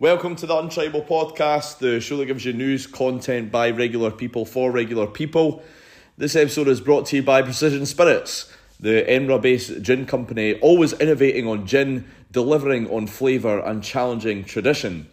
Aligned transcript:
Welcome 0.00 0.34
to 0.36 0.46
the 0.46 0.54
Untribal 0.54 1.06
Podcast, 1.06 1.78
the 1.78 2.00
show 2.00 2.16
that 2.16 2.26
gives 2.26 2.44
you 2.44 2.52
news, 2.52 2.84
content 2.84 3.52
by 3.52 3.70
regular 3.70 4.10
people 4.10 4.44
for 4.44 4.72
regular 4.72 5.06
people. 5.06 5.62
This 6.18 6.34
episode 6.34 6.66
is 6.66 6.80
brought 6.80 7.06
to 7.06 7.16
you 7.16 7.22
by 7.22 7.42
Precision 7.42 7.86
Spirits, 7.86 8.52
the 8.80 9.08
Edinburgh 9.08 9.38
based 9.38 9.82
gin 9.82 10.04
company, 10.04 10.54
always 10.54 10.94
innovating 10.94 11.46
on 11.46 11.68
gin, 11.68 12.10
delivering 12.32 12.90
on 12.90 13.06
flavour, 13.06 13.60
and 13.60 13.84
challenging 13.84 14.42
tradition. 14.42 15.06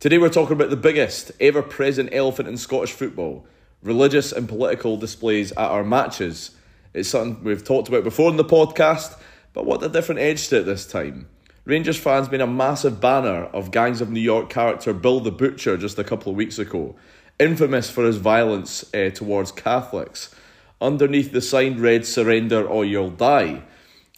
Today 0.00 0.18
we're 0.18 0.30
talking 0.30 0.56
about 0.56 0.70
the 0.70 0.76
biggest 0.76 1.30
ever 1.38 1.62
present 1.62 2.08
elephant 2.10 2.48
in 2.48 2.56
Scottish 2.56 2.92
football 2.92 3.46
religious 3.84 4.32
and 4.32 4.48
political 4.48 4.96
displays 4.96 5.52
at 5.52 5.58
our 5.70 5.84
matches. 5.84 6.56
It's 6.92 7.08
something 7.08 7.44
we've 7.44 7.62
talked 7.62 7.86
about 7.86 8.02
before 8.02 8.32
in 8.32 8.36
the 8.36 8.44
podcast, 8.44 9.16
but 9.52 9.64
what 9.64 9.80
a 9.84 9.88
different 9.88 10.20
edge 10.20 10.48
to 10.48 10.58
it 10.58 10.62
this 10.64 10.86
time. 10.86 11.28
Rangers 11.68 11.98
fans 11.98 12.30
made 12.30 12.40
a 12.40 12.46
massive 12.46 12.98
banner 12.98 13.44
of 13.52 13.70
Gangs 13.70 14.00
of 14.00 14.08
New 14.08 14.20
York 14.20 14.48
character 14.48 14.94
Bill 14.94 15.20
the 15.20 15.30
Butcher 15.30 15.76
just 15.76 15.98
a 15.98 16.02
couple 16.02 16.30
of 16.32 16.36
weeks 16.38 16.58
ago, 16.58 16.96
infamous 17.38 17.90
for 17.90 18.06
his 18.06 18.16
violence 18.16 18.86
uh, 18.94 19.10
towards 19.10 19.52
Catholics. 19.52 20.34
Underneath 20.80 21.30
the 21.30 21.42
sign 21.42 21.78
read 21.78 22.06
Surrender 22.06 22.66
or 22.66 22.86
You'll 22.86 23.10
Die. 23.10 23.62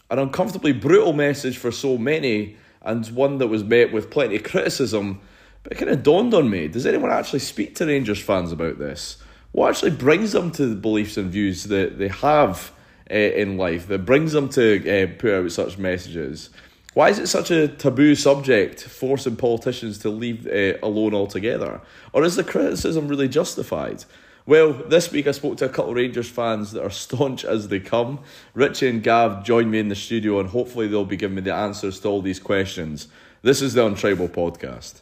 An 0.09 0.17
uncomfortably 0.17 0.71
brutal 0.71 1.11
message 1.11 1.57
for 1.57 1.73
so 1.73 1.97
many, 1.97 2.55
and 2.83 3.05
one 3.07 3.37
that 3.39 3.47
was 3.47 3.65
met 3.65 3.91
with 3.91 4.09
plenty 4.09 4.37
of 4.37 4.43
criticism. 4.43 5.19
But 5.63 5.73
it 5.73 5.75
kind 5.75 5.91
of 5.91 6.03
dawned 6.03 6.33
on 6.33 6.49
me 6.49 6.69
does 6.69 6.85
anyone 6.85 7.11
actually 7.11 7.39
speak 7.39 7.75
to 7.75 7.85
Rangers 7.85 8.21
fans 8.21 8.53
about 8.53 8.79
this? 8.79 9.17
what 9.51 9.71
actually 9.71 9.91
brings 9.91 10.31
them 10.31 10.51
to 10.51 10.67
the 10.67 10.75
beliefs 10.75 11.17
and 11.17 11.29
views 11.29 11.65
that 11.65 11.97
they 11.97 12.07
have 12.07 12.71
uh, 13.11 13.13
in 13.13 13.57
life 13.57 13.87
that 13.89 14.05
brings 14.05 14.31
them 14.31 14.47
to 14.47 15.03
uh, 15.03 15.07
put 15.19 15.33
out 15.33 15.51
such 15.51 15.77
messages? 15.77 16.49
Why 16.93 17.09
is 17.09 17.19
it 17.19 17.27
such 17.27 17.51
a 17.51 17.69
taboo 17.69 18.15
subject, 18.15 18.81
forcing 18.83 19.37
politicians 19.37 19.97
to 19.99 20.09
leave 20.09 20.45
uh, 20.45 20.77
alone 20.83 21.13
altogether? 21.13 21.79
Or 22.11 22.25
is 22.25 22.35
the 22.35 22.43
criticism 22.43 23.07
really 23.07 23.29
justified? 23.29 24.03
Well, 24.45 24.73
this 24.73 25.09
week 25.09 25.25
I 25.25 25.31
spoke 25.31 25.55
to 25.57 25.65
a 25.65 25.69
couple 25.69 25.91
of 25.91 25.95
Rangers 25.95 26.27
fans 26.27 26.73
that 26.73 26.83
are 26.83 26.89
staunch 27.05 27.45
as 27.45 27.69
they 27.69 27.79
come. 27.79 28.19
Richie 28.53 28.89
and 28.89 29.01
Gav 29.01 29.45
joined 29.45 29.71
me 29.71 29.79
in 29.79 29.87
the 29.87 29.95
studio, 29.95 30.41
and 30.41 30.49
hopefully 30.49 30.87
they'll 30.87 31.05
be 31.05 31.15
giving 31.15 31.35
me 31.35 31.41
the 31.41 31.53
answers 31.53 31.99
to 32.01 32.09
all 32.09 32.21
these 32.21 32.39
questions. 32.39 33.07
This 33.41 33.61
is 33.61 33.73
the 33.73 33.87
Untribal 33.87 34.27
Podcast. 34.27 35.01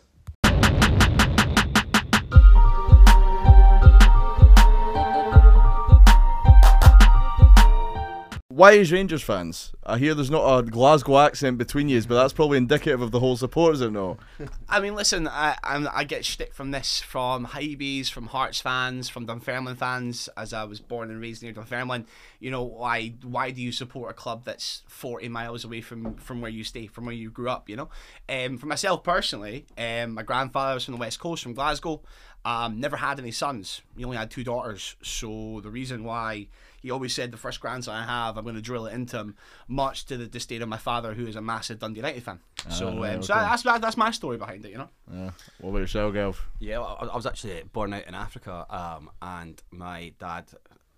Why 8.59 8.73
is 8.73 8.91
Rangers 8.91 9.23
fans? 9.23 9.71
I 9.85 9.97
hear 9.99 10.13
there's 10.13 10.29
not 10.29 10.59
a 10.59 10.63
Glasgow 10.63 11.19
accent 11.19 11.57
between 11.57 11.87
you, 11.87 12.01
but 12.01 12.15
that's 12.15 12.33
probably 12.33 12.57
indicative 12.57 13.01
of 13.01 13.11
the 13.11 13.21
whole 13.21 13.37
support, 13.37 13.75
is 13.75 13.79
it 13.79 13.93
no? 13.93 14.17
I 14.69 14.81
mean, 14.81 14.95
listen, 14.95 15.29
I 15.29 15.55
I'm, 15.63 15.87
i 15.93 16.03
get 16.03 16.25
shtick 16.25 16.53
from 16.53 16.71
this 16.71 16.99
from 16.99 17.45
Hibees, 17.45 18.11
from 18.11 18.27
Hearts 18.27 18.59
fans, 18.59 19.07
from 19.07 19.25
Dunfermline 19.25 19.77
fans, 19.77 20.27
as 20.35 20.51
I 20.51 20.65
was 20.65 20.81
born 20.81 21.09
and 21.09 21.21
raised 21.21 21.41
near 21.41 21.53
Dunfermline. 21.53 22.05
You 22.41 22.51
know, 22.51 22.63
why 22.63 23.13
why 23.23 23.51
do 23.51 23.61
you 23.61 23.71
support 23.71 24.11
a 24.11 24.13
club 24.13 24.43
that's 24.43 24.83
40 24.89 25.29
miles 25.29 25.63
away 25.63 25.79
from, 25.79 26.15
from 26.15 26.41
where 26.41 26.51
you 26.51 26.65
stay, 26.65 26.87
from 26.87 27.05
where 27.05 27.15
you 27.15 27.31
grew 27.31 27.49
up, 27.49 27.69
you 27.69 27.77
know? 27.77 27.87
Um, 28.27 28.57
for 28.57 28.65
myself 28.65 29.05
personally, 29.05 29.67
um, 29.77 30.15
my 30.15 30.23
grandfather 30.23 30.73
was 30.73 30.83
from 30.83 30.95
the 30.95 30.99
West 30.99 31.21
Coast, 31.21 31.43
from 31.43 31.53
Glasgow. 31.53 32.01
Um, 32.43 32.81
never 32.81 32.97
had 32.97 33.19
any 33.19 33.31
sons. 33.31 33.81
He 33.95 34.03
only 34.03 34.17
had 34.17 34.31
two 34.31 34.43
daughters. 34.43 34.97
So 35.01 35.61
the 35.61 35.69
reason 35.69 36.03
why 36.03 36.47
he 36.81 36.91
always 36.91 37.13
said 37.13 37.31
the 37.31 37.37
first 37.37 37.59
grandson 37.59 37.95
I 37.95 38.05
have, 38.05 38.37
I'm 38.37 38.43
going 38.43 38.55
to 38.55 38.61
drill 38.61 38.85
it 38.85 38.93
into 38.93 39.17
him, 39.17 39.35
much 39.67 40.05
to 40.05 40.17
the 40.17 40.27
disdain 40.27 40.61
of 40.61 40.69
my 40.69 40.77
father, 40.77 41.13
who 41.13 41.27
is 41.27 41.35
a 41.35 41.41
massive 41.41 41.79
Dundee 41.79 41.99
United 41.99 42.23
fan. 42.23 42.39
Ah, 42.65 42.69
so, 42.69 42.87
um, 42.89 42.99
okay. 42.99 43.21
so 43.21 43.33
that's 43.33 43.63
that's 43.63 43.97
my 43.97 44.11
story 44.11 44.37
behind 44.37 44.65
it, 44.65 44.71
you 44.71 44.77
know. 44.77 44.89
Yeah. 45.11 45.31
What 45.59 45.71
about 45.71 45.79
yourself, 45.79 46.13
Gav? 46.13 46.47
Yeah, 46.59 46.79
well, 46.79 47.09
I 47.11 47.15
was 47.15 47.25
actually 47.25 47.63
born 47.73 47.93
out 47.93 48.05
in 48.07 48.15
Africa, 48.15 48.65
um, 48.69 49.09
and 49.21 49.61
my 49.71 50.13
dad, 50.19 50.45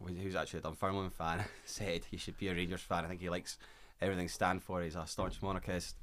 who's 0.04 0.36
actually 0.36 0.60
a 0.60 0.64
Dunfermline 0.64 1.10
fan, 1.10 1.44
said 1.66 2.06
he 2.10 2.18
should 2.18 2.38
be 2.38 2.50
a 2.50 2.54
Rangers 2.54 2.82
fan. 2.82 3.06
I 3.06 3.08
think 3.08 3.22
he 3.22 3.30
likes 3.30 3.58
everything 4.02 4.28
stand 4.28 4.64
for. 4.64 4.82
He's 4.82 4.96
a 4.96 5.06
staunch 5.08 5.42
monarchist, 5.42 5.96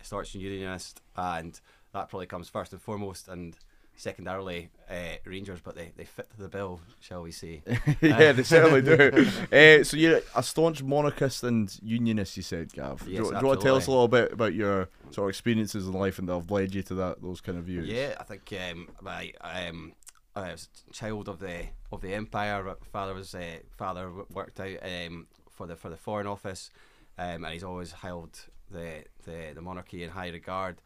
a 0.00 0.04
staunch 0.04 0.34
unionist, 0.34 1.00
and 1.16 1.58
that 1.92 2.08
probably 2.08 2.26
comes 2.26 2.48
first 2.48 2.72
and 2.72 2.82
foremost. 2.82 3.28
And 3.28 3.56
secondarily 3.96 4.70
uh, 4.90 5.16
Rangers, 5.24 5.60
but 5.60 5.74
they, 5.74 5.92
they 5.96 6.04
fit 6.04 6.28
the 6.38 6.48
bill, 6.48 6.80
shall 7.00 7.22
we 7.22 7.32
say? 7.32 7.62
yeah, 8.00 8.32
they 8.32 8.42
certainly 8.42 8.82
do. 8.82 9.26
Uh, 9.52 9.84
so 9.84 9.96
you're 9.96 10.20
a 10.34 10.42
staunch 10.42 10.82
monarchist 10.82 11.44
and 11.44 11.78
unionist, 11.82 12.36
you 12.36 12.42
said, 12.42 12.72
Gav. 12.72 13.00
Yes, 13.00 13.06
do, 13.06 13.12
you, 13.12 13.30
do 13.30 13.38
you 13.38 13.46
want 13.46 13.60
to 13.60 13.64
tell 13.64 13.76
us 13.76 13.86
a 13.86 13.90
little 13.90 14.08
bit 14.08 14.32
about 14.32 14.54
your 14.54 14.88
sort 15.10 15.26
of 15.26 15.28
experiences 15.30 15.86
in 15.86 15.92
life 15.92 16.18
and 16.18 16.28
that 16.28 16.34
have 16.34 16.50
led 16.50 16.74
you 16.74 16.82
to 16.82 16.94
that 16.96 17.22
those 17.22 17.40
kind 17.40 17.58
of 17.58 17.64
views? 17.64 17.88
Yeah, 17.88 18.14
I 18.18 18.24
think 18.24 18.52
um, 18.70 18.88
I, 19.06 19.32
um, 19.40 19.92
I 20.34 20.52
was 20.52 20.68
a 20.88 20.92
child 20.92 21.28
of 21.28 21.38
the 21.38 21.66
of 21.92 22.00
the 22.00 22.14
empire. 22.14 22.74
Father 22.92 23.14
was 23.14 23.34
uh, 23.34 23.58
father 23.76 24.10
worked 24.32 24.58
out 24.60 24.78
um, 24.82 25.26
for 25.50 25.66
the 25.66 25.76
for 25.76 25.88
the 25.88 25.96
foreign 25.96 26.26
office, 26.26 26.70
um, 27.18 27.44
and 27.44 27.52
he's 27.52 27.64
always 27.64 27.92
held 27.92 28.40
the, 28.70 29.04
the 29.24 29.52
the 29.54 29.62
monarchy 29.62 30.02
in 30.02 30.10
high 30.10 30.30
regard. 30.30 30.80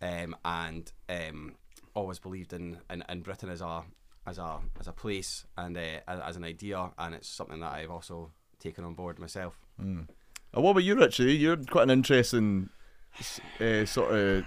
Um, 0.00 0.36
and 0.44 0.90
um, 1.08 1.54
always 1.94 2.18
believed 2.18 2.52
in, 2.52 2.78
in, 2.90 3.04
in 3.08 3.20
Britain 3.20 3.48
as 3.48 3.60
a 3.60 3.84
as 4.26 4.38
a 4.38 4.60
as 4.78 4.86
a 4.86 4.92
place 4.92 5.46
and 5.56 5.76
uh, 5.76 6.00
as 6.06 6.36
an 6.36 6.44
idea, 6.44 6.90
and 6.98 7.14
it's 7.14 7.28
something 7.28 7.60
that 7.60 7.72
I've 7.72 7.90
also 7.90 8.30
taken 8.58 8.84
on 8.84 8.94
board 8.94 9.18
myself. 9.18 9.58
Mm. 9.80 10.06
what 10.52 10.70
about 10.70 10.84
you, 10.84 10.94
Richie? 10.94 11.36
You're 11.36 11.56
quite 11.56 11.84
an 11.84 11.90
interesting 11.90 12.68
uh, 13.60 13.84
sort 13.84 14.14
of 14.14 14.44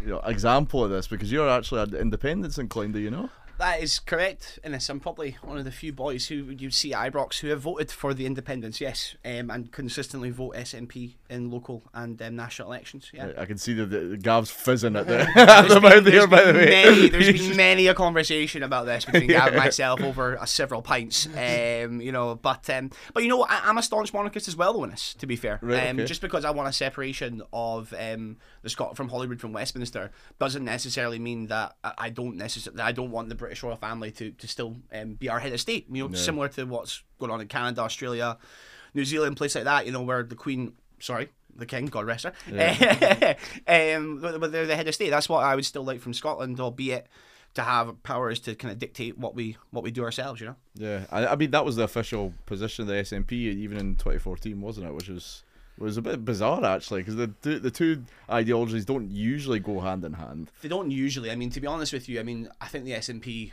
you 0.00 0.08
know, 0.08 0.20
example 0.20 0.84
of 0.84 0.90
this 0.90 1.06
because 1.06 1.30
you're 1.30 1.48
actually 1.48 1.82
an 1.82 1.94
independence 1.94 2.58
inclined, 2.58 2.94
do 2.94 3.00
you 3.00 3.10
know? 3.10 3.30
That 3.58 3.82
is 3.82 3.98
correct, 3.98 4.60
Innes. 4.62 4.88
I'm 4.88 5.00
probably 5.00 5.36
one 5.42 5.58
of 5.58 5.64
the 5.64 5.72
few 5.72 5.92
boys 5.92 6.28
who 6.28 6.36
you 6.56 6.70
see 6.70 6.94
at 6.94 7.12
Ibrox 7.12 7.40
who 7.40 7.48
have 7.48 7.62
voted 7.62 7.90
for 7.90 8.14
the 8.14 8.24
independence, 8.24 8.80
yes, 8.80 9.16
um, 9.24 9.50
and 9.50 9.72
consistently 9.72 10.30
vote 10.30 10.54
SNP 10.54 11.14
in 11.28 11.50
local 11.50 11.82
and 11.92 12.22
um, 12.22 12.36
national 12.36 12.68
elections. 12.68 13.10
Yeah, 13.12 13.32
I 13.36 13.46
can 13.46 13.58
see 13.58 13.74
the, 13.74 13.84
the, 13.84 14.16
Gav's 14.16 14.48
fizzing 14.48 14.94
at 14.94 15.08
the, 15.08 15.18
at 15.34 15.66
the 15.66 15.80
mouth 15.80 16.06
here. 16.06 16.28
By 16.28 16.44
the 16.44 16.52
way, 16.52 16.66
many, 16.66 17.08
there's 17.08 17.32
been 17.32 17.56
many 17.56 17.88
a 17.88 17.94
conversation 17.94 18.62
about 18.62 18.86
this 18.86 19.04
between 19.04 19.28
yeah. 19.28 19.40
Gav 19.40 19.48
and 19.48 19.56
myself 19.56 20.00
over 20.02 20.38
uh, 20.38 20.46
several 20.46 20.80
pints. 20.80 21.26
Um, 21.26 22.00
you 22.00 22.12
know, 22.12 22.36
but 22.36 22.70
um, 22.70 22.92
but 23.12 23.24
you 23.24 23.28
know, 23.28 23.42
I, 23.42 23.68
am 23.68 23.76
a 23.76 23.82
staunch 23.82 24.14
monarchist 24.14 24.46
as 24.46 24.54
well, 24.54 24.84
Innes. 24.84 25.14
To 25.14 25.26
be 25.26 25.34
fair, 25.34 25.58
right, 25.62 25.88
um, 25.88 25.96
okay. 25.96 26.06
just 26.06 26.20
because 26.20 26.44
I 26.44 26.52
want 26.52 26.68
a 26.68 26.72
separation 26.72 27.42
of 27.52 27.92
um, 27.98 28.36
the 28.68 28.72
Scot 28.72 28.96
from 28.96 29.08
Holyrood 29.08 29.40
from 29.40 29.54
Westminster 29.54 30.10
doesn't 30.38 30.64
necessarily 30.64 31.18
mean 31.18 31.46
that 31.46 31.76
I 31.82 32.10
don't 32.10 32.36
necessarily 32.36 32.82
I 32.82 32.92
don't 32.92 33.10
want 33.10 33.30
the 33.30 33.34
British 33.34 33.62
royal 33.62 33.76
family 33.76 34.10
to 34.12 34.30
to 34.32 34.46
still 34.46 34.76
um, 34.92 35.14
be 35.14 35.30
our 35.30 35.38
head 35.38 35.54
of 35.54 35.60
state. 35.60 35.86
You 35.90 36.06
know, 36.06 36.14
similar 36.14 36.48
to 36.48 36.64
what's 36.64 37.02
going 37.18 37.32
on 37.32 37.40
in 37.40 37.48
Canada, 37.48 37.80
Australia, 37.80 38.36
New 38.92 39.06
Zealand, 39.06 39.38
places 39.38 39.56
like 39.56 39.64
that. 39.64 39.86
You 39.86 39.92
know, 39.92 40.02
where 40.02 40.22
the 40.22 40.34
Queen, 40.34 40.74
sorry, 41.00 41.30
the 41.56 41.64
King, 41.64 41.86
God 41.86 42.04
rest 42.04 42.24
her, 42.24 42.32
yeah. 42.52 43.34
um, 43.96 44.20
but 44.20 44.52
they're 44.52 44.66
the 44.66 44.76
head 44.76 44.86
of 44.86 44.94
state. 44.94 45.10
That's 45.10 45.28
what 45.28 45.44
I 45.44 45.54
would 45.54 45.64
still 45.64 45.84
like 45.84 46.00
from 46.00 46.12
Scotland, 46.12 46.60
albeit 46.60 47.06
to 47.54 47.62
have 47.62 48.02
powers 48.02 48.38
to 48.40 48.54
kind 48.54 48.70
of 48.70 48.78
dictate 48.78 49.16
what 49.16 49.34
we 49.34 49.56
what 49.70 49.82
we 49.82 49.90
do 49.90 50.04
ourselves. 50.04 50.42
You 50.42 50.48
know. 50.48 50.56
Yeah, 50.74 51.06
I, 51.10 51.28
I 51.28 51.36
mean 51.36 51.52
that 51.52 51.64
was 51.64 51.76
the 51.76 51.84
official 51.84 52.34
position 52.44 52.82
of 52.82 52.88
the 52.88 52.94
SNP 52.94 53.32
even 53.32 53.78
in 53.78 53.94
2014, 53.94 54.60
wasn't 54.60 54.88
it? 54.88 54.94
Which 54.94 55.08
was 55.08 55.42
was 55.80 55.96
a 55.96 56.02
bit 56.02 56.24
bizarre 56.24 56.64
actually 56.64 57.02
because 57.02 57.16
the 57.16 57.58
the 57.58 57.70
two 57.70 58.04
ideologies 58.30 58.84
don't 58.84 59.10
usually 59.10 59.60
go 59.60 59.80
hand 59.80 60.04
in 60.04 60.14
hand. 60.14 60.50
They 60.62 60.68
don't 60.68 60.90
usually. 60.90 61.30
I 61.30 61.36
mean, 61.36 61.50
to 61.50 61.60
be 61.60 61.66
honest 61.66 61.92
with 61.92 62.08
you, 62.08 62.20
I 62.20 62.22
mean, 62.22 62.48
I 62.60 62.66
think 62.66 62.84
the 62.84 62.92
SNP. 62.92 63.52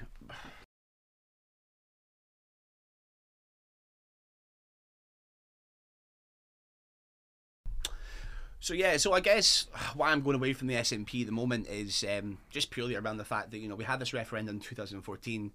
So 8.59 8.73
yeah, 8.73 8.97
so 8.97 9.13
I 9.13 9.19
guess 9.19 9.67
why 9.93 10.11
I'm 10.11 10.21
going 10.21 10.35
away 10.35 10.53
from 10.53 10.67
the 10.67 10.73
SNP 10.73 11.21
at 11.21 11.27
the 11.27 11.31
moment 11.31 11.67
is 11.67 12.03
um, 12.17 12.39
just 12.49 12.71
purely 12.71 12.95
around 12.95 13.17
the 13.17 13.23
fact 13.23 13.51
that 13.51 13.59
you 13.59 13.67
know 13.67 13.75
we 13.75 13.83
had 13.83 13.99
this 13.99 14.11
referendum 14.11 14.55
in 14.55 14.61
2014. 14.61 15.51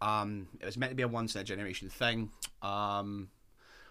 Um, 0.00 0.48
it 0.60 0.64
was 0.64 0.78
meant 0.78 0.90
to 0.90 0.96
be 0.96 1.02
a 1.02 1.08
once 1.08 1.34
in 1.34 1.42
a 1.42 1.44
generation 1.44 1.90
thing. 1.90 2.30
Um, 2.62 3.28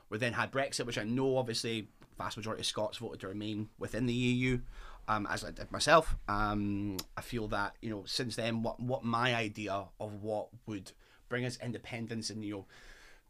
we 0.09 0.17
then 0.17 0.33
had 0.33 0.51
Brexit, 0.51 0.87
which 0.87 0.97
I 0.97 1.03
know 1.03 1.37
obviously 1.37 1.87
vast 2.17 2.37
majority 2.37 2.61
of 2.61 2.65
Scots 2.65 2.97
voted 2.97 3.19
to 3.21 3.27
remain 3.27 3.69
within 3.77 4.05
the 4.05 4.13
EU, 4.13 4.59
um, 5.07 5.27
as 5.29 5.43
I 5.43 5.51
did 5.51 5.71
myself. 5.71 6.15
Um, 6.27 6.97
I 7.17 7.21
feel 7.21 7.47
that 7.49 7.75
you 7.81 7.89
know 7.89 8.03
since 8.05 8.35
then, 8.35 8.63
what 8.63 8.79
what 8.79 9.03
my 9.03 9.35
idea 9.35 9.85
of 9.99 10.21
what 10.21 10.47
would 10.65 10.91
bring 11.29 11.45
us 11.45 11.57
independence 11.61 12.29
in 12.29 12.43
you 12.43 12.53
know 12.53 12.65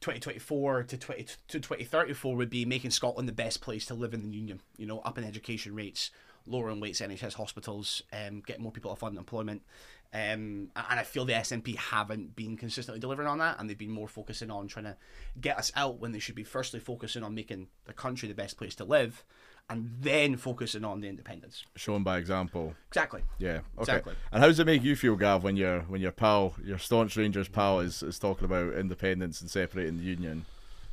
2024 0.01 0.83
to 0.83 0.97
20 0.97 1.24
to 1.47 1.59
2034 1.59 2.35
would 2.35 2.50
be 2.50 2.65
making 2.65 2.91
Scotland 2.91 3.27
the 3.27 3.33
best 3.33 3.62
place 3.62 3.85
to 3.85 3.94
live 3.94 4.13
in 4.13 4.21
the 4.21 4.30
union. 4.30 4.62
You 4.77 4.86
know, 4.86 5.00
up 5.00 5.18
in 5.18 5.24
education 5.24 5.74
rates, 5.75 6.12
lowering 6.45 6.79
waits 6.79 7.01
NHS 7.01 7.33
hospitals, 7.33 8.03
um, 8.12 8.41
getting 8.45 8.63
more 8.63 8.71
people 8.71 8.91
off 8.91 9.03
unemployment. 9.03 9.62
Um, 10.13 10.69
and 10.75 11.00
I 11.00 11.04
feel 11.04 11.25
the 11.25 11.33
SNP 11.33 11.75
haven't 11.75 12.36
been 12.36 12.56
consistently 12.56 13.00
delivering 13.00 13.27
on 13.27 13.39
that, 13.39 13.60
and 13.60 13.68
they've 13.68 13.77
been 13.77 13.89
more 13.89 14.07
focusing 14.07 14.51
on 14.51 14.68
trying 14.68 14.86
to 14.86 14.95
get 15.42 15.57
us 15.57 15.71
out 15.75 16.00
when 16.00 16.12
they 16.12 16.19
should 16.19 16.36
be 16.36 16.44
firstly 16.44 16.80
focusing 16.80 17.24
on 17.24 17.33
making 17.33 17.68
the 17.86 17.94
country 17.94 18.27
the 18.27 18.36
best 18.36 18.56
place 18.57 18.75
to 18.75 18.83
live, 18.83 19.24
and 19.71 19.89
then 20.01 20.38
focusing 20.38 20.86
on 20.86 21.01
the 21.01 21.07
independence. 21.07 21.65
Shown 21.75 22.04
by 22.04 22.19
example. 22.19 22.75
Exactly. 22.89 23.24
Yeah. 23.39 23.62
Okay. 23.80 23.81
Exactly. 23.81 24.13
And 24.31 24.42
how 24.42 24.48
does 24.48 24.60
it 24.60 24.68
make 24.68 24.83
you 24.83 24.95
feel, 24.95 25.15
Gav, 25.15 25.44
when 25.44 25.57
your 25.57 25.81
when 25.81 26.00
your 26.00 26.12
pal, 26.12 26.54
your 26.63 26.77
staunch 26.77 27.18
Rangers 27.18 27.48
pal, 27.48 27.80
is, 27.80 28.04
is 28.04 28.19
talking 28.19 28.45
about 28.45 28.74
independence 28.74 29.42
and 29.42 29.50
separating 29.50 29.98
the 29.98 30.04
union? 30.04 30.45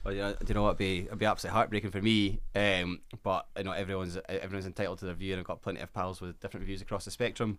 Well, 0.03 0.15
you 0.15 0.21
know, 0.23 0.33
do 0.33 0.47
you 0.49 0.55
know 0.55 0.63
what? 0.63 0.69
It'd 0.71 0.79
be 0.79 0.99
it'd 1.01 1.19
be 1.19 1.27
absolutely 1.27 1.57
heartbreaking 1.57 1.91
for 1.91 2.01
me. 2.01 2.41
Um, 2.55 3.01
but 3.23 3.47
you 3.59 3.65
know, 3.65 3.73
everyone's 3.73 4.17
everyone's 4.29 4.67
entitled 4.67 4.99
to 5.01 5.05
their 5.05 5.15
view, 5.15 5.35
and 5.35 5.41
I've 5.41 5.47
got 5.47 5.61
plenty 5.61 5.81
of 5.81 5.93
pals 5.93 6.23
with 6.23 6.41
different 6.41 6.65
views 6.65 6.81
across 6.81 7.05
the 7.05 7.11
spectrum, 7.11 7.59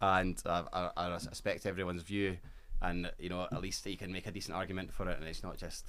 and 0.00 0.40
I, 0.46 0.64
I, 0.72 0.90
I 0.96 1.08
respect 1.14 1.66
everyone's 1.66 2.02
view, 2.02 2.36
and 2.80 3.10
you 3.18 3.28
know, 3.28 3.46
at 3.50 3.60
least 3.60 3.86
you 3.86 3.96
can 3.96 4.12
make 4.12 4.26
a 4.26 4.30
decent 4.30 4.56
argument 4.56 4.92
for 4.92 5.08
it, 5.08 5.18
and 5.18 5.26
it's 5.26 5.42
not 5.42 5.56
just 5.56 5.86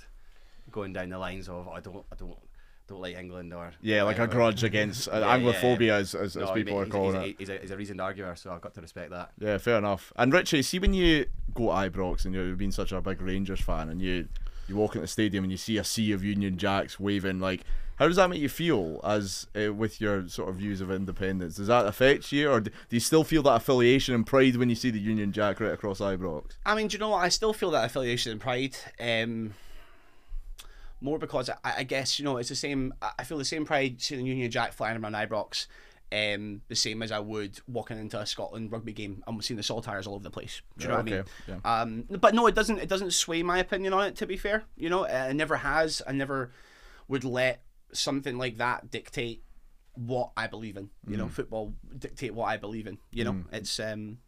going 0.71 0.93
down 0.93 1.09
the 1.09 1.17
lines 1.17 1.49
of 1.49 1.67
I 1.67 1.79
don't 1.79 2.05
I 2.11 2.15
don't 2.15 2.37
don't 2.87 3.01
like 3.01 3.15
England 3.15 3.53
or 3.53 3.71
Yeah, 3.81 4.03
like 4.03 4.19
a 4.19 4.27
grudge 4.27 4.63
against 4.63 5.07
uh, 5.07 5.19
Yeah, 5.19 5.37
Anglophobia, 5.37 5.87
yeah. 5.87 5.95
as, 5.97 6.15
as, 6.15 6.35
as 6.35 6.47
No, 6.47 6.53
people 6.53 6.79
he's, 6.79 6.87
are 6.87 6.91
calling 6.91 7.21
he's, 7.21 7.29
it. 7.29 7.35
He's 7.37 7.49
a, 7.49 7.57
he's 7.59 7.71
a 7.71 7.77
reasoned 7.77 8.01
arguer, 8.01 8.35
so 8.35 8.51
I've 8.51 8.61
got 8.61 8.73
to 8.73 8.81
respect 8.81 9.11
that. 9.11 9.31
Yeah, 9.39 9.57
fair 9.59 9.77
enough. 9.77 10.11
And 10.15 10.33
Richie, 10.33 10.63
see 10.63 10.79
when 10.79 10.93
you 10.93 11.27
go 11.53 11.67
to 11.67 11.89
Ibrox 11.89 12.25
and 12.25 12.33
you've 12.33 12.57
been 12.57 12.71
such 12.71 12.91
a 12.91 12.99
big 12.99 13.21
Rangers 13.21 13.61
fan, 13.61 13.89
and 13.89 14.01
you 14.01 14.27
you 14.67 14.75
walk 14.75 14.95
into 14.95 15.01
the 15.01 15.07
stadium 15.07 15.43
and 15.43 15.51
you 15.51 15.57
see 15.57 15.77
a 15.77 15.83
sea 15.83 16.11
of 16.11 16.23
Union 16.23 16.57
Jacks 16.57 16.99
waving, 16.99 17.39
like 17.39 17.61
how 17.99 18.07
does 18.07 18.15
that 18.15 18.29
make 18.29 18.39
you 18.39 18.47
feel 18.47 19.01
as 19.03 19.45
uh, 19.61 19.73
with 19.73 19.99
your 19.99 20.25
sort 20.29 20.47
of 20.47 20.55
views 20.55 20.79
of 20.79 20.89
independence? 20.89 21.57
Does 21.57 21.67
that 21.67 21.85
affect 21.85 22.31
you, 22.31 22.49
or 22.49 22.61
do 22.61 22.71
you 22.89 23.01
still 23.01 23.25
feel 23.25 23.43
that 23.43 23.57
affiliation 23.57 24.15
and 24.15 24.25
pride 24.25 24.55
when 24.55 24.69
you 24.69 24.75
see 24.75 24.89
the 24.89 24.99
Union 24.99 25.33
Jack 25.33 25.59
right 25.59 25.73
across 25.73 25.99
Ibrox? 25.99 26.51
I 26.65 26.75
mean, 26.75 26.87
do 26.87 26.93
you 26.93 26.99
know 26.99 27.09
what? 27.09 27.25
I 27.25 27.27
still 27.27 27.51
feel 27.51 27.71
that 27.71 27.83
affiliation 27.83 28.31
and 28.31 28.39
pride. 28.39 28.77
Um, 29.01 29.53
more 31.01 31.19
because 31.19 31.49
I, 31.49 31.73
I 31.79 31.83
guess 31.83 32.17
you 32.17 32.23
know 32.23 32.37
it's 32.37 32.47
the 32.47 32.55
same. 32.55 32.93
I 33.01 33.25
feel 33.25 33.37
the 33.37 33.43
same 33.43 33.65
pride 33.65 34.01
seeing 34.01 34.23
the 34.23 34.29
Union 34.29 34.49
Jack 34.49 34.71
flying 34.71 35.03
around 35.03 35.13
Ibrox, 35.15 35.67
um, 36.13 36.61
the 36.69 36.75
same 36.75 37.01
as 37.03 37.11
I 37.11 37.19
would 37.19 37.59
walking 37.67 37.99
into 37.99 38.17
a 38.17 38.25
Scotland 38.25 38.71
rugby 38.71 38.93
game 38.93 39.23
and 39.27 39.43
seeing 39.43 39.57
the 39.57 39.63
saltires 39.63 40.07
all 40.07 40.15
over 40.15 40.23
the 40.23 40.31
place. 40.31 40.61
Do 40.77 40.83
you 40.83 40.89
know 40.89 40.95
what 40.95 41.01
I 41.01 41.03
mean? 41.03 41.23
yeah. 41.49 41.57
Um, 41.65 42.05
but 42.09 42.33
no, 42.33 42.47
it 42.47 42.55
doesn't. 42.55 42.79
It 42.79 42.87
doesn't 42.87 43.11
sway 43.11 43.43
my 43.43 43.57
opinion 43.57 43.91
on 43.91 44.05
it. 44.07 44.15
To 44.17 44.25
be 44.25 44.37
fair, 44.37 44.63
you 44.77 44.89
know, 44.89 45.03
it 45.03 45.33
never 45.33 45.57
has. 45.57 46.01
I 46.07 46.13
never 46.13 46.51
would 47.09 47.25
let 47.25 47.61
something 47.91 48.37
like 48.37 48.57
that 48.57 48.89
dictate 48.91 49.43
what 49.95 50.31
I 50.37 50.47
believe 50.47 50.77
in. 50.77 50.89
You 51.07 51.15
Mm. 51.15 51.19
know, 51.19 51.27
football 51.27 51.73
dictate 51.97 52.33
what 52.33 52.45
I 52.45 52.57
believe 52.57 52.87
in. 52.87 52.97
You 53.11 53.23
know, 53.25 53.43
it's 53.51 53.79
um, 53.79 54.19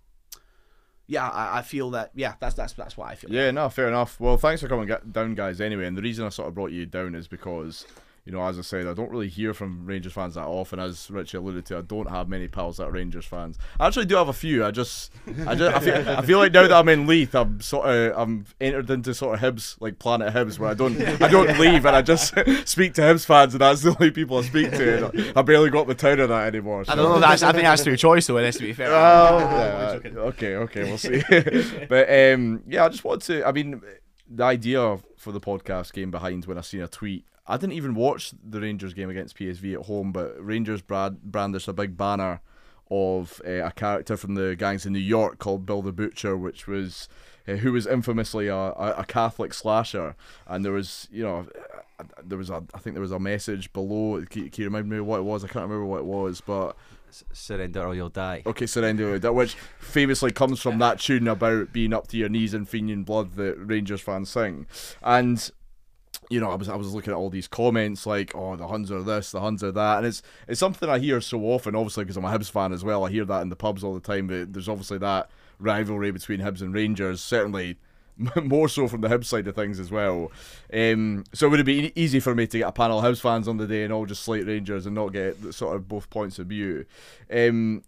yeah, 1.08 1.28
I, 1.28 1.60
I 1.60 1.62
feel 1.62 1.92
that. 1.92 2.12
Yeah, 2.16 2.36
that's 2.40 2.56
that's 2.56 2.74
that's 2.74 2.98
what 2.98 3.10
I 3.10 3.16
feel. 3.16 3.31
Yeah, 3.31 3.52
no, 3.52 3.69
fair 3.69 3.88
enough. 3.88 4.19
Well, 4.19 4.38
thanks 4.38 4.62
for 4.62 4.68
coming 4.68 4.90
down, 5.12 5.36
guys. 5.36 5.60
Anyway, 5.62 5.86
and 5.86 5.98
the 5.98 6.02
reason 6.02 6.25
I 6.25 6.30
sort 6.30 6.48
of 6.48 6.56
brought 6.56 6.72
you 6.72 6.86
down 6.86 7.16
is 7.16 7.28
because, 7.28 7.86
you 8.25 8.31
know, 8.31 8.44
as 8.44 8.59
I 8.59 8.62
said, 8.62 8.85
I 8.85 8.94
don't 8.94 9.09
really 9.09 9.29
hear 9.29 9.51
from 9.53 9.83
Rangers 9.85 10.13
fans 10.13 10.35
that 10.35 10.45
often. 10.45 10.79
As 10.79 11.09
Richie 11.09 11.38
alluded 11.38 11.65
to, 11.68 11.77
I 11.79 11.81
don't 11.81 12.09
have 12.09 12.29
many 12.29 12.47
pals 12.47 12.77
that 12.77 12.83
are 12.88 12.91
Rangers 12.91 13.25
fans. 13.25 13.57
I 13.79 13.88
actually 13.88 14.06
do 14.06 14.15
have 14.15 14.27
a 14.27 14.33
few. 14.33 14.63
I 14.63 14.69
just, 14.69 15.12
I 15.47 15.56
just, 15.56 15.75
I 15.75 15.79
feel, 15.79 16.09
I 16.09 16.21
feel 16.21 16.38
like 16.38 16.51
now 16.51 16.62
that 16.63 16.71
I'm 16.73 16.88
in 16.89 17.07
Leith, 17.07 17.33
I'm 17.33 17.59
sort 17.62 17.88
of, 17.89 18.13
I'm 18.15 18.45
entered 18.59 18.91
into 18.91 19.15
sort 19.15 19.41
of 19.41 19.56
Hibs, 19.56 19.75
like 19.79 19.97
Planet 19.97 20.33
Hibs, 20.33 20.59
where 20.59 20.69
I 20.69 20.75
don't, 20.75 21.01
I 21.21 21.27
don't 21.29 21.57
leave 21.59 21.83
and 21.85 21.95
I 21.95 22.03
just 22.03 22.27
speak 22.65 22.94
to 22.95 23.01
Hibs 23.01 23.25
fans, 23.25 23.56
and 23.56 23.62
that's 23.62 23.81
the 23.81 23.89
only 24.00 24.12
people 24.12 24.38
I 24.38 24.44
speak 24.44 24.69
to. 24.71 25.07
And 25.09 25.33
I 25.38 25.41
barely 25.41 25.71
got 25.71 25.88
the 25.88 25.95
town 25.95 26.19
of 26.19 26.29
that 26.29 26.45
anymore. 26.47 26.81
I 26.81 26.83
so- 26.83 26.95
don't 26.95 27.13
know. 27.13 27.19
That's 27.19 27.41
I 27.41 27.51
think 27.51 27.63
that's 27.63 27.83
through 27.83 27.97
choice, 27.97 28.27
though. 28.27 28.38
It 28.38 28.45
is 28.45 28.56
to 28.57 28.62
be 28.62 28.73
fair. 28.73 28.89
well, 28.91 29.39
yeah, 29.39 29.94
joking. 29.95 30.18
okay, 30.18 30.56
okay, 30.57 30.83
we'll 30.83 30.97
see. 31.00 31.23
but 31.89 32.07
um, 32.07 32.62
yeah, 32.68 32.85
I 32.85 32.89
just 32.89 33.03
want 33.03 33.23
to. 33.23 33.44
I 33.47 33.51
mean, 33.51 33.81
the 34.29 34.44
idea 34.44 35.00
for 35.18 35.31
the 35.31 35.41
podcast 35.41 35.94
came 35.94 36.12
behind 36.12 36.45
when 36.45 36.57
I 36.59 36.62
seen 36.62 36.81
a 36.81 36.88
tweet. 36.88 37.25
I 37.51 37.57
didn't 37.57 37.74
even 37.74 37.95
watch 37.95 38.31
the 38.42 38.62
Rangers 38.62 38.94
game 38.94 39.09
against 39.09 39.38
PSV 39.38 39.74
at 39.74 39.86
home, 39.88 40.13
but 40.13 40.33
Rangers 40.44 40.81
brand 40.81 41.21
brandished 41.21 41.68
a 41.68 41.74
big 41.74 41.98
banner 41.98 42.39
of 42.89 43.42
uh, 43.45 43.65
a 43.65 43.71
character 43.71 44.15
from 44.15 44.36
the 44.36 44.56
gangs 44.56 44.86
in 44.86 44.94
New 44.94 45.00
York 45.00 45.38
called 45.38 45.65
Bill 45.65 45.81
the 45.81 45.92
Butcher, 45.92 46.38
which 46.38 46.65
was 46.65 47.09
uh, 47.48 47.53
who 47.53 47.74
was 47.74 47.86
infamously 47.86 48.48
a, 48.48 48.56
a, 48.56 49.03
Catholic 49.06 49.53
slasher, 49.53 50.15
and 50.48 50.63
there 50.63 50.71
was 50.71 51.09
you 51.12 51.24
know. 51.24 51.48
uh, 52.00 52.03
There 52.24 52.38
was 52.38 52.50
a, 52.50 52.63
I 52.74 52.80
think 52.80 52.94
there 52.94 53.01
was 53.01 53.12
a 53.12 53.19
message 53.19 53.74
below. 53.74 54.24
Can, 54.30 54.50
can 54.50 54.62
you 54.63 54.69
remind 54.69 54.88
me 54.89 55.01
what 55.01 55.19
it 55.19 55.24
was? 55.24 55.44
I 55.44 55.47
can't 55.47 55.63
remember 55.69 55.86
what 55.86 56.00
it 56.00 56.06
was, 56.06 56.39
but 56.39 56.77
surrender 57.33 57.86
or 57.86 57.94
you'll 57.94 58.09
die. 58.09 58.44
Okay, 58.45 58.65
Surrender, 58.65 59.19
that 59.19 59.36
which 59.36 59.56
famously 59.80 60.31
comes 60.31 60.62
from 60.62 60.80
that 60.80 61.00
tune 61.00 61.27
about 61.27 61.74
being 61.74 61.94
up 61.94 62.07
to 62.07 62.18
your 62.18 62.30
knees 62.30 62.54
in 62.54 62.65
Fenian 62.65 63.04
blood 63.04 63.33
that 63.33 63.56
Rangers 63.57 64.00
fans 64.00 64.30
sing, 64.30 64.68
and 65.04 65.51
you 66.31 66.39
know, 66.39 66.50
I 66.50 66.56
was 66.56 66.69
I 66.69 66.75
was 66.75 66.94
looking 66.94 67.12
at 67.12 67.18
all 67.18 67.30
these 67.30 67.48
comments 67.48 68.06
like, 68.06 68.33
"Oh, 68.33 68.56
the 68.56 68.68
Huns 68.68 68.89
are 68.89 69.04
this, 69.04 69.31
the 69.31 69.42
Huns 69.42 69.63
are 69.63 69.72
that," 69.74 69.98
and 69.98 70.07
it's 70.07 70.24
it's 70.48 70.60
something 70.60 70.89
I 70.89 70.98
hear 70.98 71.19
so 71.19 71.42
often. 71.44 71.75
Obviously, 71.75 72.06
because 72.06 72.16
I'm 72.16 72.25
a 72.25 72.30
Hibs 72.30 72.50
fan 72.50 72.72
as 72.72 72.83
well, 72.83 73.06
I 73.06 73.10
hear 73.10 73.25
that 73.25 73.42
in 73.42 73.50
the 73.50 73.56
pubs 73.57 73.83
all 73.83 73.94
the 73.94 74.00
time. 74.00 74.28
But 74.28 74.54
there's 74.54 74.69
obviously 74.69 74.98
that 75.00 75.30
rivalry 75.60 76.10
between 76.12 76.39
Hibs 76.39 76.62
and 76.62 76.74
Rangers. 76.74 77.22
Certainly. 77.22 77.78
More 78.44 78.68
so 78.68 78.88
from 78.88 79.01
the 79.01 79.07
Hibs 79.07 79.25
side 79.25 79.48
of 79.48 79.56
things 79.56 79.80
as 79.80 79.89
well. 79.89 80.31
Um, 80.72 81.24
so 81.33 81.50
would 81.50 81.62
it 81.62 81.66
be 81.66 81.92
easy 81.95 82.19
for 82.19 82.36
me 82.36 82.45
to 82.45 82.57
get 82.60 82.68
a 82.68 82.72
panel 82.72 83.00
of 83.00 83.06
Hibs 83.06 83.22
fans 83.22 83.48
on 83.48 83.57
the 83.57 83.66
day 83.66 83.83
and 83.83 83.92
all 83.92 84.06
just 84.06 84.22
slate 84.22 84.45
Rangers 84.45 84.86
and 84.86 84.94
not 84.94 85.07
get 85.13 85.54
sort 85.56 85.75
of 85.75 85.88
both 85.88 86.10
points 86.10 86.38
of 86.38 86.48
view? 86.48 86.86
Um, 87.33 87.83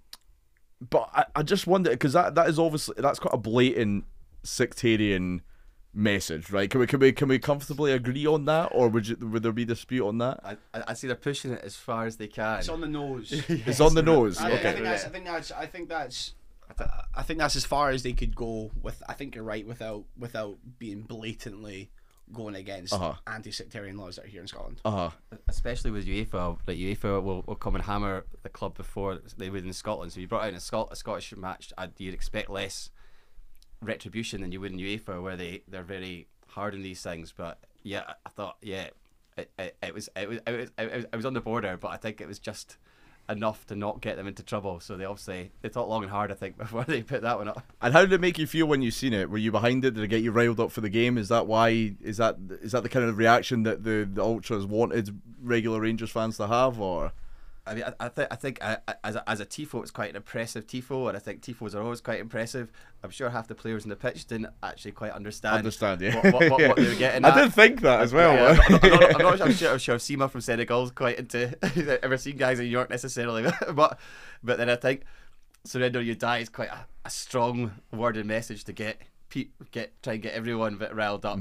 but 0.89 1.09
I, 1.13 1.25
I 1.35 1.43
just 1.43 1.67
wonder 1.67 1.91
because 1.91 2.13
that, 2.13 2.35
that 2.35 2.47
is 2.49 2.57
obviously 2.57 2.95
that's 2.97 3.19
quite 3.19 3.33
a 3.33 3.37
blatant 3.37 4.05
sectarian 4.43 5.43
message, 5.93 6.51
right? 6.51 6.69
Can 6.69 6.79
we 6.79 6.87
can 6.87 6.99
we 6.99 7.11
can 7.11 7.27
we 7.27 7.39
comfortably 7.39 7.91
agree 7.91 8.25
on 8.25 8.45
that, 8.45 8.69
or 8.71 8.87
would 8.89 9.07
you, 9.07 9.15
would 9.17 9.43
there 9.43 9.51
be 9.51 9.65
dispute 9.65 10.05
on 10.07 10.17
that? 10.19 10.39
I, 10.43 10.57
I, 10.73 10.83
I 10.89 10.93
see 10.93 11.07
they're 11.07 11.15
pushing 11.15 11.51
it 11.51 11.61
as 11.63 11.75
far 11.75 12.05
as 12.05 12.17
they 12.17 12.27
can. 12.27 12.59
It's 12.59 12.69
on 12.69 12.81
the 12.81 12.87
nose. 12.87 13.31
It's 13.49 13.79
on 13.81 13.93
the 13.95 14.01
nose. 14.03 14.37
I, 14.39 14.51
I 14.51 14.57
think 14.57 14.83
that's. 14.83 15.05
I 15.05 15.09
think 15.09 15.25
that's. 15.25 15.51
I 15.51 15.65
think 15.65 15.89
that's. 15.89 16.33
I 17.15 17.21
think 17.23 17.39
that's 17.39 17.55
as 17.55 17.65
far 17.65 17.89
as 17.91 18.03
they 18.03 18.13
could 18.13 18.35
go 18.35 18.71
with. 18.81 19.03
I 19.07 19.13
think 19.13 19.35
you're 19.35 19.43
right 19.43 19.65
without 19.67 20.05
without 20.17 20.57
being 20.79 21.01
blatantly 21.01 21.91
going 22.31 22.55
against 22.55 22.93
Uh-huh. 22.93 23.13
anti-sectarian 23.27 23.97
laws 23.97 24.15
that 24.15 24.25
are 24.25 24.29
here 24.29 24.41
in 24.41 24.47
Scotland. 24.47 24.79
Uh 24.85 24.91
huh. 24.91 25.09
especially 25.49 25.91
with 25.91 26.07
UEFA, 26.07 26.57
like 26.65 26.77
UEFA 26.77 27.21
will, 27.21 27.43
will 27.45 27.55
come 27.55 27.75
and 27.75 27.83
hammer 27.83 28.25
the 28.41 28.49
club 28.49 28.75
before 28.75 29.19
they 29.37 29.49
would 29.49 29.65
in 29.65 29.73
Scotland. 29.73 30.13
So 30.13 30.19
you 30.21 30.27
brought 30.27 30.43
out 30.43 30.49
in 30.49 30.55
a, 30.55 30.59
Scot- 30.59 30.87
a 30.89 30.95
Scottish 30.95 31.35
match, 31.35 31.71
I'd, 31.77 31.91
you'd 31.99 32.13
expect 32.13 32.49
less 32.49 32.89
retribution 33.83 34.41
than 34.41 34.51
you 34.51 34.59
would 34.61 34.71
in 34.71 34.77
UEFA, 34.79 35.21
where 35.21 35.35
they 35.35 35.61
they're 35.67 35.83
very 35.83 36.27
hard 36.47 36.73
on 36.73 36.81
these 36.81 37.01
things. 37.01 37.33
But 37.35 37.59
yeah, 37.83 38.03
I- 38.25 38.29
thought 38.29 38.57
yeah, 38.61 38.87
it, 39.37 39.49
it, 39.59 39.75
it 39.81 39.93
was 39.93 40.09
it 40.15 40.27
was 40.29 40.39
it 40.47 40.51
was 40.51 40.71
it 40.77 40.93
was, 40.93 41.05
it 41.05 41.15
was 41.15 41.25
on 41.25 41.33
the 41.33 41.41
border, 41.41 41.77
but 41.79 41.89
I 41.89 41.97
think 41.97 42.21
it 42.21 42.27
was 42.27 42.39
just 42.39 42.77
enough 43.29 43.65
to 43.65 43.75
not 43.75 44.01
get 44.01 44.17
them 44.17 44.27
into 44.27 44.43
trouble. 44.43 44.79
So 44.79 44.97
they 44.97 45.05
obviously 45.05 45.51
they 45.61 45.69
thought 45.69 45.87
long 45.89 46.03
and 46.03 46.11
hard, 46.11 46.31
I 46.31 46.35
think, 46.35 46.57
before 46.63 46.83
they 46.83 47.01
put 47.03 47.21
that 47.21 47.37
one 47.37 47.47
up. 47.47 47.63
And 47.81 47.93
how 47.93 48.01
did 48.01 48.11
it 48.13 48.21
make 48.21 48.37
you 48.37 48.47
feel 48.47 48.65
when 48.65 48.81
you 48.81 48.91
seen 48.91 49.13
it? 49.13 49.29
Were 49.29 49.37
you 49.37 49.51
behind 49.51 49.85
it? 49.85 49.93
Did 49.93 50.03
it 50.03 50.07
get 50.07 50.23
you 50.23 50.31
riled 50.31 50.59
up 50.59 50.71
for 50.71 50.81
the 50.81 50.89
game? 50.89 51.17
Is 51.17 51.29
that 51.29 51.47
why? 51.47 51.95
Is 52.01 52.17
that 52.17 52.37
is 52.61 52.71
that 52.73 52.83
the 52.83 52.89
kind 52.89 53.05
of 53.07 53.17
reaction 53.17 53.63
that 53.63 53.83
the 53.83 54.09
the 54.11 54.21
ultras 54.21 54.65
wanted 54.65 55.19
regular 55.41 55.81
Rangers 55.81 56.11
fans 56.11 56.37
to 56.37 56.47
have, 56.47 56.79
or? 56.79 57.13
I 57.65 57.75
mean, 57.75 57.83
I, 57.85 57.93
I 58.05 58.09
think 58.09 58.27
I 58.29 58.35
think 58.35 58.57
uh, 58.61 58.77
as 59.03 59.15
a, 59.15 59.29
as 59.29 59.39
a 59.39 59.45
tifo, 59.45 59.81
it's 59.81 59.91
quite 59.91 60.09
an 60.09 60.17
impressive 60.17 60.67
tifo, 60.67 61.07
and 61.07 61.15
I 61.15 61.19
think 61.19 61.41
tifos 61.41 61.73
are 61.73 61.81
always 61.81 62.01
quite 62.01 62.19
impressive. 62.19 62.71
I'm 63.03 63.09
sure 63.09 63.29
half 63.29 63.47
the 63.47 63.55
players 63.55 63.83
in 63.85 63.89
the 63.89 63.95
pitch 63.95 64.25
didn't 64.25 64.49
actually 64.61 64.91
quite 64.91 65.11
understand 65.11 65.57
Understand, 65.57 66.01
yeah. 66.01 66.15
what, 66.15 66.33
what, 66.33 66.51
what, 66.51 66.67
what 66.67 66.75
they 66.77 66.87
were 66.87 66.95
getting. 66.97 67.23
I 67.23 67.29
at. 67.29 67.35
did 67.35 67.53
think 67.53 67.81
that 67.81 68.01
as 68.01 68.11
well. 68.11 68.33
Yeah, 68.33 68.59
I'm, 68.61 68.71
not, 68.71 68.83
I'm, 68.83 68.89
not, 68.89 69.15
I'm, 69.15 69.21
not, 69.21 69.41
I'm 69.41 69.53
sure, 69.53 69.71
I'm 69.71 69.79
sure 69.79 69.95
Sima 69.95 70.29
from 70.29 70.41
Senegal's 70.41 70.91
quite 70.91 71.19
into 71.19 71.57
ever 72.03 72.17
seen 72.17 72.35
guys 72.35 72.59
in 72.59 72.65
New 72.65 72.71
York 72.71 72.89
necessarily, 72.89 73.49
but 73.73 73.97
but 74.43 74.57
then 74.57 74.69
I 74.69 74.75
think 74.75 75.03
surrender 75.63 76.01
you 76.01 76.15
die 76.15 76.39
is 76.39 76.49
quite 76.49 76.69
a, 76.69 76.85
a 77.05 77.09
strong 77.09 77.71
worded 77.93 78.25
message 78.25 78.65
to 78.65 78.73
get 78.73 79.01
get 79.71 80.01
try 80.03 80.13
and 80.13 80.21
get 80.21 80.33
everyone 80.33 80.73
a 80.73 80.77
bit 80.77 80.93
riled 80.93 81.25
up. 81.25 81.39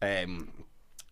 Um, 0.00 0.48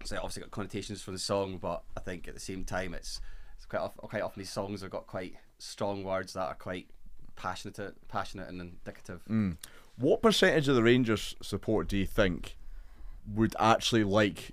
so 0.04 0.16
it 0.16 0.18
obviously 0.18 0.42
got 0.42 0.50
connotations 0.50 1.02
from 1.02 1.14
the 1.14 1.18
song, 1.20 1.58
but 1.60 1.82
I 1.96 2.00
think 2.00 2.28
at 2.28 2.34
the 2.34 2.40
same 2.40 2.64
time 2.64 2.94
it's 2.94 3.20
it's 3.64 3.70
quite 3.70 3.80
often, 3.80 4.08
quite 4.08 4.22
often 4.22 4.40
these 4.40 4.50
songs 4.50 4.82
have 4.82 4.90
got 4.90 5.06
quite 5.06 5.34
strong 5.58 6.04
words 6.04 6.34
that 6.34 6.42
are 6.42 6.54
quite 6.54 6.86
passionate 7.34 7.78
passionate 8.08 8.48
and 8.48 8.60
indicative. 8.60 9.22
Hmm. 9.26 9.52
What 9.96 10.22
percentage 10.22 10.68
of 10.68 10.74
the 10.74 10.82
Rangers 10.82 11.34
support 11.40 11.88
do 11.88 11.96
you 11.96 12.06
think 12.06 12.56
would 13.32 13.56
actually 13.58 14.04
like 14.04 14.50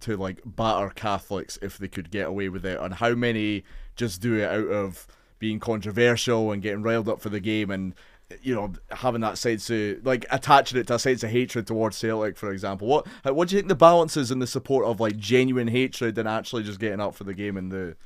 to 0.00 0.16
like 0.16 0.40
batter 0.44 0.90
Catholics 0.90 1.58
if 1.62 1.78
they 1.78 1.88
could 1.88 2.10
get 2.10 2.26
away 2.26 2.48
with 2.48 2.66
it, 2.66 2.80
and 2.80 2.94
how 2.94 3.14
many 3.14 3.64
just 3.94 4.20
do 4.20 4.34
it 4.34 4.48
out 4.48 4.68
of 4.68 5.06
being 5.38 5.60
controversial 5.60 6.50
and 6.50 6.62
getting 6.62 6.82
riled 6.82 7.08
up 7.08 7.20
for 7.20 7.28
the 7.28 7.40
game 7.40 7.70
and 7.70 7.94
you 8.42 8.54
know 8.54 8.72
having 8.90 9.20
that 9.20 9.38
sense 9.38 9.70
of 9.70 10.04
like 10.04 10.26
attaching 10.30 10.78
it 10.78 10.86
to 10.88 10.94
a 10.94 10.98
sense 10.98 11.22
of 11.22 11.30
hatred 11.30 11.66
towards 11.66 11.96
Celtic, 11.96 12.36
for 12.36 12.50
example. 12.50 12.88
What 12.88 13.06
what 13.22 13.48
do 13.48 13.54
you 13.54 13.60
think 13.60 13.68
the 13.68 13.76
balance 13.76 14.16
is 14.16 14.32
in 14.32 14.40
the 14.40 14.48
support 14.48 14.84
of 14.84 14.98
like 14.98 15.16
genuine 15.16 15.68
hatred 15.68 16.18
and 16.18 16.28
actually 16.28 16.64
just 16.64 16.80
getting 16.80 17.00
up 17.00 17.14
for 17.14 17.22
the 17.22 17.34
game 17.34 17.56
and 17.56 17.70
the 17.70 17.96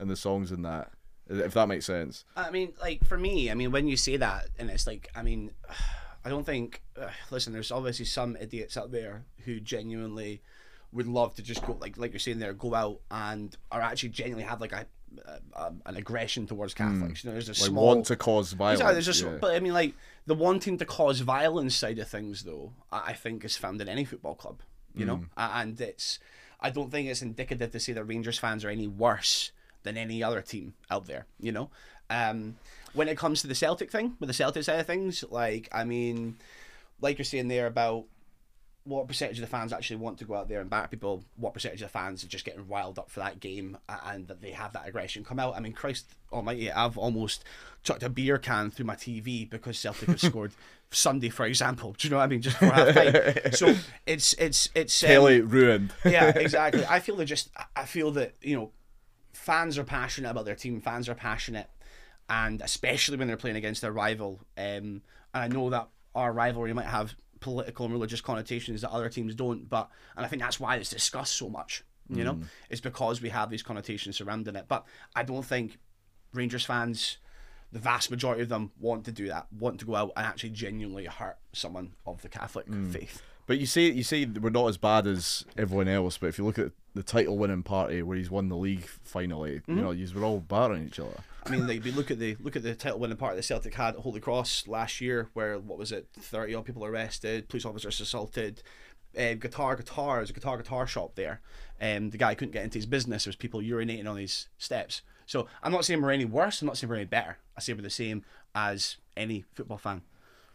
and 0.00 0.10
the 0.10 0.16
songs 0.16 0.50
and 0.50 0.64
that, 0.64 0.90
if 1.28 1.52
that 1.54 1.68
makes 1.68 1.86
sense? 1.86 2.24
I 2.34 2.50
mean, 2.50 2.72
like 2.80 3.04
for 3.04 3.16
me, 3.18 3.50
I 3.50 3.54
mean, 3.54 3.70
when 3.70 3.86
you 3.86 3.96
say 3.96 4.16
that, 4.16 4.48
and 4.58 4.68
it's 4.70 4.86
like, 4.86 5.08
I 5.14 5.22
mean, 5.22 5.52
I 6.24 6.28
don't 6.28 6.44
think. 6.44 6.82
Uh, 7.00 7.08
listen, 7.30 7.52
there's 7.52 7.70
obviously 7.70 8.04
some 8.04 8.36
idiots 8.36 8.76
out 8.76 8.90
there 8.92 9.24
who 9.44 9.60
genuinely 9.60 10.42
would 10.92 11.06
love 11.06 11.34
to 11.36 11.42
just 11.42 11.64
go, 11.64 11.76
like, 11.80 11.96
like 11.96 12.12
you're 12.12 12.18
saying 12.18 12.40
there, 12.40 12.52
go 12.52 12.74
out 12.74 13.00
and 13.10 13.56
are 13.70 13.80
actually 13.80 14.08
genuinely 14.10 14.44
have 14.48 14.60
like 14.60 14.72
a 14.72 14.86
an 15.86 15.96
aggression 15.96 16.46
towards 16.46 16.72
Catholics. 16.74 17.24
You 17.24 17.30
know, 17.30 17.34
there's 17.34 17.48
a 17.48 17.52
Hmm. 17.52 17.60
Like 17.62 17.68
small 17.70 17.86
want 17.86 18.06
to 18.06 18.16
cause 18.16 18.52
violence. 18.52 18.80
Exactly, 18.80 18.94
there's 18.94 19.06
just, 19.06 19.22
yeah. 19.24 19.38
but 19.40 19.54
I 19.54 19.60
mean, 19.60 19.72
like 19.72 19.94
the 20.26 20.34
wanting 20.34 20.78
to 20.78 20.84
cause 20.84 21.20
violence 21.20 21.74
side 21.74 21.98
of 21.98 22.08
things, 22.08 22.42
though, 22.44 22.72
I 22.92 22.98
I 23.08 23.12
think 23.14 23.44
is 23.44 23.56
found 23.56 23.80
in 23.80 23.88
any 23.88 24.04
football 24.04 24.34
club. 24.34 24.60
You 24.94 25.04
know, 25.06 25.16
Mm. 25.16 25.28
A- 25.36 25.58
and 25.60 25.80
it's, 25.80 26.18
I 26.60 26.70
don't 26.70 26.90
think 26.90 27.08
it's 27.08 27.22
indicative 27.22 27.70
to 27.70 27.80
say 27.80 27.92
that 27.92 28.04
Rangers 28.04 28.38
fans 28.38 28.64
are 28.64 28.68
any 28.70 28.86
worse 28.88 29.52
than 29.82 29.96
any 29.96 30.22
other 30.22 30.42
team 30.42 30.74
out 30.90 31.06
there. 31.06 31.26
You 31.38 31.52
know, 31.52 31.70
um, 32.08 32.56
when 32.92 33.08
it 33.08 33.16
comes 33.16 33.40
to 33.42 33.46
the 33.46 33.54
Celtic 33.54 33.90
thing, 33.90 34.16
with 34.20 34.28
the 34.28 34.34
Celtic 34.34 34.64
side 34.64 34.80
of 34.80 34.86
things, 34.86 35.24
like 35.30 35.68
I 35.72 35.84
mean, 35.84 36.36
like 37.00 37.18
you're 37.18 37.24
saying 37.24 37.48
there 37.48 37.66
about 37.66 38.04
what 38.84 39.06
percentage 39.06 39.38
of 39.38 39.42
the 39.42 39.46
fans 39.46 39.72
actually 39.72 39.96
want 39.96 40.18
to 40.18 40.24
go 40.24 40.34
out 40.34 40.48
there 40.48 40.60
and 40.60 40.70
back 40.70 40.90
people, 40.90 41.22
what 41.36 41.52
percentage 41.52 41.82
of 41.82 41.88
the 41.88 41.92
fans 41.92 42.24
are 42.24 42.28
just 42.28 42.44
getting 42.44 42.66
riled 42.66 42.98
up 42.98 43.10
for 43.10 43.20
that 43.20 43.38
game 43.38 43.76
and 44.06 44.26
that 44.26 44.40
they 44.40 44.52
have 44.52 44.72
that 44.72 44.88
aggression 44.88 45.22
come 45.22 45.38
out. 45.38 45.54
I 45.54 45.60
mean, 45.60 45.72
Christ 45.72 46.06
almighty, 46.32 46.72
I've 46.72 46.96
almost 46.96 47.44
chucked 47.82 48.02
a 48.02 48.08
beer 48.08 48.38
can 48.38 48.70
through 48.70 48.86
my 48.86 48.96
TV 48.96 49.48
because 49.48 49.78
Celtic 49.78 50.08
have 50.08 50.20
scored 50.20 50.52
Sunday, 50.90 51.28
for 51.28 51.44
example. 51.44 51.94
Do 51.96 52.08
you 52.08 52.10
know 52.10 52.16
what 52.18 52.24
I 52.24 52.26
mean? 52.28 52.42
Just 52.42 52.56
for 52.56 52.66
half 52.66 52.94
time. 52.94 53.52
So 53.52 53.74
it's, 54.06 54.32
it's, 54.34 54.70
it's, 54.74 55.02
um, 55.04 55.06
Kelly 55.08 55.40
ruined. 55.42 55.92
yeah, 56.04 56.28
exactly. 56.34 56.84
I 56.88 57.00
feel 57.00 57.16
they're 57.16 57.26
just. 57.26 57.50
I 57.76 57.84
feel 57.84 58.10
that 58.12 58.34
you 58.40 58.56
know, 58.56 58.70
fans 59.40 59.78
are 59.78 59.84
passionate 59.84 60.30
about 60.30 60.44
their 60.44 60.54
team. 60.54 60.80
Fans 60.80 61.08
are 61.08 61.14
passionate, 61.14 61.68
and 62.28 62.60
especially 62.60 63.16
when 63.16 63.26
they're 63.26 63.36
playing 63.38 63.56
against 63.56 63.80
their 63.80 63.92
rival. 63.92 64.40
Um, 64.58 65.02
and 65.32 65.42
I 65.44 65.48
know 65.48 65.70
that 65.70 65.88
our 66.14 66.32
rivalry 66.32 66.72
might 66.74 66.86
have 66.86 67.14
political 67.40 67.86
and 67.86 67.94
religious 67.94 68.20
connotations 68.20 68.82
that 68.82 68.90
other 68.90 69.08
teams 69.08 69.34
don't, 69.34 69.68
but 69.68 69.88
and 70.14 70.26
I 70.26 70.28
think 70.28 70.42
that's 70.42 70.60
why 70.60 70.76
it's 70.76 70.90
discussed 70.90 71.36
so 71.36 71.48
much. 71.48 71.84
You 72.12 72.24
know, 72.24 72.40
it's 72.68 72.80
because 72.80 73.22
we 73.22 73.28
have 73.28 73.50
these 73.50 73.62
connotations 73.62 74.16
surrounding 74.16 74.56
it. 74.56 74.64
But 74.66 74.84
I 75.14 75.22
don't 75.22 75.44
think 75.44 75.78
Rangers 76.34 76.64
fans, 76.64 77.18
the 77.72 77.78
vast 77.78 78.10
majority 78.10 78.42
of 78.42 78.48
them, 78.48 78.72
want 78.80 79.04
to 79.04 79.12
do 79.12 79.28
that. 79.28 79.46
Want 79.58 79.78
to 79.80 79.86
go 79.86 79.94
out 79.94 80.12
and 80.16 80.26
actually 80.26 80.50
genuinely 80.50 81.06
hurt 81.06 81.38
someone 81.52 81.92
of 82.06 82.22
the 82.22 82.28
Catholic 82.28 82.66
faith. 82.90 83.22
But 83.46 83.58
you 83.58 83.66
say 83.66 83.90
you 83.90 84.04
say 84.04 84.24
we're 84.26 84.50
not 84.50 84.68
as 84.68 84.76
bad 84.76 85.06
as 85.06 85.44
everyone 85.56 85.88
else. 85.88 86.18
But 86.18 86.28
if 86.28 86.38
you 86.38 86.44
look 86.44 86.58
at 86.58 86.70
the 86.94 87.02
title 87.02 87.36
winning 87.38 87.62
party 87.62 88.02
where 88.02 88.16
he's 88.16 88.30
won 88.30 88.48
the 88.48 88.56
league 88.56 88.84
finally, 88.84 89.60
Mm-hmm. 89.60 89.76
you 89.76 89.82
know, 89.82 89.90
you 89.90 90.08
we're 90.14 90.24
all 90.24 90.40
battering 90.40 90.86
each 90.86 91.00
other. 91.00 91.20
I 91.44 91.48
mean, 91.50 91.66
like, 91.66 91.84
you 91.84 91.92
look 91.92 92.10
at 92.10 92.18
the 92.18 92.36
look 92.40 92.54
at 92.54 92.62
the 92.62 92.74
title 92.74 92.98
winning 93.00 93.16
part 93.16 93.34
that 93.36 93.42
Celtic 93.44 93.74
had 93.74 93.94
at 93.94 94.00
Holy 94.00 94.20
Cross 94.20 94.68
last 94.68 95.00
year, 95.00 95.28
where 95.32 95.58
what 95.58 95.78
was 95.78 95.90
it, 95.90 96.06
thirty 96.18 96.54
odd 96.54 96.64
people 96.64 96.84
arrested, 96.84 97.48
police 97.48 97.64
officers 97.64 98.00
assaulted, 98.00 98.62
uh, 99.18 99.34
guitar 99.34 99.74
guitar, 99.74 100.16
there's 100.16 100.30
a 100.30 100.34
guitar 100.34 100.56
guitar 100.56 100.86
shop 100.86 101.14
there, 101.16 101.40
um, 101.80 102.10
the 102.10 102.18
guy 102.18 102.34
couldn't 102.34 102.52
get 102.52 102.62
into 102.64 102.78
his 102.78 102.86
business. 102.86 103.24
There 103.24 103.30
was 103.30 103.36
people 103.36 103.60
urinating 103.60 104.08
on 104.08 104.16
his 104.18 104.48
steps. 104.58 105.02
So 105.30 105.46
I'm 105.62 105.70
not 105.70 105.84
saying 105.84 106.02
we're 106.02 106.10
any 106.10 106.24
worse. 106.24 106.60
I'm 106.60 106.66
not 106.66 106.76
saying 106.76 106.88
we're 106.88 106.96
any 106.96 107.04
better. 107.04 107.38
I 107.56 107.60
say 107.60 107.72
we're 107.72 107.82
the 107.82 107.88
same 107.88 108.24
as 108.52 108.96
any 109.16 109.44
football 109.54 109.78
fan. 109.78 110.02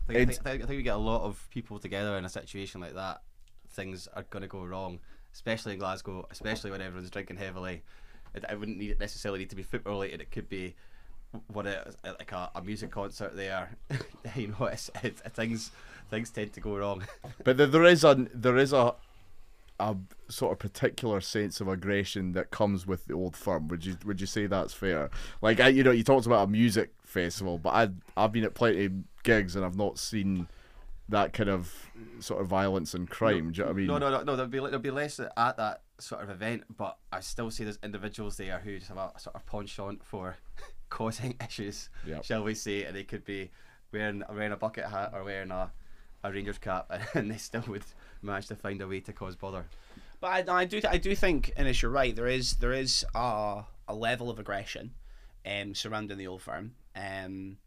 I 0.10 0.14
think, 0.14 0.20
I, 0.20 0.34
think, 0.34 0.46
I 0.46 0.66
think 0.66 0.70
we 0.78 0.84
get 0.84 0.96
a 0.96 0.98
lot 0.98 1.22
of 1.22 1.48
people 1.50 1.80
together 1.80 2.18
in 2.18 2.26
a 2.26 2.30
situation 2.30 2.82
like 2.82 2.94
that. 2.94 3.22
Things 3.70 4.10
are 4.14 4.24
going 4.24 4.42
to 4.42 4.50
go 4.50 4.66
wrong, 4.66 5.00
especially 5.34 5.72
in 5.72 5.80
Glasgow, 5.80 6.28
especially 6.30 6.72
when 6.72 6.82
everyone's 6.82 7.10
drinking 7.10 7.38
heavily. 7.38 7.84
It, 8.34 8.44
it 8.50 8.60
wouldn't 8.60 8.78
need 8.78 8.92
it 8.92 9.00
necessarily 9.00 9.40
need 9.40 9.50
to 9.52 9.56
be 9.56 9.64
football 9.64 9.94
related. 9.94 10.20
It 10.20 10.32
could 10.32 10.50
be 10.50 10.76
what 11.48 11.66
it, 11.68 11.96
like 12.04 12.34
a, 12.34 12.52
a 12.56 12.62
music 12.62 12.92
concert 12.92 13.34
there. 13.34 13.78
you 14.36 14.54
know, 14.60 14.66
it's, 14.66 14.92
it's, 15.04 15.22
things 15.22 15.72
things 16.10 16.32
tend 16.32 16.52
to 16.52 16.60
go 16.60 16.76
wrong. 16.76 17.02
But 17.46 17.56
there, 17.56 17.68
there 17.68 17.86
is 17.86 18.04
a 18.04 18.28
there 18.34 18.58
is 18.58 18.74
a 18.74 18.94
a 19.80 19.96
sort 20.30 20.54
of 20.54 20.60
particular 20.60 21.20
sense 21.22 21.60
of 21.60 21.68
aggression 21.68 22.32
that 22.34 22.50
comes 22.52 22.88
with 22.88 23.06
the 23.06 23.14
old 23.14 23.36
firm. 23.36 23.68
Would 23.68 23.86
you 23.86 23.98
would 24.06 24.22
you 24.22 24.28
say 24.28 24.48
that's 24.48 24.74
fair? 24.74 25.10
Like 25.42 25.60
I, 25.60 25.68
you 25.70 25.84
know, 25.84 25.92
you 25.92 26.04
talked 26.04 26.26
about 26.26 26.48
a 26.48 26.52
music 26.52 26.94
festival, 27.04 27.58
but 27.58 27.70
I 27.74 27.90
I've 28.16 28.32
been 28.32 28.44
at 28.46 28.54
plenty 28.54 28.86
of 28.86 28.94
gigs 29.24 29.56
and 29.56 29.66
I've 29.66 29.76
not 29.78 30.00
seen 30.00 30.48
that 31.10 31.34
kind 31.34 31.50
of 31.50 31.72
sort 32.20 32.42
of 32.42 32.48
violence 32.48 32.94
and 32.94 33.08
crime. 33.10 33.52
do 33.52 33.58
you 33.60 33.64
know 33.64 33.68
what 33.68 33.76
I 33.76 33.78
mean? 33.78 33.88
No, 33.88 33.98
no, 33.98 34.10
no, 34.10 34.24
no. 34.24 34.36
There'll 34.36 34.50
be 34.50 34.60
there'll 34.60 34.80
be 34.80 34.92
less 34.92 35.20
at 35.20 35.36
that 35.58 35.82
sort 36.00 36.24
of 36.24 36.30
event, 36.30 36.64
but 36.78 36.98
I 37.12 37.20
still 37.20 37.52
see 37.52 37.64
there's 37.64 37.80
individuals 37.84 38.38
there 38.38 38.60
who 38.60 38.78
just 38.78 38.90
have 38.90 38.98
a, 38.98 39.12
sort 39.18 39.36
of 39.36 39.46
penchant 39.46 40.04
for 40.04 40.36
causing 40.90 41.36
issues, 41.46 41.90
Yep. 42.08 42.24
shall 42.24 42.44
we 42.44 42.56
say? 42.56 42.84
And 42.86 42.96
they 42.96 43.04
could 43.04 43.24
be 43.26 43.52
wearing 43.92 44.24
wearing 44.30 44.52
a 44.52 44.58
bucket 44.58 44.86
hat 44.86 45.12
or 45.14 45.24
wearing 45.24 45.52
a, 45.52 45.72
a 46.30 46.34
Rangers 46.34 46.58
cap, 46.58 46.92
and 47.14 47.32
they 47.32 47.38
still 47.38 47.64
would 47.68 47.86
manage 48.22 48.48
to 48.48 48.56
find 48.56 48.82
a 48.82 48.88
way 48.88 49.00
to 49.02 49.14
cause 49.14 49.36
bother. 49.36 49.66
But 50.20 50.50
I, 50.50 50.62
I 50.62 50.66
do 50.66 50.82
I 50.90 50.98
do 50.98 51.16
think, 51.16 51.52
and 51.58 51.82
you're 51.82 51.92
right, 51.92 52.16
there 52.16 52.28
is 52.28 52.56
there 52.56 52.74
is 52.74 53.06
a, 53.14 53.64
a 53.88 53.94
level 53.94 54.30
of 54.30 54.40
aggression 54.40 54.92
um, 55.46 55.76
surrounding 55.76 56.18
the 56.18 56.28
old 56.28 56.42
firm. 56.42 56.74
Um, 56.96 57.58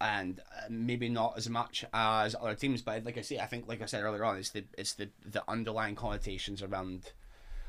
and 0.00 0.40
uh, 0.40 0.66
maybe 0.68 1.08
not 1.08 1.34
as 1.36 1.48
much 1.48 1.84
as 1.94 2.36
other 2.38 2.54
teams, 2.54 2.82
but 2.82 3.04
like 3.04 3.16
I 3.16 3.22
say, 3.22 3.38
I 3.38 3.46
think, 3.46 3.66
like 3.66 3.80
I 3.80 3.86
said 3.86 4.02
earlier 4.02 4.24
on, 4.24 4.36
it's 4.36 4.50
the 4.50 4.64
it's 4.76 4.94
the, 4.94 5.08
the 5.24 5.42
underlying 5.48 5.94
connotations 5.94 6.62
around 6.62 7.12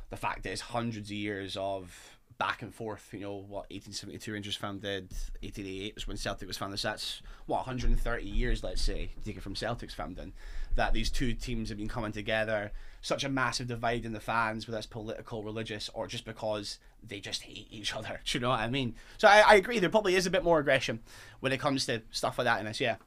the 0.10 0.18
fact 0.18 0.44
that 0.44 0.52
it's 0.52 0.62
hundreds 0.62 1.10
of 1.10 1.16
years 1.16 1.56
of 1.58 2.17
back 2.38 2.62
and 2.62 2.74
forth. 2.74 3.10
You 3.12 3.22
know, 3.22 3.34
what 3.36 3.70
1872 3.72 4.34
Rangers 4.34 4.56
founded, 4.56 5.10
1888 5.42 5.96
was 5.96 6.08
when 6.08 6.18
Celtic 6.18 6.48
was 6.48 6.58
founded. 6.58 6.80
So 6.80 6.90
that's 6.90 7.22
what 7.46 7.58
130 7.58 8.24
years, 8.24 8.64
let's 8.64 8.82
say, 8.82 9.12
take 9.26 9.38
it 9.38 9.44
from 9.44 9.56
Celtic's 9.56 9.94
founding. 9.94 10.34
That 10.76 10.94
these 10.94 11.10
two 11.10 11.34
teams 11.34 11.70
have 11.70 11.78
been 11.78 11.88
coming 11.88 12.12
together. 12.12 12.72
Such 13.02 13.24
a 13.24 13.30
massive 13.30 13.68
divide 13.68 14.06
in 14.06 14.14
the 14.14 14.20
fans, 14.20 14.68
whether 14.68 14.78
it's 14.78 14.88
political, 14.88 15.44
religious, 15.44 15.90
or 15.94 16.08
just 16.08 16.26
because 16.26 16.80
they 17.04 17.20
just 17.20 17.44
hate 17.44 17.68
each 17.72 17.96
other. 17.96 18.20
Do 18.26 18.38
you 18.38 18.42
know 18.42 18.50
what 18.50 18.60
I 18.60 18.70
mean? 18.70 18.96
So 19.18 19.28
I, 19.28 19.40
I 19.40 19.56
agree. 19.56 19.80
There 19.80 19.90
probably 19.90 20.16
is 20.16 20.26
a 20.26 20.32
bit 20.32 20.44
more 20.44 20.60
aggression 20.60 21.00
when 21.40 21.52
it 21.52 21.60
comes 21.60 21.86
to 21.88 22.02
stuff 22.12 22.38
like 22.38 22.46
that 22.46 22.60
in 22.60 22.66
this. 22.66 22.80
Yeah. 22.80 22.98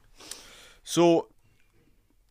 So 0.83 1.27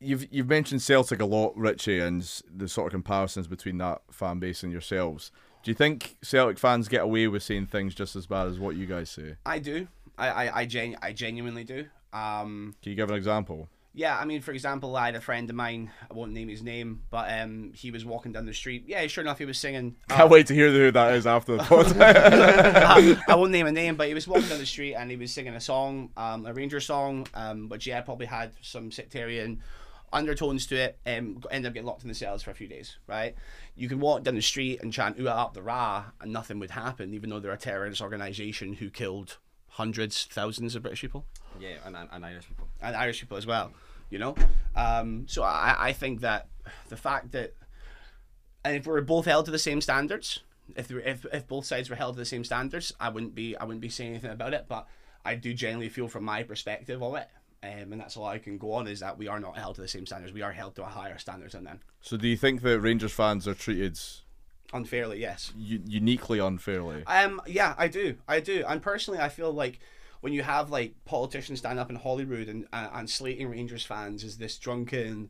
you've 0.00 0.26
you've 0.32 0.48
mentioned 0.48 0.82
Celtic 0.82 1.20
a 1.20 1.24
lot, 1.24 1.56
Richie, 1.56 2.00
and 2.00 2.22
the 2.54 2.68
sort 2.68 2.88
of 2.88 2.92
comparisons 2.92 3.46
between 3.46 3.78
that 3.78 4.02
fan 4.10 4.38
base 4.38 4.62
and 4.62 4.72
yourselves. 4.72 5.30
Do 5.62 5.70
you 5.70 5.74
think 5.74 6.16
Celtic 6.22 6.58
fans 6.58 6.88
get 6.88 7.02
away 7.02 7.26
with 7.28 7.42
saying 7.42 7.66
things 7.66 7.94
just 7.94 8.16
as 8.16 8.26
bad 8.26 8.48
as 8.48 8.58
what 8.58 8.76
you 8.76 8.86
guys 8.86 9.10
say? 9.10 9.36
I 9.44 9.58
do. 9.58 9.88
I 10.16 10.28
I 10.28 10.56
I, 10.60 10.66
genu- 10.66 10.96
I 11.02 11.12
genuinely 11.12 11.64
do. 11.64 11.86
Um, 12.12 12.74
Can 12.82 12.90
you 12.90 12.96
give 12.96 13.10
an 13.10 13.16
example? 13.16 13.68
yeah, 13.92 14.16
I 14.16 14.24
mean, 14.24 14.40
for 14.40 14.52
example, 14.52 14.94
I 14.94 15.06
had 15.06 15.16
a 15.16 15.20
friend 15.20 15.50
of 15.50 15.56
mine. 15.56 15.90
I 16.08 16.14
won't 16.14 16.32
name 16.32 16.48
his 16.48 16.62
name, 16.62 17.02
but 17.10 17.30
um, 17.40 17.72
he 17.74 17.90
was 17.90 18.04
walking 18.04 18.30
down 18.32 18.46
the 18.46 18.54
street. 18.54 18.84
Yeah, 18.86 19.04
sure 19.08 19.22
enough, 19.22 19.38
he 19.38 19.44
was 19.44 19.58
singing. 19.58 19.96
Can't 20.08 20.30
wait 20.30 20.46
to 20.46 20.54
hear 20.54 20.70
who 20.70 20.92
that 20.92 21.14
is 21.14 21.26
after 21.26 21.56
the 21.56 21.64
pod. 21.64 21.96
I, 21.98 23.20
I 23.28 23.34
won't 23.34 23.50
name 23.50 23.66
a 23.66 23.72
name, 23.72 23.96
but 23.96 24.06
he 24.06 24.14
was 24.14 24.28
walking 24.28 24.48
down 24.48 24.58
the 24.58 24.66
street 24.66 24.94
and 24.94 25.10
he 25.10 25.16
was 25.16 25.32
singing 25.32 25.54
a 25.54 25.60
song, 25.60 26.10
um, 26.16 26.46
a 26.46 26.52
Ranger 26.52 26.80
song, 26.80 27.26
um, 27.34 27.68
which 27.68 27.86
yeah 27.86 28.00
probably 28.00 28.26
had 28.26 28.52
some 28.62 28.92
sectarian 28.92 29.60
undertones 30.12 30.66
to 30.66 30.76
it. 30.76 30.98
Um, 31.06 31.42
ended 31.50 31.68
up 31.68 31.74
getting 31.74 31.86
locked 31.86 32.02
in 32.02 32.08
the 32.08 32.14
cells 32.14 32.42
for 32.42 32.50
a 32.50 32.54
few 32.54 32.68
days. 32.68 32.96
Right? 33.06 33.34
You 33.74 33.88
can 33.88 34.00
walk 34.00 34.22
down 34.24 34.34
the 34.34 34.42
street 34.42 34.82
and 34.82 34.92
chant 34.92 35.18
"Ooh 35.20 35.28
up 35.28 35.54
the 35.54 35.62
Ra" 35.62 36.06
and 36.20 36.32
nothing 36.32 36.58
would 36.58 36.70
happen, 36.72 37.14
even 37.14 37.30
though 37.30 37.40
they're 37.40 37.52
a 37.52 37.58
terrorist 37.58 38.00
organization 38.02 38.74
who 38.74 38.90
killed 38.90 39.38
hundreds, 39.68 40.24
thousands 40.24 40.74
of 40.74 40.82
British 40.82 41.00
people 41.00 41.24
Yeah, 41.60 41.76
and, 41.84 41.96
and, 41.96 42.26
Irish 42.26 42.48
people. 42.48 42.68
and 42.82 42.96
Irish 42.96 43.20
people 43.20 43.36
as 43.36 43.46
well. 43.46 43.72
You 44.10 44.18
know, 44.18 44.34
um, 44.74 45.26
so 45.28 45.44
I, 45.44 45.76
I 45.78 45.92
think 45.92 46.20
that 46.22 46.48
the 46.88 46.96
fact 46.96 47.30
that, 47.30 47.54
and 48.64 48.74
if 48.74 48.84
we 48.86 48.92
were 48.92 49.00
both 49.02 49.24
held 49.26 49.44
to 49.44 49.52
the 49.52 49.58
same 49.58 49.80
standards, 49.80 50.40
if 50.74 50.90
if 50.90 51.24
if 51.32 51.46
both 51.46 51.64
sides 51.64 51.88
were 51.88 51.94
held 51.94 52.14
to 52.16 52.18
the 52.18 52.24
same 52.24 52.42
standards, 52.42 52.92
I 52.98 53.08
wouldn't 53.08 53.36
be 53.36 53.56
I 53.56 53.62
wouldn't 53.62 53.80
be 53.80 53.88
saying 53.88 54.10
anything 54.10 54.32
about 54.32 54.52
it. 54.52 54.66
But 54.68 54.88
I 55.24 55.36
do 55.36 55.54
generally 55.54 55.88
feel 55.88 56.08
from 56.08 56.24
my 56.24 56.42
perspective 56.42 57.00
of 57.02 57.14
it, 57.14 57.28
um, 57.62 57.92
and 57.92 58.00
that's 58.00 58.16
all 58.16 58.24
I 58.24 58.38
can 58.38 58.56
go 58.58 58.72
on 58.72 58.86
is 58.86 59.00
that 59.00 59.18
we 59.18 59.28
are 59.28 59.38
not 59.38 59.56
held 59.56 59.74
to 59.76 59.80
the 59.82 59.88
same 59.88 60.06
standards. 60.06 60.32
We 60.32 60.42
are 60.42 60.52
held 60.52 60.74
to 60.76 60.82
a 60.82 60.86
higher 60.86 61.18
standards 61.18 61.52
than 61.52 61.64
them. 61.64 61.80
so 62.00 62.16
do 62.16 62.26
you 62.26 62.36
think 62.36 62.62
that 62.62 62.80
Rangers 62.80 63.12
fans 63.12 63.46
are 63.46 63.54
treated 63.54 63.98
Unfairly, 64.72 65.20
yes. 65.20 65.52
u- 65.58 65.82
uniquely 65.84 66.38
unfairly? 66.38 67.04
Um, 67.06 67.40
yeah, 67.46 67.74
I 67.76 67.88
do, 67.88 68.16
I 68.28 68.40
do, 68.40 68.64
and 68.66 68.80
personally, 68.80 69.18
I 69.20 69.28
feel 69.28 69.52
like 69.52 69.80
when 70.20 70.32
you 70.32 70.42
have 70.42 70.70
like 70.70 70.94
politicians 71.04 71.58
stand 71.58 71.78
up 71.78 71.90
in 71.90 71.96
Holyrood 71.96 72.48
and 72.48 72.66
and, 72.72 72.88
and 72.92 73.10
slating 73.10 73.48
Rangers 73.50 73.84
fans 73.84 74.22
as 74.22 74.36
this 74.38 74.56
drunken, 74.58 75.28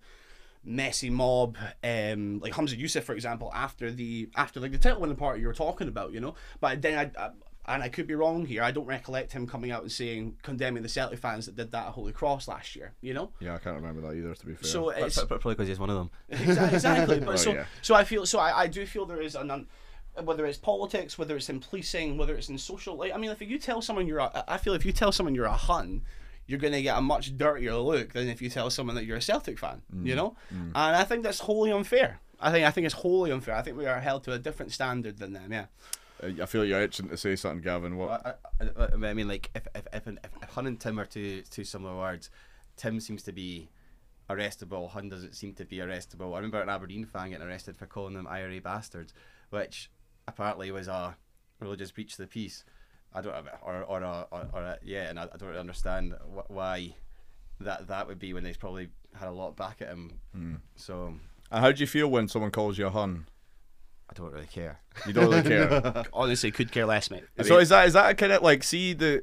messy 0.62 1.10
mob, 1.10 1.56
um, 1.82 2.38
like 2.40 2.52
Humza 2.52 2.78
Yousaf, 2.78 3.02
for 3.02 3.14
example, 3.14 3.50
after 3.54 3.90
the 3.90 4.28
after 4.36 4.60
like 4.60 4.72
the 4.72 4.78
title 4.78 5.00
winning 5.00 5.16
party 5.16 5.40
you 5.40 5.46
were 5.46 5.54
talking 5.54 5.88
about, 5.88 6.12
you 6.12 6.20
know, 6.20 6.34
but 6.60 6.82
then 6.82 6.98
I. 6.98 7.20
I 7.20 7.30
and 7.70 7.82
I 7.82 7.88
could 7.88 8.06
be 8.06 8.14
wrong 8.14 8.44
here. 8.46 8.62
I 8.62 8.70
don't 8.72 8.86
recollect 8.86 9.32
him 9.32 9.46
coming 9.46 9.70
out 9.70 9.82
and 9.82 9.90
saying 9.92 10.36
condemning 10.42 10.82
the 10.82 10.88
Celtic 10.88 11.18
fans 11.18 11.46
that 11.46 11.56
did 11.56 11.70
that 11.70 11.86
at 11.86 11.92
Holy 11.92 12.12
Cross 12.12 12.48
last 12.48 12.74
year. 12.76 12.92
You 13.00 13.14
know, 13.14 13.30
Yeah, 13.40 13.54
I 13.54 13.58
can't 13.58 13.76
remember 13.76 14.00
that 14.02 14.14
either. 14.16 14.34
To 14.34 14.46
be 14.46 14.54
fair. 14.54 14.64
so 14.64 14.90
it's 14.90 15.22
Probably 15.24 15.54
because 15.54 15.68
he's 15.68 15.78
one 15.78 15.90
of 15.90 15.96
them. 15.96 16.10
Exactly. 16.28 16.74
exactly. 16.74 17.20
But 17.20 17.28
Oh, 17.34 17.36
so, 17.36 17.52
yeah. 17.54 17.64
so 17.82 17.94
I 17.94 18.04
feel, 18.04 18.26
so 18.26 18.38
I, 18.38 18.62
I 18.62 18.66
do 18.66 18.84
feel 18.86 19.06
there 19.06 19.22
is 19.22 19.34
an, 19.36 19.50
un, 19.50 19.66
whether 20.24 20.44
it's 20.46 20.58
politics, 20.58 21.16
whether 21.18 21.36
it's 21.36 21.48
in 21.48 21.60
policing, 21.60 22.18
whether 22.18 22.34
it's 22.34 22.48
in 22.48 22.58
social, 22.58 22.96
like, 22.96 23.12
I 23.14 23.16
mean, 23.16 23.30
if 23.30 23.40
you 23.40 23.58
tell 23.58 23.80
someone 23.80 24.06
you're 24.06 24.18
a, 24.18 24.44
I 24.48 24.56
feel 24.58 24.74
if 24.74 24.84
you 24.84 24.92
tell 24.92 25.12
someone 25.12 25.34
you're 25.34 25.44
a 25.46 25.52
Hun, 25.52 26.02
you're 26.46 26.58
going 26.58 26.72
to 26.72 26.82
get 26.82 26.98
a 26.98 27.00
much 27.00 27.36
dirtier 27.36 27.76
look 27.76 28.12
than 28.12 28.28
if 28.28 28.42
you 28.42 28.50
tell 28.50 28.70
someone 28.70 28.96
that 28.96 29.04
you're 29.04 29.18
a 29.18 29.22
Celtic 29.22 29.58
fan, 29.58 29.82
Mm. 29.94 30.06
you 30.06 30.16
know? 30.16 30.34
And 30.50 30.76
I 30.76 31.04
think 31.04 31.22
that's 31.22 31.38
wholly 31.40 31.70
unfair. 31.70 32.18
I 32.40 32.50
think, 32.50 32.66
I 32.66 32.70
think 32.72 32.86
it's 32.86 32.94
wholly 32.94 33.30
unfair. 33.30 33.54
I 33.54 33.62
think 33.62 33.76
we 33.76 33.86
are 33.86 34.00
held 34.00 34.24
to 34.24 34.32
a 34.32 34.38
different 34.38 34.72
standard 34.72 35.18
than 35.18 35.32
them, 35.34 35.52
yeah. 35.52 35.66
I 36.22 36.46
feel 36.46 36.62
like 36.62 36.70
you're 36.70 36.82
itching 36.82 37.08
to 37.08 37.16
say 37.16 37.36
something, 37.36 37.62
Gavin. 37.62 37.96
What? 37.96 38.38
I, 38.60 38.64
I, 38.64 38.88
I, 38.92 39.14
mean, 39.14 39.28
like 39.28 39.50
if 39.54 39.66
if 39.74 39.86
if, 39.92 40.06
if, 40.06 40.30
if 40.42 40.50
Hun 40.50 40.66
and 40.66 40.78
Tim 40.78 40.98
are 41.00 41.06
two 41.06 41.42
two 41.50 41.64
similar 41.64 41.96
words, 41.96 42.30
Tim 42.76 43.00
seems 43.00 43.22
to 43.24 43.32
be 43.32 43.68
arrestable. 44.28 44.90
Hun 44.90 45.08
doesn't 45.08 45.34
seem 45.34 45.54
to 45.54 45.64
be 45.64 45.78
arrestable. 45.78 46.32
I 46.32 46.36
remember 46.36 46.60
an 46.60 46.68
Aberdeen 46.68 47.04
fan 47.04 47.30
getting 47.30 47.46
arrested 47.46 47.76
for 47.76 47.86
calling 47.86 48.14
them 48.14 48.26
IRA 48.26 48.60
bastards, 48.60 49.12
which 49.50 49.90
apparently 50.28 50.70
was 50.70 50.88
a 50.88 51.16
religious 51.58 51.90
breach 51.90 52.12
of 52.12 52.18
the 52.18 52.26
peace. 52.26 52.64
I 53.12 53.20
don't 53.22 53.34
or 53.62 53.82
or 53.82 54.02
a, 54.02 54.26
or, 54.30 54.48
or 54.52 54.62
a, 54.62 54.78
yeah, 54.84 55.08
and 55.08 55.18
I, 55.18 55.24
I 55.24 55.36
don't 55.36 55.48
really 55.48 55.60
understand 55.60 56.14
wh- 56.34 56.50
why 56.50 56.94
that 57.60 57.88
that 57.88 58.06
would 58.06 58.18
be 58.18 58.32
when 58.32 58.44
they've 58.44 58.58
probably 58.58 58.88
had 59.14 59.28
a 59.28 59.32
lot 59.32 59.56
back 59.56 59.82
at 59.82 59.88
him. 59.88 60.20
Hmm. 60.32 60.54
So 60.76 61.14
And 61.50 61.64
how 61.64 61.72
do 61.72 61.80
you 61.80 61.86
feel 61.86 62.08
when 62.08 62.28
someone 62.28 62.50
calls 62.50 62.78
you 62.78 62.86
a 62.86 62.90
hun? 62.90 63.26
I 64.10 64.12
don't 64.14 64.32
really 64.32 64.46
care. 64.46 64.80
You 65.06 65.14
don't 65.14 65.30
really 65.30 65.42
care. 65.48 66.04
Honestly, 66.12 66.50
could 66.50 66.72
care 66.72 66.84
less, 66.84 67.10
mate. 67.10 67.24
so 67.42 67.58
is 67.58 67.70
that 67.70 67.86
is 67.86 67.94
that 67.94 68.10
a 68.10 68.14
kind 68.14 68.32
of 68.32 68.42
like 68.42 68.62
see 68.62 68.92
the 68.92 69.22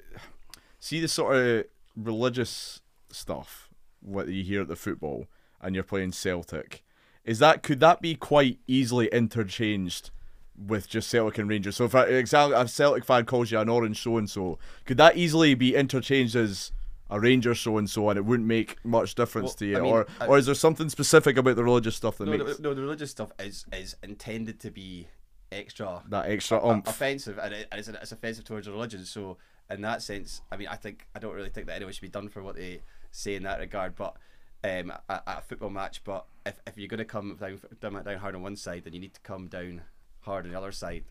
see 0.79 0.99
the 0.99 1.07
sort 1.07 1.35
of 1.35 1.65
religious 1.95 2.81
stuff 3.11 3.69
what 4.01 4.27
you 4.29 4.43
hear 4.43 4.61
at 4.61 4.67
the 4.67 4.75
football 4.75 5.27
and 5.61 5.75
you're 5.75 5.83
playing 5.83 6.13
Celtic? 6.13 6.83
Is 7.25 7.39
that 7.39 7.61
could 7.61 7.79
that 7.81 8.01
be 8.01 8.15
quite 8.15 8.59
easily 8.65 9.07
interchanged 9.07 10.09
with 10.57 10.87
just 10.89 11.09
Celtic 11.09 11.37
and 11.37 11.49
Rangers? 11.49 11.75
So 11.75 11.85
if 11.85 11.93
a, 11.93 12.17
example, 12.17 12.59
a 12.59 12.67
Celtic 12.67 13.05
fan 13.05 13.25
calls 13.25 13.51
you 13.51 13.59
an 13.59 13.69
orange 13.69 14.01
so 14.01 14.17
and 14.17 14.29
so, 14.29 14.57
could 14.85 14.97
that 14.97 15.17
easily 15.17 15.53
be 15.53 15.75
interchanged 15.75 16.35
as 16.35 16.71
a 17.09 17.19
Ranger 17.19 17.55
so 17.55 17.77
and 17.77 17.89
so, 17.89 18.09
and 18.09 18.17
it 18.17 18.25
wouldn't 18.25 18.47
make 18.47 18.83
much 18.85 19.15
difference 19.15 19.49
Well, 19.49 19.55
to 19.55 19.65
you, 19.65 19.77
I 19.77 19.81
mean, 19.81 19.93
or 19.93 20.07
I- 20.19 20.27
or 20.27 20.37
is 20.37 20.45
there 20.45 20.55
something 20.55 20.89
specific 20.89 21.37
about 21.37 21.55
the 21.55 21.63
religious 21.63 21.95
stuff 21.95 22.17
that 22.17 22.25
No, 22.25 22.31
makes 22.37 22.57
the, 22.57 22.61
no, 22.63 22.73
the 22.73 22.81
religious 22.81 23.11
stuff 23.11 23.31
is 23.39 23.65
is 23.73 23.95
intended 24.03 24.59
to 24.61 24.71
be 24.71 25.07
extra 25.51 26.03
that 26.09 26.25
extra 26.29 26.63
umph? 26.65 26.87
offensive, 26.87 27.37
and, 27.37 27.53
it, 27.53 27.67
and 27.71 27.79
it's, 27.79 27.87
it's 27.87 28.11
offensive 28.11 28.43
towards 28.45 28.67
religion. 28.67 29.05
So 29.05 29.37
in 29.69 29.81
that 29.81 30.01
sense, 30.01 30.41
I 30.51 30.57
mean, 30.57 30.67
I 30.67 30.75
think 30.75 31.07
I 31.15 31.19
don't 31.19 31.33
really 31.33 31.49
think 31.49 31.67
that 31.67 31.75
anyone 31.75 31.93
should 31.93 32.01
be 32.01 32.09
done 32.09 32.29
for 32.29 32.41
what 32.43 32.55
they 32.55 32.81
say 33.11 33.35
in 33.35 33.43
that 33.43 33.59
regard. 33.59 33.95
But 33.95 34.15
um, 34.63 34.91
at, 35.09 35.23
at 35.27 35.37
a 35.39 35.41
football 35.41 35.69
match, 35.69 36.03
but 36.03 36.25
if, 36.45 36.59
if 36.67 36.77
you're 36.77 36.87
going 36.87 36.97
to 36.99 37.05
come 37.05 37.37
down, 37.39 37.59
down 37.79 38.03
down 38.03 38.17
hard 38.17 38.35
on 38.35 38.41
one 38.41 38.55
side, 38.55 38.83
then 38.83 38.93
you 38.93 38.99
need 38.99 39.13
to 39.13 39.21
come 39.21 39.47
down 39.47 39.81
hard 40.21 40.45
on 40.45 40.51
the 40.51 40.57
other 40.57 40.71
side. 40.71 41.05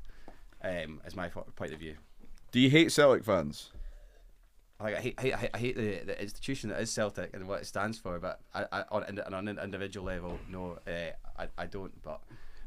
Um, 0.63 1.01
is 1.07 1.15
my 1.15 1.29
point 1.29 1.73
of 1.73 1.79
view. 1.79 1.97
Do 2.51 2.59
you 2.61 2.71
hate 2.71 2.91
Celtic 2.91 3.25
fans? 3.25 3.71
Like 4.81 4.97
I 4.97 5.01
hate, 5.01 5.15
I 5.19 5.23
hate, 5.23 5.51
I 5.55 5.59
hate 5.59 5.77
the, 5.77 6.01
the 6.05 6.21
institution 6.21 6.69
that 6.71 6.81
is 6.81 6.91
Celtic 6.91 7.31
and 7.35 7.49
what 7.49 7.63
it 7.63 7.67
stands 7.67 7.99
for, 7.99 8.19
but 8.19 8.41
I, 8.55 8.67
I, 8.71 8.85
on, 8.91 9.19
on 9.33 9.49
an 9.49 9.59
individual 9.59 10.05
level, 10.07 10.39
no, 10.51 10.79
uh, 10.87 10.91
I, 11.39 11.49
I 11.57 11.67
don't. 11.67 11.93
But 12.03 12.21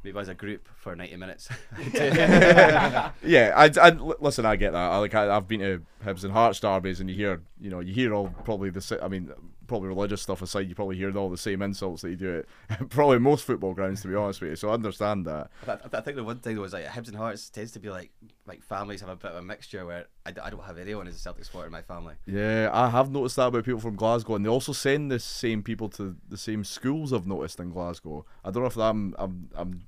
maybe 0.03 0.17
as 0.17 0.27
a 0.27 0.33
group 0.33 0.67
for 0.75 0.95
ninety 0.95 1.15
minutes. 1.15 1.49
Yeah, 3.21 3.53
I, 3.55 3.69
I 3.79 3.89
listen. 3.91 4.45
I 4.45 4.55
get 4.55 4.71
that. 4.71 4.91
I 4.91 4.97
like. 4.97 5.13
I, 5.13 5.35
I've 5.35 5.47
been 5.47 5.59
to 5.59 5.81
Hibs 6.03 6.23
and 6.23 6.33
Hearts 6.33 6.59
derbies, 6.59 6.99
and 6.99 7.09
you 7.09 7.15
hear, 7.15 7.41
you 7.61 7.69
know, 7.69 7.79
you 7.79 7.93
hear 7.93 8.13
all 8.13 8.29
probably 8.43 8.71
the. 8.71 8.99
I 9.03 9.07
mean, 9.07 9.31
probably 9.69 9.87
religious 9.87 10.21
stuff 10.21 10.41
aside, 10.41 10.67
you 10.67 10.75
probably 10.75 10.97
hear 10.97 11.15
all 11.17 11.29
the 11.29 11.37
same 11.37 11.61
insults 11.61 12.01
that 12.01 12.09
you 12.09 12.15
do 12.15 12.43
at 12.69 12.89
probably 12.89 13.19
most 13.19 13.45
football 13.45 13.73
grounds, 13.73 14.01
to 14.01 14.07
be 14.07 14.15
honest 14.15 14.41
with 14.41 14.49
you. 14.51 14.55
So 14.55 14.69
I 14.69 14.73
understand 14.73 15.25
that. 15.25 15.49
I, 15.67 15.77
I 15.93 16.01
think 16.01 16.17
the 16.17 16.23
one 16.23 16.39
thing 16.39 16.55
that 16.55 16.61
was 16.61 16.73
like 16.73 16.85
Hibs 16.85 17.07
and 17.07 17.15
Hearts 17.15 17.49
tends 17.49 17.71
to 17.73 17.79
be 17.79 17.89
like 17.89 18.11
like 18.45 18.63
families 18.63 19.01
have 19.01 19.09
a 19.09 19.15
bit 19.15 19.31
of 19.31 19.37
a 19.37 19.41
mixture 19.41 19.85
where 19.85 20.07
I, 20.25 20.33
I 20.43 20.49
don't 20.49 20.63
have 20.63 20.77
anyone 20.77 21.07
as 21.07 21.15
a 21.15 21.19
Celtic 21.19 21.45
supporter 21.45 21.67
in 21.67 21.71
my 21.71 21.83
family. 21.83 22.15
Yeah, 22.25 22.69
I 22.73 22.89
have 22.89 23.11
noticed 23.11 23.35
that 23.35 23.47
about 23.47 23.63
people 23.63 23.79
from 23.79 23.95
Glasgow, 23.95 24.35
and 24.35 24.43
they 24.43 24.49
also 24.49 24.73
send 24.73 25.11
the 25.11 25.19
same 25.19 25.63
people 25.63 25.87
to 25.89 26.15
the 26.27 26.37
same 26.37 26.63
schools. 26.63 27.13
I've 27.13 27.27
noticed 27.27 27.59
in 27.59 27.69
Glasgow. 27.69 28.25
I 28.43 28.51
don't 28.51 28.63
know 28.63 28.67
if 28.67 28.77
I'm 28.77 29.15
I'm, 29.17 29.49
I'm 29.55 29.81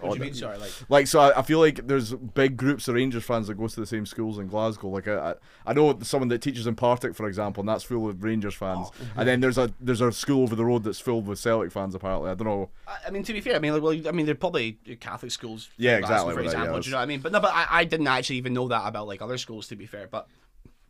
What 0.00 0.12
do 0.12 0.18
you 0.18 0.24
mean? 0.24 0.34
Sorry, 0.34 0.58
like 0.58 0.70
Like 0.88 1.06
so, 1.06 1.20
I, 1.20 1.38
I 1.38 1.42
feel 1.42 1.58
like 1.60 1.86
there's 1.86 2.12
big 2.12 2.56
groups 2.56 2.88
of 2.88 2.94
Rangers 2.94 3.24
fans 3.24 3.46
that 3.46 3.54
go 3.54 3.66
to 3.66 3.80
the 3.80 3.86
same 3.86 4.04
schools 4.04 4.38
in 4.38 4.48
Glasgow. 4.48 4.88
Like 4.88 5.08
I, 5.08 5.30
I, 5.30 5.34
I 5.66 5.72
know 5.72 5.98
someone 6.02 6.28
that 6.28 6.42
teaches 6.42 6.66
in 6.66 6.74
Partick, 6.76 7.14
for 7.14 7.26
example, 7.26 7.62
and 7.62 7.68
that's 7.68 7.84
full 7.84 8.08
of 8.08 8.22
Rangers 8.22 8.54
fans. 8.54 8.88
Oh, 8.90 8.94
mhm. 9.02 9.06
And 9.16 9.28
then 9.28 9.40
there's 9.40 9.56
a 9.56 9.72
there's 9.80 10.00
a 10.02 10.12
school 10.12 10.42
over 10.42 10.54
the 10.54 10.64
road 10.64 10.84
that's 10.84 11.00
filled 11.00 11.26
with 11.26 11.38
Celtic 11.38 11.72
fans. 11.72 11.94
Apparently, 11.94 12.30
I 12.30 12.34
don't 12.34 12.46
know. 12.46 12.68
I 12.86 12.96
I 13.06 13.10
mean, 13.10 13.22
to 13.22 13.32
be 13.32 13.40
fair, 13.40 13.56
I 13.56 13.58
mean, 13.58 13.72
like, 13.72 13.82
well, 13.82 13.98
I 14.06 14.12
mean, 14.12 14.26
they're 14.26 14.34
probably 14.34 14.72
Catholic 15.00 15.32
schools. 15.32 15.70
Yeah, 15.78 16.00
Glasgow, 16.00 16.14
exactly, 16.14 16.34
For 16.34 16.42
with 16.42 16.52
that, 16.52 16.58
yeah, 16.58 16.62
example, 16.64 16.80
do 16.82 16.86
you 16.88 16.92
know 16.92 16.98
what 16.98 17.02
I 17.02 17.06
mean? 17.06 17.20
But 17.20 17.32
no, 17.32 17.40
but 17.40 17.52
I, 17.54 17.66
I 17.70 17.84
didn't 17.84 18.08
actually 18.08 18.36
even 18.36 18.52
know 18.52 18.68
that 18.68 18.86
about 18.86 19.06
like 19.06 19.22
other 19.22 19.38
schools. 19.38 19.68
To 19.68 19.76
be 19.76 19.86
fair, 19.86 20.06
but 20.06 20.28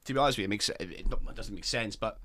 to 0.07 0.13
be 0.13 0.19
honest 0.19 0.39
with 0.39 0.43
you, 0.43 0.47
it 0.47 0.51
makes 0.51 0.69
it 0.69 0.77
it 0.81 1.35
doesn't 1.37 1.55
make 1.55 1.65
sense, 1.65 1.95
but 1.95 2.19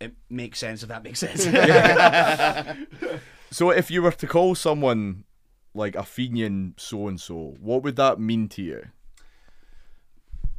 it 0.00 0.14
makes 0.30 0.58
sense 0.58 0.82
if 0.82 0.88
that 0.88 1.02
makes 1.02 1.18
sense. 1.18 1.44
So 3.50 3.70
if 3.70 3.90
you 3.90 4.02
were 4.02 4.12
to 4.12 4.26
call 4.26 4.54
someone 4.54 5.24
like 5.74 5.94
a 5.94 6.02
Fenian 6.02 6.74
so 6.76 7.08
and 7.08 7.20
so, 7.20 7.56
what 7.60 7.82
would 7.82 7.96
that 7.96 8.18
mean 8.18 8.48
to 8.50 8.62
you? 8.62 8.88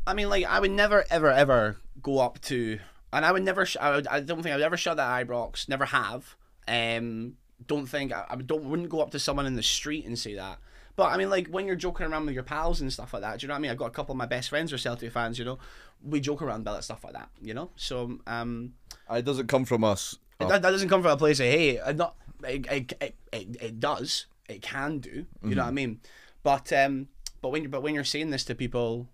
I 0.08 0.14
mean, 0.14 0.30
like, 0.30 0.46
I 0.46 0.60
would 0.60 0.72
never, 0.72 1.06
ever, 1.10 1.32
ever 1.32 1.78
go 2.02 2.20
up 2.20 2.42
to, 2.42 2.80
and 3.14 3.26
I 3.26 3.32
would 3.32 3.44
never, 3.44 3.66
sh- 3.66 3.78
I, 3.80 3.92
would, 3.92 4.08
I 4.08 4.22
don't 4.22 4.42
think 4.42 4.54
I 4.54 4.56
would 4.56 4.66
ever 4.66 4.78
shut 4.78 4.98
that 4.98 5.28
Ibrox, 5.28 5.70
never 5.70 5.86
have. 5.86 6.36
Um, 6.68 7.34
don't 7.68 7.88
think 7.88 8.14
I, 8.14 8.26
I 8.30 8.36
don't 8.36 8.64
wouldn't 8.64 8.90
go 8.90 9.02
up 9.02 9.12
to 9.12 9.20
someone 9.20 9.46
in 9.46 9.56
the 9.56 9.64
street 9.64 10.06
and 10.06 10.18
say 10.18 10.36
that. 10.36 10.60
But 10.96 11.12
I 11.14 11.18
mean, 11.18 11.30
like 11.30 11.48
when 11.48 11.66
you're 11.66 11.76
joking 11.76 12.06
around 12.06 12.26
with 12.26 12.34
your 12.34 12.44
pals 12.44 12.82
and 12.82 12.92
stuff 12.92 13.14
like 13.14 13.22
that, 13.22 13.40
do 13.40 13.44
you 13.44 13.48
know 13.48 13.54
what 13.54 13.60
I 13.60 13.62
mean? 13.62 13.72
I've 13.72 13.78
got 13.78 13.88
a 13.88 13.92
couple 13.92 14.14
of 14.14 14.18
my 14.18 14.26
best 14.26 14.50
friends 14.50 14.74
are 14.74 14.78
Celtic 14.78 15.12
fans. 15.12 15.40
You 15.40 15.46
know, 15.46 15.60
we 16.04 16.20
joke 16.20 16.42
around 16.42 16.62
about 16.62 16.84
stuff 16.84 17.04
like 17.04 17.14
that. 17.14 17.30
You 17.42 17.54
know, 17.54 17.70
so 17.76 18.20
um, 18.28 18.74
It 19.10 19.26
doesn't 19.26 19.48
come 19.48 19.66
from 19.66 19.84
us. 19.84 20.18
that, 20.40 20.62
that 20.62 20.72
doesn't 20.72 20.90
come 20.90 21.02
from 21.02 21.12
a 21.12 21.18
place 21.18 21.40
of 21.40 21.46
hey, 21.46 21.80
uh, 21.80 21.92
not 21.94 22.16
it, 22.44 22.66
it, 22.72 22.94
it, 23.02 23.58
it 23.62 23.80
does, 23.80 24.26
it 24.50 24.62
can 24.62 25.00
do. 25.00 25.26
You 25.44 25.56
know 25.56 25.62
what 25.64 25.70
I 25.70 25.72
mean? 25.72 26.02
But 26.44 26.72
um, 26.74 27.08
but 27.42 27.50
when 27.52 27.64
you 27.64 27.70
but 27.70 27.84
when 27.84 27.94
you're 27.96 28.04
saying 28.04 28.30
this 28.32 28.44
to 28.46 28.56
people 28.56 29.08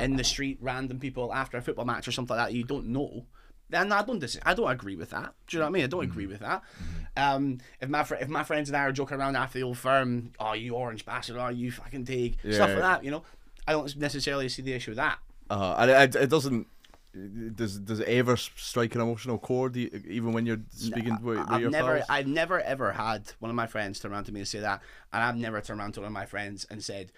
in 0.00 0.16
the 0.16 0.24
street, 0.24 0.58
random 0.60 0.98
people 0.98 1.32
after 1.34 1.56
a 1.56 1.62
football 1.62 1.84
match 1.84 2.06
or 2.08 2.12
something 2.12 2.36
like 2.36 2.48
that, 2.48 2.54
you 2.54 2.64
don't 2.64 2.86
know. 2.88 3.26
Then 3.70 3.92
I 3.92 4.02
don't 4.02 4.18
dis- 4.18 4.38
I 4.46 4.54
don't 4.54 4.70
agree 4.70 4.96
with 4.96 5.10
that. 5.10 5.34
Do 5.46 5.56
you 5.56 5.58
know 5.60 5.66
what 5.66 5.70
I 5.70 5.72
mean? 5.72 5.84
I 5.84 5.88
don't 5.88 6.04
agree 6.04 6.26
with 6.26 6.40
that. 6.40 6.62
Um, 7.16 7.58
if 7.80 7.88
my 7.88 8.02
fr- 8.04 8.14
if 8.14 8.28
my 8.28 8.42
friends 8.44 8.68
and 8.70 8.76
I 8.76 8.80
are 8.80 8.92
joking 8.92 9.18
around 9.18 9.36
after 9.36 9.58
the 9.58 9.64
old 9.64 9.76
firm, 9.78 10.32
oh 10.40 10.54
you 10.54 10.74
orange 10.74 11.04
bastard, 11.04 11.36
oh 11.36 11.48
you 11.48 11.70
fucking 11.70 12.06
stuff 12.06 12.34
Yeah. 12.42 12.58
like 12.64 12.76
that, 12.78 13.04
you 13.04 13.10
know, 13.10 13.24
I 13.66 13.72
don't 13.72 13.94
necessarily 13.96 14.48
see 14.48 14.62
the 14.62 14.72
issue 14.72 14.92
with 14.92 14.96
that. 14.98 15.18
Uh, 15.50 15.74
and 15.78 15.90
it, 15.90 16.16
it 16.16 16.30
doesn't. 16.30 16.66
Does 17.54 17.78
does 17.78 18.00
it 18.00 18.08
ever 18.08 18.36
strike 18.36 18.94
an 18.94 19.00
emotional 19.00 19.38
chord, 19.38 19.76
e- 19.76 19.90
even 20.08 20.32
when 20.32 20.46
you're 20.46 20.60
speaking 20.70 21.18
with, 21.22 21.38
with 21.38 21.50
I've 21.50 21.60
your 21.60 21.70
never, 21.70 21.96
pals? 21.96 22.06
I've 22.08 22.26
never 22.26 22.60
ever 22.60 22.92
had 22.92 23.32
one 23.38 23.50
of 23.50 23.56
my 23.56 23.66
friends 23.66 24.00
turn 24.00 24.12
around 24.12 24.24
to 24.24 24.32
me 24.32 24.40
and 24.40 24.48
say 24.48 24.60
that, 24.60 24.82
and 25.12 25.22
I've 25.22 25.36
never 25.36 25.60
turned 25.60 25.80
around 25.80 25.92
to 25.92 26.00
one 26.00 26.08
of 26.08 26.12
my 26.12 26.26
friends 26.26 26.66
and 26.70 26.82
said, 26.82 27.12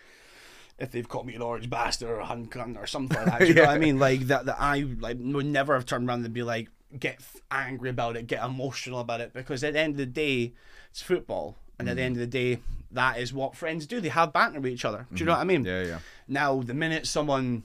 if 0.78 0.90
they've 0.90 1.08
caught 1.08 1.26
me 1.26 1.34
an 1.34 1.42
orange 1.42 1.68
bastard 1.68 2.08
or 2.08 2.20
a 2.20 2.24
hun 2.24 2.46
cunt 2.46 2.78
or 2.78 2.86
something 2.86 3.16
like 3.16 3.26
that, 3.26 3.38
do 3.40 3.46
you 3.46 3.54
know 3.54 3.62
what 3.62 3.70
I 3.70 3.78
mean? 3.78 3.98
Like 3.98 4.20
that, 4.28 4.46
that 4.46 4.56
I 4.58 4.86
like 4.98 5.18
would 5.20 5.46
never 5.46 5.74
have 5.74 5.86
turned 5.86 6.08
around 6.08 6.24
and 6.24 6.34
be 6.34 6.42
like, 6.42 6.68
get 6.98 7.20
angry 7.50 7.90
about 7.90 8.16
it, 8.16 8.26
get 8.26 8.42
emotional 8.42 9.00
about 9.00 9.20
it, 9.20 9.32
because 9.32 9.62
at 9.62 9.74
the 9.74 9.80
end 9.80 9.92
of 9.92 9.98
the 9.98 10.06
day, 10.06 10.54
it's 10.90 11.02
football, 11.02 11.56
and 11.78 11.88
at 11.88 11.96
the 11.96 12.02
end 12.02 12.16
mm. 12.16 12.22
of 12.22 12.30
the 12.30 12.54
day, 12.54 12.60
that 12.92 13.18
is 13.18 13.32
what 13.32 13.54
friends 13.54 13.86
do. 13.86 14.00
They 14.00 14.08
have 14.08 14.32
banter 14.32 14.60
with 14.60 14.72
each 14.72 14.84
other. 14.84 15.06
Do 15.12 15.20
you 15.20 15.26
know 15.26 15.32
mm-hmm. 15.32 15.38
what 15.38 15.54
I 15.54 15.58
mean? 15.58 15.64
Yeah, 15.64 15.82
yeah. 15.82 15.98
Now, 16.26 16.62
the 16.62 16.74
minute 16.74 17.06
someone 17.06 17.62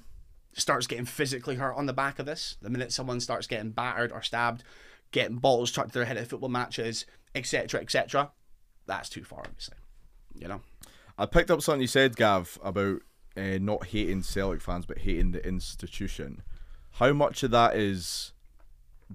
starts 0.56 0.88
getting 0.88 1.06
physically 1.06 1.56
hurt 1.56 1.76
on 1.76 1.86
the 1.86 1.94
back 1.94 2.18
of 2.20 2.26
this, 2.26 2.58
the 2.62 2.70
minute 2.70 2.91
someone 2.91 3.20
starts 3.20 3.48
getting 3.48 3.72
battered 3.72 4.12
or 4.12 4.22
stabbed, 4.22 4.63
getting 5.12 5.38
balls 5.38 5.72
chucked 5.72 5.94
to 5.94 6.00
their 6.00 6.06
head 6.06 6.18
at 6.18 6.28
football 6.28 6.50
matches, 6.50 7.06
etc., 7.34 7.82
etc., 7.82 8.32
that's 8.88 9.10
too 9.10 9.24
far, 9.24 9.39
obviously. 9.39 9.78
You 10.34 10.48
know? 10.48 10.62
I 11.18 11.26
picked 11.26 11.52
up 11.52 11.62
something 11.62 11.82
you 11.82 11.88
said, 11.88 12.15
Gav, 12.15 12.60
about 12.63 13.02
uh, 13.38 13.58
not 13.60 13.88
hating 13.88 14.24
Celtic 14.24 14.62
fans 14.62 14.86
but 14.86 15.00
hating 15.00 15.32
the 15.32 15.46
institution. 15.46 16.41
How 16.91 17.13
much 17.13 17.44
of 17.44 17.52
that 17.52 17.76
is 17.76 18.34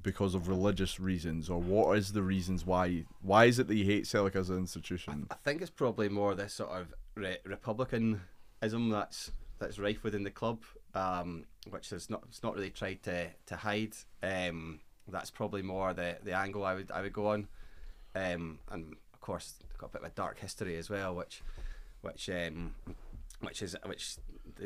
because 0.03 0.35
of 0.35 0.49
religious 0.49 1.01
reasons, 1.01 1.49
or 1.49 1.61
what 1.61 1.97
is 1.97 2.13
the 2.13 2.23
reasons 2.23 2.65
why? 2.65 3.05
Why 3.23 3.47
is 3.47 3.59
it 3.59 3.67
that 3.69 3.75
you 3.75 3.85
hate 3.85 4.07
Celtic 4.07 4.37
as 4.37 4.51
an 4.51 4.59
institution? 4.59 5.27
I 5.31 5.35
think 5.35 5.63
it's 5.63 5.71
probably 5.71 6.09
more 6.09 6.35
this 6.35 6.53
sort 6.53 6.71
of 6.71 6.95
re- 7.15 7.39
republicanism 7.45 8.21
that's 8.91 9.33
that's 9.59 9.79
rife 9.79 10.05
within 10.05 10.25
the 10.25 10.31
club, 10.31 10.63
um, 10.95 11.45
which 11.69 11.93
is 11.93 12.11
not 12.11 12.23
it's 12.29 12.43
not 12.43 12.55
really 12.55 12.71
tried 12.71 13.03
to 13.05 13.29
to 13.47 13.57
hide. 13.57 13.95
Um, 14.23 14.81
that's 15.09 15.31
probably 15.31 15.63
more 15.63 15.93
the 15.95 16.19
the 16.23 16.33
angle 16.37 16.65
I 16.65 16.75
would 16.75 16.91
I 16.91 17.03
would 17.03 17.13
go 17.13 17.29
on, 17.29 17.49
um, 18.15 18.59
and 18.71 18.97
of 19.13 19.21
course 19.21 19.55
got 19.79 19.91
a 19.91 19.93
bit 19.95 20.03
of 20.03 20.09
a 20.09 20.15
dark 20.15 20.39
history 20.39 20.77
as 20.77 20.91
well, 20.91 21.15
which 21.15 21.43
which 22.03 22.29
um, 22.31 22.75
which 23.41 23.63
is 23.63 23.77
which 23.87 24.17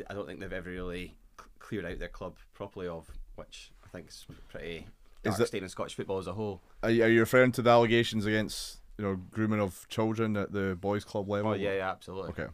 I 0.09 0.15
don't 0.15 0.27
think 0.27 0.41
they've 0.41 0.53
ever 0.53 0.71
really 0.71 1.15
cleared 1.59 1.85
out 1.85 1.99
their 1.99 2.09
club 2.09 2.37
properly 2.53 2.89
of, 2.89 3.11
which 3.37 3.71
I 3.85 3.89
think 3.89 4.09
is 4.09 4.27
pretty 4.49 4.87
dark 5.23 5.39
that- 5.39 5.47
state 5.49 5.63
in 5.63 5.69
Scottish 5.69 5.95
football 5.95 6.19
as 6.19 6.27
a 6.27 6.33
whole. 6.35 6.61
Are 6.83 6.91
you, 6.91 7.05
are 7.05 7.09
you 7.09 7.21
referring 7.21 7.53
to 7.53 7.63
the 7.63 7.71
allegations 7.71 8.27
against 8.27 8.79
you 8.99 9.05
know 9.05 9.17
grooming 9.31 9.61
of 9.61 9.87
children 9.89 10.37
at 10.37 10.53
the 10.53 10.77
boys' 10.81 11.05
club 11.05 11.29
level? 11.29 11.53
Oh 11.53 11.55
yeah, 11.55 11.75
yeah, 11.75 11.91
absolutely. 11.91 12.31
Okay, 12.31 12.47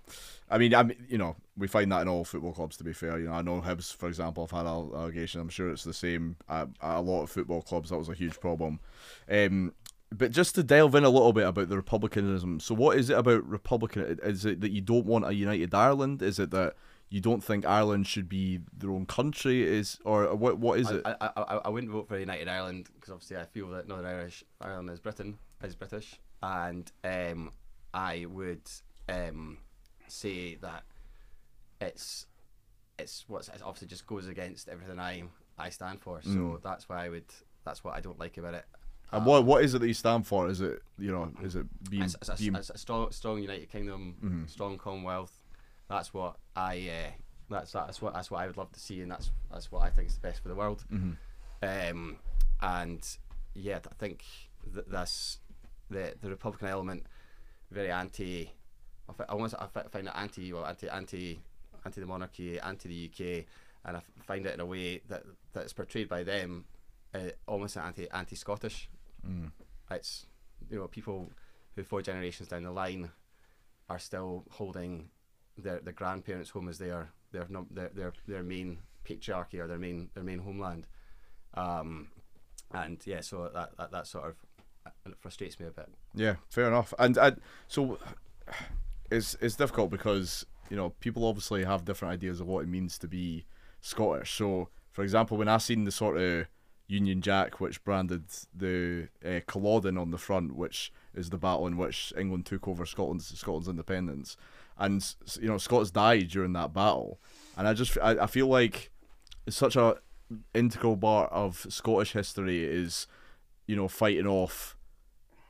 I 0.51 0.59
mean, 0.59 0.75
I 0.75 0.85
you 1.09 1.19
know, 1.19 1.37
we 1.57 1.67
find 1.67 1.91
that 1.93 2.03
in 2.03 2.09
all 2.09 2.25
football 2.25 2.53
clubs. 2.53 2.77
To 2.79 2.85
be 2.85 2.93
fair, 2.93 3.19
you 3.19 3.27
know, 3.27 3.33
I 3.33 3.43
know 3.43 3.61
Hibs, 3.61 3.95
for 3.95 4.09
example, 4.09 4.45
have 4.45 4.57
had 4.57 4.67
al- 4.67 4.93
allegations. 4.95 5.43
I'm 5.43 5.49
sure 5.49 5.71
it's 5.71 5.85
the 5.85 5.95
same 5.95 6.37
at, 6.49 6.69
at 6.83 6.97
a 6.97 7.01
lot 7.01 7.23
of 7.23 7.31
football 7.31 7.63
clubs. 7.63 7.91
That 7.91 7.99
was 7.99 8.09
a 8.09 8.15
huge 8.15 8.41
problem. 8.41 8.81
Um, 9.31 9.75
but 10.13 10.33
just 10.33 10.55
to 10.57 10.63
delve 10.63 10.95
in 10.95 11.05
a 11.05 11.11
little 11.11 11.33
bit 11.33 11.47
about 11.47 11.69
the 11.69 11.77
republicanism. 11.77 12.61
So, 12.61 12.75
what 12.75 12.99
is 12.99 13.11
it 13.11 13.19
about 13.19 13.47
republican? 13.49 14.19
Is 14.23 14.45
it 14.45 14.61
that 14.61 14.73
you 14.73 14.81
don't 14.81 15.07
want 15.07 15.27
a 15.27 15.35
united 15.35 15.75
Ireland? 15.75 16.23
Is 16.23 16.39
it 16.39 16.51
that 16.51 16.75
you 17.11 17.21
don't 17.21 17.43
think 17.43 17.67
Ireland 17.67 18.07
should 18.07 18.29
be 18.29 18.61
their 18.77 18.91
own 18.91 19.07
country? 19.07 19.63
Is 19.63 19.99
or 20.05 20.35
what? 20.35 20.59
What 20.59 20.81
is 20.81 20.91
it? 20.91 21.03
I, 21.05 21.17
I, 21.21 21.31
I, 21.37 21.57
I 21.65 21.69
wouldn't 21.69 21.93
vote 21.93 22.09
for 22.09 22.19
United 22.19 22.49
Ireland 22.49 22.89
because 22.95 23.13
obviously 23.13 23.37
I 23.37 23.45
feel 23.45 23.69
that 23.71 23.87
Northern 23.87 24.07
Irish 24.07 24.43
Ireland 24.61 24.91
is 24.91 25.01
Britain 25.01 25.39
is 25.63 25.75
British, 25.77 26.19
and 26.43 26.91
um, 27.05 27.51
I 27.93 28.27
would 28.29 28.63
um, 29.09 29.59
say 30.09 30.57
that 30.57 30.85
it's 31.81 32.27
it's 32.99 33.25
what's 33.29 33.49
it 33.49 33.63
obviously 33.65 33.89
just 33.89 34.07
goes 34.07 34.27
against 34.27 34.69
everything 34.69 34.99
I 34.99 35.25
I 35.59 35.71
stand 35.71 36.01
for. 36.01 36.21
So 36.23 36.29
Mm. 36.31 36.63
that's 36.63 36.89
why 36.89 37.07
I 37.07 37.09
would. 37.09 37.25
That's 37.65 37.85
what 37.85 37.95
I 37.95 38.01
don't 38.01 38.19
like 38.19 38.39
about 38.39 38.55
it. 38.55 38.65
and 39.13 39.27
what 39.27 39.45
what 39.45 39.65
is 39.65 39.75
it 39.75 39.81
that 39.81 39.89
you 39.89 39.95
stand 39.95 40.27
for? 40.27 40.49
Is 40.49 40.61
it 40.61 40.83
you 40.99 41.11
know? 41.13 41.31
Is 41.43 41.57
it 41.57 41.67
being, 41.91 42.03
It's, 42.05 42.15
it's, 42.17 42.29
a, 42.29 42.37
being 42.37 42.55
it's 42.55 42.71
a 42.71 42.79
strong, 42.79 43.11
strong 43.13 43.41
United 43.43 43.69
Kingdom, 43.71 44.17
Mhm. 44.23 44.49
strong 44.51 44.79
Commonwealth. 44.79 45.33
That's 45.89 46.15
what 46.15 46.37
I. 46.57 46.89
Uh, 46.89 47.11
that's 47.51 47.73
that's 47.73 48.01
what 48.01 48.15
that's 48.15 48.31
what 48.31 48.41
I 48.41 48.47
would 48.47 48.57
love 48.57 48.71
to 48.73 48.81
see, 48.81 49.01
and 49.03 49.11
that's 49.11 49.31
that's 49.51 49.73
what 49.73 49.83
I 49.83 49.91
think 49.91 50.09
is 50.09 50.15
the 50.15 50.21
best 50.21 50.41
for 50.43 50.49
the 50.49 50.55
world. 50.55 50.85
Mhm. 50.93 51.17
Um, 51.63 52.17
and 52.63 53.19
yeah, 53.55 53.81
I 53.91 53.95
think 53.99 54.25
that 54.73 54.89
that's 54.91 55.40
the 55.91 56.15
the 56.21 56.31
Republican 56.31 56.69
element 56.69 57.07
very 57.71 57.91
anti. 57.91 58.51
I 59.09 59.25
almost 59.25 59.55
I 59.59 59.67
find 59.67 60.07
it 60.07 60.13
anti 60.15 60.53
well 60.53 60.67
anti 60.67 60.89
anti 60.89 61.41
anti 61.85 62.01
the 62.01 62.07
monarchy, 62.07 62.61
anti 62.61 62.89
the 62.89 63.11
UK, 63.11 63.45
and 63.85 63.97
I 63.97 64.03
find 64.23 64.47
it 64.47 64.55
in 64.55 64.61
a 64.61 64.67
way 64.67 65.03
that 65.09 65.25
that's 65.53 65.73
portrayed 65.73 66.09
by 66.09 66.23
them 66.23 66.65
uh, 67.15 67.31
almost 67.47 67.77
anti 67.77 68.11
anti 68.11 68.37
Scottish. 68.37 68.89
Mm. 69.27 69.51
It's 69.91 70.27
you 70.71 70.79
know 70.79 70.89
people 70.89 71.31
who 71.75 71.83
four 71.83 72.03
generations 72.03 72.49
down 72.49 72.63
the 72.63 72.71
line 72.71 73.11
are 73.89 73.99
still 73.99 74.45
holding 74.51 75.11
their 75.59 75.81
their 75.81 75.93
grandparents' 75.93 76.51
home 76.51 76.69
as 76.69 76.79
their 76.79 77.11
their 77.33 77.47
their 77.71 77.89
their, 77.89 78.13
their 78.27 78.43
main 78.43 78.79
patriarchy 79.05 79.59
or 79.59 79.67
their 79.67 79.79
main 79.79 80.11
their 80.15 80.25
main 80.25 80.39
homeland. 80.39 80.87
Um, 81.55 82.09
and 82.73 83.05
yeah, 83.05 83.21
so 83.21 83.51
that, 83.53 83.77
that 83.77 83.91
that 83.91 84.07
sort 84.07 84.29
of 84.29 84.37
uh, 85.07 85.11
it 85.11 85.17
frustrates 85.19 85.59
me 85.59 85.67
a 85.67 85.71
bit. 85.71 85.89
Yeah, 86.15 86.37
fair 86.49 86.69
enough. 86.69 86.93
And 86.99 87.19
I, 87.19 87.33
so 87.69 87.99
it's 89.11 89.37
it's 89.41 89.57
difficult 89.57 89.91
because 89.91 90.47
you 90.71 90.77
know 90.77 90.91
people 91.01 91.25
obviously 91.25 91.65
have 91.65 91.85
different 91.85 92.13
ideas 92.13 92.41
of 92.41 92.47
what 92.47 92.63
it 92.63 92.69
means 92.69 92.99
to 92.99 93.09
be 93.09 93.45
Scottish. 93.81 94.33
So, 94.33 94.69
for 94.93 95.03
example, 95.03 95.37
when 95.37 95.49
I 95.49 95.59
seen 95.59 95.85
the 95.85 95.93
sort 95.93 96.19
of 96.19 96.47
Union 96.91 97.23
Jack, 97.23 97.61
which 97.61 97.83
branded 97.85 98.25
the 98.55 99.09
uh, 99.25 99.41
Culloden 99.47 99.97
on 99.97 100.11
the 100.11 100.19
front, 100.19 100.57
which 100.57 100.93
is 101.15 101.31
the 101.31 101.39
battle 101.39 101.67
in 101.67 101.77
which 101.77 102.13
England 102.19 102.47
took 102.47 102.67
over 102.67 102.85
Scotland's 102.85 103.27
Scotland's 103.39 103.69
independence, 103.69 104.37
and 104.77 105.15
you 105.41 105.49
know 105.49 105.59
Scots 105.59 105.91
died 105.91 106.29
during 106.29 106.53
that 106.55 106.73
battle, 106.73 107.21
and 107.57 107.69
I 107.69 107.75
just 107.75 107.97
I, 107.99 108.23
I 108.23 108.27
feel 108.27 108.49
like 108.49 108.91
it's 109.47 109.57
such 109.57 109.77
a 109.77 109.97
integral 110.55 110.97
part 110.97 111.31
of 111.33 111.67
Scottish 111.69 112.13
history 112.13 112.65
is 112.65 113.07
you 113.67 113.77
know 113.77 113.89
fighting 113.89 114.27
off 114.27 114.77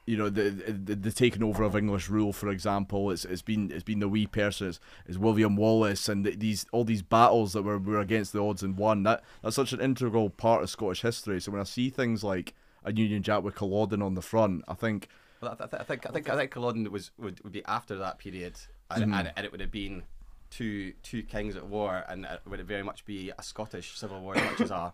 you 0.06 0.16
know 0.16 0.28
the, 0.28 0.50
the 0.50 0.94
the 0.94 1.12
taking 1.12 1.42
over 1.42 1.62
of 1.62 1.76
English 1.76 2.08
rule, 2.08 2.32
for 2.32 2.48
example, 2.48 3.10
it's 3.10 3.24
it's 3.24 3.42
been 3.42 3.70
it's 3.70 3.84
been 3.84 4.00
the 4.00 4.08
wee 4.08 4.26
person, 4.26 4.68
it's, 4.68 4.80
it's 5.06 5.18
William 5.18 5.56
Wallace, 5.56 6.08
and 6.08 6.24
th- 6.24 6.38
these 6.38 6.66
all 6.72 6.84
these 6.84 7.02
battles 7.02 7.52
that 7.52 7.62
were, 7.62 7.78
were 7.78 8.00
against 8.00 8.32
the 8.32 8.42
odds 8.42 8.62
and 8.62 8.76
won. 8.76 9.02
That 9.02 9.22
that's 9.42 9.56
such 9.56 9.72
an 9.72 9.80
integral 9.80 10.30
part 10.30 10.62
of 10.62 10.70
Scottish 10.70 11.02
history. 11.02 11.40
So 11.40 11.52
when 11.52 11.60
I 11.60 11.64
see 11.64 11.90
things 11.90 12.24
like 12.24 12.54
a 12.84 12.92
Union 12.92 13.22
Jack 13.22 13.42
with 13.42 13.54
Culloden 13.54 14.02
on 14.02 14.14
the 14.14 14.22
front, 14.22 14.64
I 14.66 14.74
think 14.74 15.08
Well, 15.40 15.52
I, 15.52 15.66
th- 15.66 15.80
I 15.80 15.84
think 15.84 16.06
I 16.08 16.12
think 16.12 16.28
I 16.28 16.36
think 16.36 16.50
Culloden 16.50 16.90
was 16.90 17.10
would, 17.18 17.42
would 17.44 17.52
be 17.52 17.64
after 17.66 17.96
that 17.98 18.18
period, 18.18 18.54
and, 18.90 19.04
mm-hmm. 19.04 19.14
and, 19.14 19.32
and 19.36 19.46
it 19.46 19.52
would 19.52 19.60
have 19.60 19.70
been 19.70 20.02
two 20.50 20.92
two 21.02 21.22
kings 21.22 21.56
at 21.56 21.66
war, 21.66 22.04
and 22.08 22.24
it 22.24 22.40
would 22.48 22.66
very 22.66 22.82
much 22.82 23.04
be 23.04 23.32
a 23.38 23.42
Scottish 23.42 23.96
civil 23.96 24.20
war 24.20 24.36
as 24.36 24.44
much 24.44 24.60
as 24.60 24.70
a. 24.70 24.92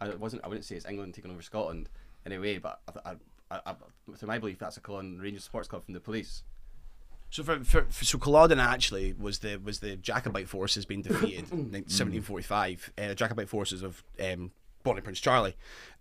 wasn't. 0.18 0.44
I 0.44 0.48
wouldn't 0.48 0.64
say 0.64 0.76
it's 0.76 0.86
England 0.86 1.14
taking 1.14 1.30
over 1.30 1.42
Scotland 1.42 1.88
in 2.24 2.32
a 2.32 2.38
way, 2.38 2.58
but 2.58 2.80
I, 2.88 3.10
I, 3.10 3.14
I, 3.50 3.60
I, 3.66 3.74
to 4.18 4.26
my 4.26 4.38
belief, 4.38 4.58
that's 4.58 4.76
a 4.76 4.80
Culloden 4.80 5.20
Rangers 5.20 5.44
Sports 5.44 5.68
Club 5.68 5.84
from 5.84 5.94
the 5.94 6.00
police. 6.00 6.42
So 7.30 7.42
for, 7.42 7.62
for, 7.62 7.82
for 7.90 8.04
so 8.04 8.18
Culloden 8.18 8.58
actually 8.58 9.14
was 9.18 9.40
the 9.40 9.56
was 9.56 9.80
the 9.80 9.96
Jacobite 9.96 10.48
forces 10.48 10.86
being 10.86 11.02
defeated 11.02 11.44
in 11.52 11.70
1745. 11.72 12.92
Uh, 12.96 13.14
Jacobite 13.14 13.48
forces 13.48 13.82
of 13.82 14.02
um, 14.22 14.50
Bonnie 14.82 15.02
Prince 15.02 15.20
Charlie, 15.20 15.56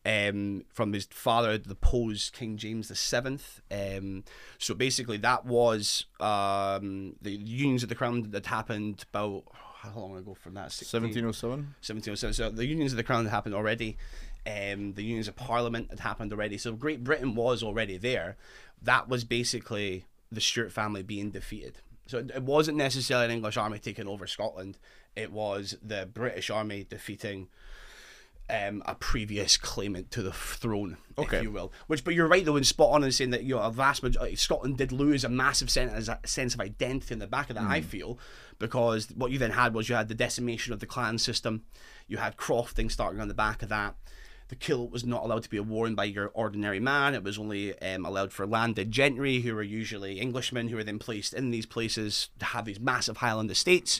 um, 0.05 0.63
from 0.69 0.93
his 0.93 1.05
father, 1.05 1.57
the 1.57 1.69
deposed 1.69 2.33
King 2.33 2.55
James 2.55 2.87
the 2.87 2.95
Seventh. 2.95 3.61
Um, 3.69 4.23
so 4.57 4.73
basically, 4.73 5.17
that 5.17 5.45
was 5.45 6.05
um, 6.19 7.15
the 7.21 7.31
unions 7.31 7.83
of 7.83 7.89
the 7.89 7.95
crown 7.95 8.31
that 8.31 8.45
happened 8.45 9.03
about 9.13 9.43
how 9.81 9.99
long 9.99 10.17
ago 10.17 10.33
from 10.33 10.55
that? 10.55 10.71
16 10.71 11.01
1707. 11.01 11.59
1707. 11.81 12.33
So 12.33 12.49
the 12.49 12.65
unions 12.65 12.93
of 12.93 12.97
the 12.97 13.03
crown 13.03 13.25
had 13.25 13.31
happened 13.31 13.55
already. 13.55 13.97
Um, 14.47 14.93
the 14.93 15.03
unions 15.03 15.27
of 15.27 15.35
parliament 15.35 15.89
had 15.89 15.99
happened 15.99 16.31
already. 16.31 16.57
So 16.57 16.71
Great 16.71 17.03
Britain 17.03 17.35
was 17.35 17.61
already 17.61 17.97
there. 17.97 18.37
That 18.81 19.09
was 19.09 19.25
basically 19.25 20.05
the 20.31 20.39
Stuart 20.39 20.71
family 20.71 21.03
being 21.03 21.31
defeated. 21.31 21.79
So 22.05 22.19
it, 22.19 22.31
it 22.33 22.43
wasn't 22.43 22.77
necessarily 22.77 23.25
an 23.25 23.31
English 23.31 23.57
army 23.57 23.79
taking 23.79 24.07
over 24.07 24.25
Scotland. 24.25 24.77
It 25.17 25.33
was 25.33 25.75
the 25.83 26.07
British 26.11 26.49
army 26.49 26.85
defeating 26.89 27.49
um, 28.49 28.81
a 28.85 28.95
previous 28.95 29.57
claimant 29.57 30.09
to 30.11 30.21
the 30.21 30.31
throne, 30.31 30.95
Okay. 31.17 31.37
if 31.37 31.43
you 31.43 31.51
will. 31.51 31.73
Which, 31.87 32.05
but 32.05 32.13
you're 32.13 32.27
right 32.29 32.45
though, 32.45 32.55
in 32.55 32.63
spot 32.63 32.91
on 32.91 33.03
in 33.03 33.11
saying 33.11 33.31
that 33.31 33.43
you 33.43 33.55
know 33.55 33.61
a 33.61 33.71
vast 33.71 34.01
majority 34.03 34.35
Scotland 34.37 34.77
did 34.77 34.93
lose 34.93 35.25
a 35.25 35.29
massive 35.29 35.69
sense, 35.69 36.07
a 36.07 36.19
sense 36.25 36.53
of 36.53 36.61
identity 36.61 37.11
in 37.13 37.19
the 37.19 37.27
back 37.27 37.49
of 37.49 37.57
that. 37.57 37.65
I 37.65 37.81
feel 37.81 38.17
because 38.57 39.09
what 39.11 39.31
you 39.31 39.37
then 39.37 39.51
had 39.51 39.73
was 39.73 39.89
you 39.89 39.95
had 39.95 40.07
the 40.07 40.15
decimation 40.15 40.71
of 40.71 40.79
the 40.79 40.85
clan 40.85 41.17
system, 41.17 41.63
you 42.07 42.17
had 42.17 42.37
crofting 42.37 42.89
starting 42.89 43.19
on 43.19 43.27
the 43.27 43.33
back 43.33 43.61
of 43.63 43.69
that. 43.69 43.95
The 44.49 44.55
kilt 44.55 44.91
was 44.91 45.03
not 45.03 45.23
allowed 45.23 45.43
to 45.43 45.49
be 45.49 45.59
worn 45.59 45.93
by 45.93 46.05
your 46.05 46.31
ordinary 46.33 46.79
man. 46.79 47.13
It 47.13 47.23
was 47.23 47.37
only 47.37 47.77
um, 47.81 48.05
allowed 48.05 48.31
for 48.31 48.47
landed 48.47 48.91
gentry, 48.91 49.41
who 49.41 49.53
were 49.53 49.63
usually 49.63 50.21
Englishmen, 50.21 50.69
who 50.69 50.77
were 50.77 50.83
then 50.85 50.99
placed 50.99 51.33
in 51.33 51.51
these 51.51 51.65
places 51.65 52.29
to 52.39 52.45
have 52.45 52.65
these 52.65 52.79
massive 52.79 53.17
Highland 53.17 53.51
estates 53.51 53.99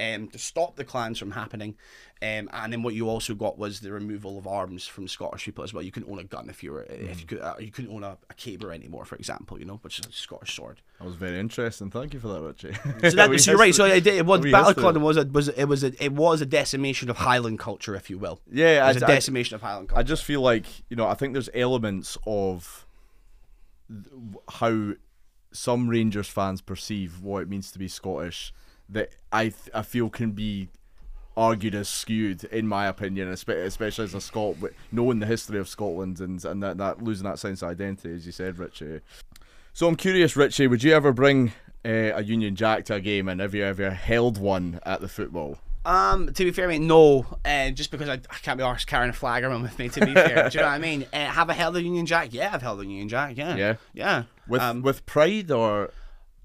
um, 0.00 0.28
to 0.28 0.38
stop 0.38 0.76
the 0.76 0.84
clans 0.84 1.18
from 1.18 1.32
happening. 1.32 1.76
Um, 2.22 2.50
and 2.52 2.70
then 2.70 2.82
what 2.82 2.92
you 2.94 3.08
also 3.08 3.34
got 3.34 3.56
was 3.56 3.80
the 3.80 3.90
removal 3.92 4.36
of 4.36 4.46
arms 4.46 4.86
from 4.86 5.08
Scottish 5.08 5.46
people 5.46 5.64
as 5.64 5.72
well. 5.72 5.82
You 5.82 5.90
couldn't 5.90 6.10
own 6.12 6.18
a 6.18 6.24
gun 6.24 6.50
if 6.50 6.62
you 6.62 6.72
were 6.72 6.82
if 6.82 7.20
you 7.20 7.26
could 7.26 7.40
uh, 7.40 7.54
you 7.58 7.70
couldn't 7.70 7.90
own 7.90 8.04
a, 8.04 8.18
a 8.28 8.34
caber 8.34 8.72
anymore, 8.72 9.06
for 9.06 9.16
example. 9.16 9.58
You 9.58 9.64
know, 9.64 9.78
which 9.82 9.98
is 9.98 10.06
a 10.06 10.12
Scottish 10.12 10.54
sword. 10.54 10.82
That 10.98 11.06
was 11.06 11.14
very 11.14 11.38
interesting. 11.38 11.90
Thank 11.90 12.12
you 12.12 12.20
for 12.20 12.28
that, 12.28 12.42
Richie. 12.42 12.74
So, 12.74 13.16
that, 13.16 13.40
so 13.40 13.50
you're 13.52 13.58
right. 13.58 13.74
So 13.74 13.86
it, 13.86 14.06
it 14.06 14.26
was 14.26 14.42
we 14.42 14.50
Battle 14.52 14.68
of 14.68 14.76
history. 14.76 14.82
Culloden 14.82 15.02
was 15.02 15.16
a, 15.16 15.24
was 15.24 15.48
it 15.48 15.64
was 15.64 15.82
a, 15.82 16.04
it 16.04 16.12
was 16.12 16.42
a 16.42 16.46
decimation 16.46 17.08
of 17.08 17.16
Highland 17.16 17.58
culture, 17.58 17.94
if 17.94 18.10
you 18.10 18.18
will. 18.18 18.40
Yeah, 18.52 18.84
it 18.84 18.94
was 18.94 19.02
I- 19.02 19.06
a 19.06 19.10
I- 19.10 19.14
decimation 19.14 19.54
of 19.54 19.62
Highland 19.62 19.88
culture. 19.88 20.00
I 20.00 20.02
just 20.02 20.24
feel 20.24 20.42
like 20.42 20.66
you 20.90 20.96
know 20.96 21.06
I 21.06 21.14
think 21.14 21.32
there's 21.32 21.48
elements 21.54 22.18
of 22.26 22.86
how 24.48 24.92
some 25.52 25.88
Rangers 25.88 26.28
fans 26.28 26.60
perceive 26.60 27.22
what 27.22 27.42
it 27.42 27.48
means 27.48 27.72
to 27.72 27.78
be 27.78 27.88
Scottish 27.88 28.52
that 28.90 29.10
I 29.32 29.44
th- 29.44 29.70
I 29.74 29.82
feel 29.82 30.10
can 30.10 30.32
be 30.32 30.68
argued 31.36 31.74
as 31.74 31.88
skewed 31.88 32.44
in 32.44 32.66
my 32.66 32.86
opinion, 32.86 33.28
especially 33.28 34.04
as 34.04 34.14
a 34.14 34.20
Scot, 34.20 34.56
knowing 34.92 35.20
the 35.20 35.26
history 35.26 35.58
of 35.58 35.68
Scotland 35.68 36.20
and 36.20 36.44
and 36.44 36.62
that, 36.62 36.78
that 36.78 37.02
losing 37.02 37.24
that 37.24 37.38
sense 37.38 37.62
of 37.62 37.70
identity, 37.70 38.14
as 38.14 38.26
you 38.26 38.32
said, 38.32 38.58
Richie. 38.58 39.00
So 39.72 39.86
I'm 39.86 39.96
curious, 39.96 40.36
Richie, 40.36 40.66
would 40.66 40.82
you 40.82 40.92
ever 40.92 41.12
bring 41.12 41.52
uh, 41.84 42.12
a 42.14 42.22
Union 42.22 42.56
Jack 42.56 42.84
to 42.86 42.94
a 42.94 43.00
game, 43.00 43.28
and 43.28 43.40
have 43.40 43.54
you 43.54 43.64
ever 43.64 43.90
held 43.90 44.36
one 44.38 44.80
at 44.84 45.00
the 45.00 45.08
football? 45.08 45.58
Um, 45.86 46.26
to 46.34 46.44
be 46.44 46.50
fair, 46.50 46.68
mate, 46.68 46.80
no. 46.82 47.24
Uh, 47.42 47.70
just 47.70 47.90
because 47.90 48.08
I, 48.08 48.14
I 48.14 48.36
can't 48.42 48.58
be 48.58 48.64
arsed 48.64 48.86
carrying 48.86 49.08
a 49.08 49.14
flag 49.14 49.44
around 49.44 49.62
with 49.62 49.78
me. 49.78 49.88
To 49.88 50.04
be 50.04 50.12
fair, 50.12 50.50
do 50.50 50.58
you 50.58 50.62
know 50.62 50.68
what 50.68 50.74
I 50.74 50.78
mean? 50.78 51.06
Uh, 51.12 51.24
have 51.26 51.48
I 51.48 51.54
held 51.54 51.74
a 51.76 51.82
Union 51.82 52.04
Jack? 52.04 52.34
Yeah, 52.34 52.50
I've 52.52 52.60
held 52.60 52.80
a 52.80 52.84
Union 52.84 53.08
Jack. 53.08 53.36
Yeah, 53.38 53.56
Yeah. 53.56 53.74
yeah. 53.94 54.24
With 54.46 54.60
um, 54.60 54.82
with 54.82 55.06
pride 55.06 55.50
or 55.50 55.90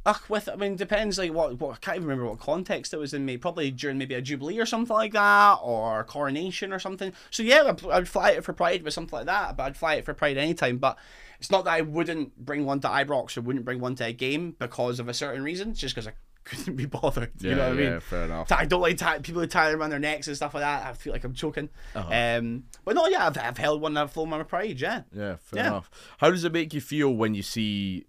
Ugh, 0.07 0.21
with 0.29 0.47
I 0.47 0.55
mean, 0.55 0.75
depends 0.75 1.17
like 1.17 1.33
what, 1.33 1.59
what 1.59 1.73
I 1.73 1.77
can't 1.77 1.97
even 1.97 2.07
remember 2.07 2.29
what 2.29 2.39
context 2.39 2.93
it 2.93 2.97
was 2.97 3.13
in. 3.13 3.25
Maybe 3.25 3.39
probably 3.39 3.71
during 3.71 3.97
maybe 3.97 4.13
a 4.15 4.21
jubilee 4.21 4.59
or 4.59 4.65
something 4.65 4.95
like 4.95 5.13
that, 5.13 5.55
or 5.63 6.03
coronation 6.03 6.71
or 6.71 6.79
something. 6.79 7.11
So 7.31 7.41
yeah, 7.43 7.63
I'd, 7.67 7.85
I'd 7.87 8.07
fly 8.07 8.31
it 8.31 8.43
for 8.43 8.53
pride 8.53 8.83
with 8.83 8.93
something 8.93 9.17
like 9.17 9.25
that. 9.25 9.57
But 9.57 9.63
I'd 9.63 9.77
fly 9.77 9.95
it 9.95 10.05
for 10.05 10.13
pride 10.13 10.37
anytime. 10.37 10.77
But 10.77 10.97
it's 11.39 11.49
not 11.49 11.65
that 11.65 11.71
I 11.73 11.81
wouldn't 11.81 12.37
bring 12.37 12.65
one 12.65 12.79
to 12.81 12.87
Ibrox 12.87 13.35
or 13.37 13.41
wouldn't 13.41 13.65
bring 13.65 13.79
one 13.79 13.95
to 13.95 14.05
a 14.05 14.13
game 14.13 14.55
because 14.59 14.99
of 14.99 15.09
a 15.09 15.13
certain 15.13 15.43
reason. 15.43 15.71
It's 15.71 15.79
just 15.79 15.95
because 15.95 16.07
I 16.07 16.13
couldn't 16.43 16.75
be 16.75 16.85
bothered. 16.85 17.31
you 17.39 17.55
know 17.55 17.69
what 17.69 17.77
I 17.79 17.81
yeah, 17.81 17.89
mean? 17.93 17.99
fair 18.01 18.25
enough. 18.25 18.51
I 18.51 18.65
don't 18.65 18.81
like 18.81 18.97
tie, 18.97 19.17
people 19.17 19.41
who 19.41 19.47
tie 19.47 19.71
them 19.71 19.81
around 19.81 19.89
their 19.89 19.97
necks 19.99 20.27
and 20.27 20.35
stuff 20.37 20.53
like 20.53 20.61
that. 20.61 20.85
I 20.85 20.93
feel 20.93 21.13
like 21.13 21.23
I'm 21.23 21.33
choking. 21.33 21.69
Uh-huh. 21.95 22.13
Um, 22.13 22.65
but 22.83 22.93
no, 22.95 23.07
yeah, 23.07 23.25
I've, 23.25 23.37
I've 23.39 23.57
held 23.57 23.81
one. 23.81 23.97
I've 23.97 24.11
flown 24.11 24.29
my 24.29 24.43
pride. 24.43 24.79
Yeah. 24.79 25.01
Yeah, 25.11 25.37
fair 25.37 25.59
Yeah. 25.63 25.67
enough. 25.69 25.89
How 26.19 26.29
does 26.29 26.43
it 26.43 26.53
make 26.53 26.75
you 26.75 26.81
feel 26.81 27.09
when 27.11 27.33
you 27.33 27.41
see 27.41 28.05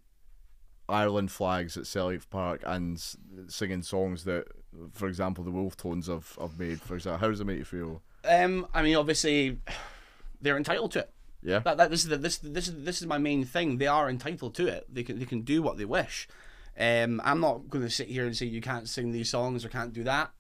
Ireland 0.89 1.31
flags 1.33 1.77
at 1.77 1.87
Celtic 1.87 2.29
Park 2.31 2.63
and 2.65 3.03
singing 3.49 3.83
songs 3.83 4.25
that, 4.25 4.47
for 4.93 5.09
example, 5.09 5.43
the 5.45 5.51
Wolfe 5.51 5.77
Tones 5.77 6.07
have, 6.07 6.37
have 6.41 6.59
made? 6.59 6.81
For 6.81 6.95
example, 6.95 7.19
how 7.19 7.29
does 7.29 7.41
it 7.41 7.45
make 7.47 7.59
you 7.59 7.65
feel? 7.65 8.03
Um, 8.25 8.67
I 8.75 8.83
mean, 8.83 8.97
obviously, 8.97 9.59
they're 10.41 10.57
entitled 10.57 10.93
to 10.93 11.01
it. 11.01 11.11
Yeah, 11.43 11.61
That, 11.61 11.77
that 11.77 11.91
this 11.91 12.03
is 12.03 12.09
the, 12.09 12.17
this 12.17 12.39
this 12.39 12.67
is 12.67 12.85
this 12.85 13.01
is 13.01 13.07
my 13.07 13.19
main 13.19 13.45
thing. 13.45 13.79
They 13.79 13.87
are 13.87 14.09
entitled 14.11 14.55
to 14.57 14.67
it. 14.67 14.87
They 14.93 15.05
can 15.05 15.19
they 15.19 15.25
can 15.27 15.43
do 15.43 15.63
what 15.63 15.77
they 15.79 15.85
wish. 15.85 16.27
Um, 16.79 17.21
I'm 17.25 17.41
not 17.41 17.71
going 17.71 17.85
to 17.85 17.91
sit 17.91 18.09
here 18.09 18.27
and 18.27 18.37
say 18.37 18.47
you 18.47 18.61
can't 18.61 18.89
sing 18.89 19.13
these 19.13 19.31
songs 19.31 19.65
or 19.65 19.69
can't 19.69 19.93
do 19.93 20.03
that. 20.05 20.31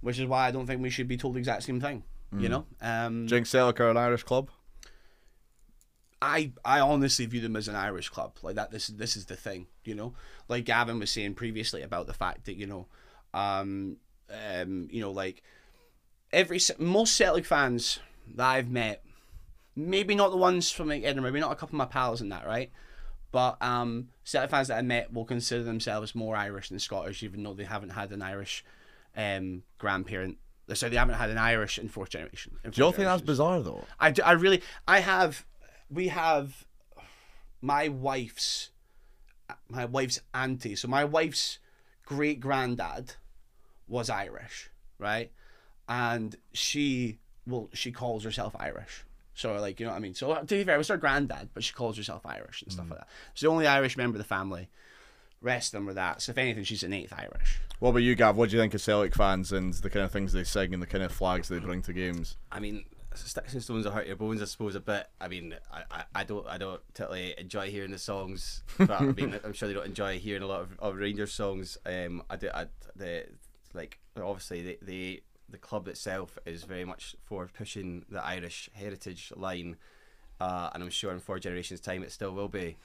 which 0.00 0.18
is 0.18 0.26
why 0.26 0.48
I 0.48 0.50
don't 0.50 0.66
think 0.66 0.80
we 0.80 0.90
should 0.90 1.06
be 1.08 1.16
told 1.18 1.34
the 1.34 1.38
exact 1.38 1.64
same 1.64 1.80
thing. 1.80 2.02
You 2.32 2.48
know, 2.48 2.64
um, 2.80 3.26
Celtic 3.28 3.80
are 3.80 3.90
an 3.90 3.96
Irish 3.96 4.22
club? 4.22 4.50
I 6.22 6.52
I 6.64 6.80
honestly 6.80 7.26
view 7.26 7.40
them 7.40 7.56
as 7.56 7.68
an 7.68 7.76
Irish 7.76 8.08
club. 8.08 8.36
Like 8.42 8.56
that. 8.56 8.70
This 8.70 8.88
this 8.88 9.16
is 9.16 9.26
the 9.26 9.36
thing. 9.36 9.66
You 9.84 9.94
know, 9.94 10.14
like 10.48 10.64
Gavin 10.64 10.98
was 10.98 11.10
saying 11.10 11.34
previously 11.34 11.82
about 11.82 12.06
the 12.06 12.14
fact 12.14 12.44
that 12.46 12.56
you 12.56 12.66
know, 12.66 12.86
um, 13.32 13.96
um, 14.30 14.88
you 14.90 15.00
know, 15.00 15.12
like 15.12 15.42
every 16.32 16.60
most 16.78 17.16
Celtic 17.16 17.46
fans 17.46 18.00
that 18.34 18.46
I've 18.46 18.70
met, 18.70 19.02
maybe 19.74 20.14
not 20.14 20.30
the 20.30 20.36
ones 20.36 20.70
from 20.70 20.88
like 20.88 21.04
Edinburgh, 21.04 21.32
maybe 21.32 21.40
not 21.40 21.52
a 21.52 21.56
couple 21.56 21.76
of 21.76 21.78
my 21.78 21.86
pals 21.86 22.20
and 22.20 22.30
that, 22.32 22.46
right? 22.46 22.70
But 23.32 23.62
um, 23.62 24.08
Celtic 24.24 24.50
fans 24.50 24.68
that 24.68 24.78
I 24.78 24.82
met 24.82 25.12
will 25.12 25.24
consider 25.24 25.62
themselves 25.62 26.14
more 26.14 26.36
Irish 26.36 26.68
than 26.68 26.78
Scottish, 26.80 27.22
even 27.22 27.42
though 27.42 27.54
they 27.54 27.64
haven't 27.64 27.90
had 27.90 28.10
an 28.12 28.22
Irish 28.22 28.64
um, 29.16 29.62
grandparent. 29.78 30.38
So 30.72 30.88
they 30.88 30.96
haven't 30.96 31.16
had 31.16 31.30
an 31.30 31.38
Irish 31.38 31.78
in 31.78 31.88
fourth 31.88 32.10
generation. 32.10 32.56
in 32.62 32.70
Do 32.70 32.80
you 32.80 32.84
all 32.84 32.92
think 32.92 33.06
that's 33.06 33.22
bizarre 33.22 33.60
though? 33.60 33.84
I, 33.98 34.12
do- 34.12 34.22
I 34.22 34.32
really 34.32 34.62
I 34.86 35.00
have 35.00 35.44
we 35.90 36.08
have 36.08 36.64
my 37.60 37.88
wife's 37.88 38.70
my 39.68 39.84
wife's 39.84 40.20
auntie. 40.32 40.76
So 40.76 40.88
my 40.88 41.04
wife's 41.04 41.58
great 42.04 42.40
granddad 42.40 43.14
was 43.88 44.08
Irish 44.08 44.70
right? 45.00 45.32
And 45.88 46.36
she 46.52 47.18
well 47.46 47.68
she 47.72 47.90
calls 47.90 48.22
herself 48.22 48.54
Irish. 48.60 49.04
So 49.34 49.54
like 49.54 49.80
you 49.80 49.86
know 49.86 49.92
what 49.92 49.98
I 49.98 50.00
mean? 50.00 50.14
So 50.14 50.32
to 50.32 50.44
be 50.44 50.62
fair 50.62 50.76
it 50.76 50.78
was 50.78 50.88
her 50.88 50.96
granddad 50.96 51.48
but 51.52 51.64
she 51.64 51.72
calls 51.72 51.96
herself 51.96 52.24
Irish 52.24 52.62
and 52.62 52.70
stuff 52.70 52.86
mm. 52.86 52.90
like 52.90 53.00
that. 53.00 53.08
She's 53.34 53.42
the 53.42 53.48
only 53.48 53.66
Irish 53.66 53.96
member 53.96 54.16
of 54.16 54.22
the 54.22 54.28
family. 54.28 54.68
Rest 55.40 55.72
of 55.74 55.78
them 55.78 55.86
were 55.86 55.94
that. 55.94 56.22
So 56.22 56.30
if 56.30 56.38
anything 56.38 56.64
she's 56.64 56.82
an 56.82 56.92
eighth 56.92 57.14
Irish. 57.16 57.60
What 57.80 57.90
about 57.90 58.00
you, 58.00 58.14
Gav? 58.14 58.36
What 58.36 58.50
do 58.50 58.56
you 58.56 58.62
think 58.62 58.74
of 58.74 58.82
Celtic 58.82 59.14
fans 59.14 59.52
and 59.52 59.72
the 59.72 59.88
kind 59.88 60.04
of 60.04 60.12
things 60.12 60.32
they 60.34 60.44
sing 60.44 60.74
and 60.74 60.82
the 60.82 60.86
kind 60.86 61.02
of 61.02 61.10
flags 61.10 61.48
they 61.48 61.58
bring 61.58 61.80
to 61.82 61.94
games? 61.94 62.36
I 62.52 62.60
mean, 62.60 62.84
sticks 63.14 63.54
and 63.54 63.62
stones 63.62 63.84
will 63.84 63.92
hurt 63.92 64.06
your 64.06 64.16
bones, 64.16 64.42
I 64.42 64.44
suppose, 64.44 64.74
a 64.74 64.80
bit. 64.80 65.06
I 65.20 65.28
mean, 65.28 65.54
I, 65.72 66.04
I, 66.14 66.24
don't 66.24 66.46
I 66.46 66.58
don't 66.58 66.86
particularly 66.88 67.34
enjoy 67.38 67.70
hearing 67.70 67.90
the 67.90 67.98
songs, 67.98 68.62
but 68.78 68.90
I 68.90 69.04
mean, 69.04 69.38
I'm 69.44 69.52
sure 69.52 69.68
they 69.68 69.74
don't 69.74 69.86
enjoy 69.86 70.18
hearing 70.18 70.42
a 70.42 70.46
lot 70.46 70.60
of, 70.60 70.78
of 70.78 70.96
Rangers 70.96 71.32
songs. 71.32 71.76
Um, 71.84 72.22
I 72.30 72.36
do, 72.36 72.50
I, 72.52 72.66
the 72.96 73.26
like 73.74 73.98
obviously 74.16 74.62
the, 74.62 74.78
the 74.82 75.22
the 75.48 75.58
club 75.58 75.88
itself 75.88 76.38
is 76.46 76.62
very 76.62 76.84
much 76.84 77.16
for 77.24 77.48
pushing 77.52 78.04
the 78.08 78.24
Irish 78.24 78.70
heritage 78.72 79.32
line, 79.36 79.76
uh, 80.40 80.70
and 80.72 80.82
I'm 80.82 80.90
sure 80.90 81.12
in 81.12 81.18
four 81.18 81.38
generations' 81.38 81.80
time 81.80 82.02
it 82.02 82.12
still 82.12 82.32
will 82.32 82.48
be. 82.48 82.76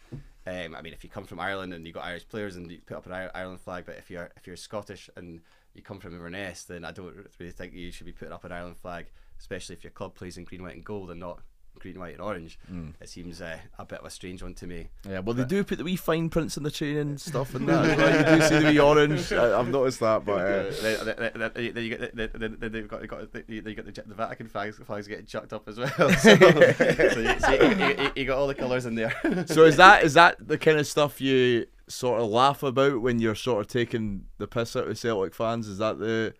Um, 0.47 0.75
I 0.75 0.81
mean, 0.81 0.93
if 0.93 1.03
you 1.03 1.09
come 1.09 1.25
from 1.25 1.39
Ireland 1.39 1.73
and 1.73 1.85
you've 1.85 1.95
got 1.95 2.05
Irish 2.05 2.27
players 2.27 2.55
and 2.55 2.69
you 2.71 2.79
put 2.85 2.97
up 2.97 3.05
an 3.07 3.29
Ireland 3.33 3.61
flag, 3.61 3.85
but 3.85 3.97
if 3.97 4.09
you're 4.09 4.31
if 4.37 4.47
you're 4.47 4.55
Scottish 4.55 5.09
and 5.15 5.41
you 5.73 5.81
come 5.81 5.99
from 5.99 6.13
Inverness, 6.13 6.63
then 6.63 6.85
I 6.85 6.91
don't 6.91 7.15
really 7.39 7.51
think 7.51 7.73
you 7.73 7.91
should 7.91 8.05
be 8.05 8.11
putting 8.11 8.33
up 8.33 8.43
an 8.43 8.51
Ireland 8.51 8.77
flag, 8.77 9.07
especially 9.39 9.75
if 9.75 9.83
your 9.83 9.91
club 9.91 10.15
plays 10.15 10.37
in 10.37 10.43
green, 10.43 10.63
white, 10.63 10.75
and 10.75 10.83
gold 10.85 11.11
and 11.11 11.19
not 11.19 11.39
green, 11.79 11.99
white, 11.99 12.13
and 12.13 12.21
orange. 12.21 12.57
It 13.01 13.09
seems 13.09 13.41
uh, 13.41 13.57
a 13.77 13.85
bit 13.85 13.99
of 13.99 14.05
a 14.05 14.09
strange 14.09 14.41
one 14.41 14.53
to 14.55 14.67
me. 14.67 14.87
Yeah, 15.07 15.19
well, 15.19 15.33
they 15.33 15.43
do 15.43 15.63
put 15.63 15.77
the 15.77 15.83
wee 15.83 15.95
fine 15.95 16.29
prints 16.29 16.57
in 16.57 16.63
the 16.63 16.71
chain 16.71 16.97
and 16.97 17.21
stuff 17.21 17.53
and 17.53 17.67
that. 17.69 17.97
well. 17.97 18.33
you 18.33 18.39
do 18.39 18.47
see 18.47 18.59
the 18.59 18.71
wee 18.71 18.79
orange. 18.79 19.31
I, 19.33 19.59
I've 19.59 19.67
noticed 19.67 19.99
that, 19.99 20.25
but 20.25 20.41
uh, 20.41 21.03
then, 21.03 21.33
then, 21.35 21.51
then 21.73 21.83
you 21.83 21.89
get 21.89 22.15
then, 22.15 22.57
then 22.59 22.71
they've 22.71 22.87
got, 22.87 23.01
they 23.01 23.07
got, 23.07 23.31
they, 23.31 23.41
they 23.59 23.75
got 23.75 23.85
the, 23.85 23.91
the 23.91 24.15
Vatican 24.15 24.47
flags, 24.47 24.77
flags 24.77 25.07
getting 25.07 25.25
chucked 25.25 25.53
up 25.53 25.67
as 25.67 25.77
well. 25.77 25.91
So, 26.25 26.35
so 26.37 27.19
you, 27.19 27.39
so 27.39 27.51
you, 27.51 27.85
you, 28.03 28.11
you 28.15 28.25
got 28.25 28.37
all 28.37 28.47
the 28.47 28.55
colours 28.55 28.85
in 28.85 28.95
there. 28.95 29.13
so 29.47 29.63
is 29.65 29.75
that 29.77 30.03
is 30.03 30.13
that 30.13 30.47
the 30.47 30.57
kind 30.57 30.79
of 30.79 30.87
stuff 30.87 31.19
you 31.19 31.65
sort 31.87 32.21
of 32.21 32.29
laugh 32.29 32.63
about 32.63 33.01
when 33.01 33.19
you're 33.19 33.35
sort 33.35 33.61
of 33.61 33.67
taking 33.67 34.25
the 34.37 34.47
piss 34.47 34.75
out 34.75 34.87
of 34.87 34.97
Celtic 34.97 35.35
fans? 35.35 35.67
Is 35.67 35.77
that 35.79 35.99
the 35.99 36.33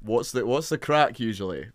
what's 0.00 0.32
the 0.32 0.44
what's 0.46 0.68
the 0.68 0.78
crack 0.78 1.18
usually? 1.18 1.68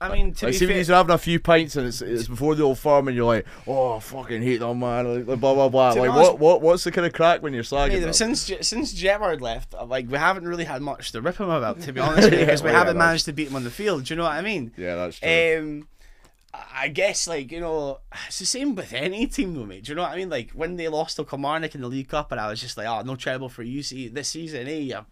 I 0.00 0.12
mean 0.12 0.32
to 0.34 0.46
Like, 0.46 0.52
be 0.52 0.58
see 0.58 0.66
when 0.66 0.76
fair, 0.76 0.84
you're 0.84 0.96
having 0.96 1.12
a 1.14 1.18
few 1.18 1.40
pints 1.40 1.74
and 1.74 1.84
it's, 1.84 2.00
it's 2.00 2.28
before 2.28 2.54
the 2.54 2.62
old 2.62 2.78
firm 2.78 3.08
and 3.08 3.16
you're 3.16 3.26
like, 3.26 3.44
oh, 3.66 3.96
I 3.96 3.98
fucking 3.98 4.42
hate 4.42 4.58
them, 4.58 4.78
man. 4.78 5.26
Like, 5.26 5.40
blah 5.40 5.54
blah 5.54 5.68
blah. 5.68 5.90
To 5.90 5.94
be 5.96 6.00
Like, 6.02 6.10
honest- 6.10 6.30
what 6.32 6.38
what 6.38 6.62
what's 6.62 6.84
the 6.84 6.92
kind 6.92 7.04
of 7.04 7.12
crack 7.12 7.42
when 7.42 7.52
you're 7.52 7.64
slagging 7.64 7.88
Mate, 7.94 8.00
them? 8.00 8.12
since 8.12 8.46
Je- 8.46 8.62
since 8.62 8.92
Gerrard 8.92 9.40
left, 9.40 9.74
uh, 9.74 9.84
like 9.84 10.08
we 10.08 10.16
haven't 10.16 10.46
really 10.46 10.66
had 10.66 10.82
much 10.82 11.10
to 11.12 11.20
rip 11.20 11.38
him 11.38 11.50
about, 11.50 11.80
to 11.80 11.92
be 11.92 12.00
honest, 12.00 12.30
because 12.30 12.62
we 12.62 12.66
Well, 12.66 12.74
yeah, 12.74 12.78
haven't 12.78 12.96
that's- 12.98 13.08
managed 13.08 13.24
to 13.24 13.32
beat 13.32 13.48
him 13.48 13.56
on 13.56 13.64
the 13.64 13.70
field. 13.72 14.04
Do 14.04 14.14
you 14.14 14.18
know 14.18 14.22
what 14.22 14.34
I 14.34 14.40
mean? 14.40 14.70
Yeah, 14.76 14.94
that's 14.94 15.18
true. 15.18 15.58
Um, 15.58 15.88
I 16.54 16.88
guess 16.88 17.28
like 17.28 17.52
you 17.52 17.60
know, 17.60 18.00
it's 18.26 18.38
the 18.38 18.46
same 18.46 18.74
with 18.74 18.92
any 18.92 19.26
team 19.26 19.54
though, 19.54 19.66
mate. 19.66 19.84
Do 19.84 19.92
you 19.92 19.96
know 19.96 20.02
what 20.02 20.12
I 20.12 20.16
mean? 20.16 20.30
Like 20.30 20.50
when 20.52 20.76
they 20.76 20.88
lost 20.88 21.16
to 21.16 21.24
Kilmarnock 21.24 21.74
in 21.74 21.82
the 21.82 21.88
League 21.88 22.08
Cup, 22.08 22.32
and 22.32 22.40
I 22.40 22.48
was 22.48 22.60
just 22.60 22.76
like, 22.76 22.86
oh, 22.86 23.02
no 23.02 23.16
trouble 23.16 23.48
for 23.48 23.62
you 23.62 23.82
see 23.82 24.08
this 24.08 24.28
season, 24.28 24.66
eh? 24.66 24.78
Yeah, 24.78 25.02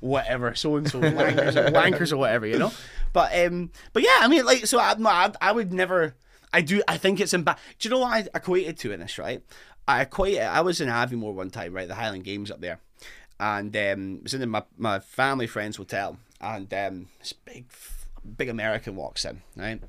whatever, 0.00 0.54
so 0.54 0.76
and 0.76 0.90
so 0.90 1.00
wankers, 1.00 1.56
or 1.56 1.70
wankers 1.70 2.12
or 2.12 2.16
whatever, 2.16 2.46
you 2.46 2.58
know. 2.58 2.72
But 3.12 3.36
um, 3.38 3.70
but 3.92 4.02
yeah, 4.02 4.18
I 4.20 4.28
mean, 4.28 4.44
like, 4.44 4.66
so 4.66 4.78
I, 4.78 4.94
I, 4.98 5.32
I 5.40 5.52
would 5.52 5.72
never. 5.72 6.14
I 6.52 6.62
do. 6.62 6.82
I 6.88 6.96
think 6.96 7.20
it's 7.20 7.32
emba- 7.32 7.58
Do 7.78 7.88
you 7.88 7.94
know 7.94 8.00
what 8.00 8.12
I 8.12 8.28
equated 8.34 8.78
to 8.78 8.92
in 8.92 9.00
this? 9.00 9.18
Right, 9.18 9.42
I 9.86 10.02
equated. 10.02 10.42
I 10.42 10.62
was 10.62 10.80
in 10.80 10.88
Aviemore 10.88 11.34
one 11.34 11.50
time, 11.50 11.74
right, 11.74 11.88
the 11.88 11.94
Highland 11.94 12.24
Games 12.24 12.50
up 12.50 12.60
there, 12.60 12.80
and 13.38 13.76
um, 13.76 14.20
was 14.22 14.32
in 14.32 14.48
my 14.48 14.62
my 14.78 14.98
family 14.98 15.46
friend's 15.46 15.76
hotel, 15.76 16.16
and 16.40 16.72
um, 16.72 17.08
this 17.18 17.32
big 17.34 17.66
big 18.36 18.48
American 18.48 18.96
walks 18.96 19.24
in, 19.24 19.42
right. 19.56 19.82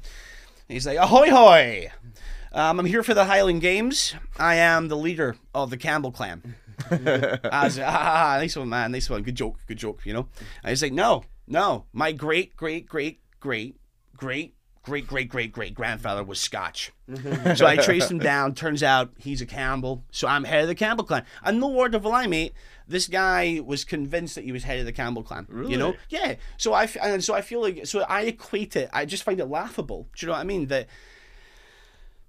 He's 0.71 0.87
like, 0.87 0.97
ahoy 0.97 1.29
hoy! 1.29 1.91
Um, 2.53 2.79
I'm 2.79 2.85
here 2.85 3.03
for 3.03 3.13
the 3.13 3.25
Highland 3.25 3.59
Games. 3.59 4.15
I 4.39 4.55
am 4.55 4.87
the 4.87 4.95
leader 4.95 5.35
of 5.53 5.69
the 5.69 5.75
Campbell 5.75 6.13
clan. 6.13 6.55
I 6.89 7.65
was 7.65 7.77
like, 7.77 7.87
ah, 7.87 8.37
nice 8.39 8.55
one, 8.55 8.69
man. 8.69 8.93
Nice 8.93 9.09
one. 9.09 9.21
Good 9.21 9.35
joke. 9.35 9.59
Good 9.67 9.77
joke, 9.77 10.05
you 10.05 10.13
know? 10.13 10.29
And 10.63 10.69
he's 10.69 10.81
like, 10.81 10.93
no, 10.93 11.25
no. 11.45 11.87
My 11.91 12.13
great, 12.13 12.55
great, 12.55 12.87
great, 12.87 13.19
great, 13.41 13.81
great, 14.15 14.55
great, 14.83 15.07
great, 15.07 15.29
great, 15.29 15.51
great 15.51 15.73
grandfather 15.73 16.23
was 16.23 16.39
Scotch. 16.39 16.91
so 17.55 17.65
I 17.65 17.75
traced 17.81 18.11
him 18.11 18.19
down. 18.19 18.55
Turns 18.55 18.83
out 18.83 19.11
he's 19.17 19.41
a 19.41 19.45
Campbell. 19.45 20.03
So 20.11 20.27
I'm 20.27 20.43
head 20.43 20.63
of 20.63 20.67
the 20.67 20.75
Campbell 20.75 21.03
clan. 21.03 21.25
And 21.43 21.59
no 21.59 21.67
word 21.67 21.95
of 21.95 22.05
a 22.05 22.09
lie, 22.09 22.27
mate. 22.27 22.53
This 22.87 23.07
guy 23.07 23.61
was 23.63 23.83
convinced 23.83 24.35
that 24.35 24.43
he 24.43 24.51
was 24.51 24.63
head 24.63 24.79
of 24.79 24.85
the 24.85 24.91
Campbell 24.91 25.23
clan. 25.23 25.47
Really? 25.49 25.71
You 25.71 25.77
know? 25.77 25.95
Yeah. 26.09 26.35
So 26.57 26.73
I 26.73 26.89
and 27.01 27.23
so 27.23 27.33
I 27.33 27.41
feel 27.41 27.61
like 27.61 27.85
so 27.85 28.01
I 28.01 28.23
equate 28.23 28.75
it. 28.75 28.89
I 28.91 29.05
just 29.05 29.23
find 29.23 29.39
it 29.39 29.45
laughable. 29.45 30.07
Do 30.15 30.25
you 30.25 30.27
know 30.27 30.33
what 30.33 30.41
I 30.41 30.45
mean? 30.45 30.67
That 30.67 30.87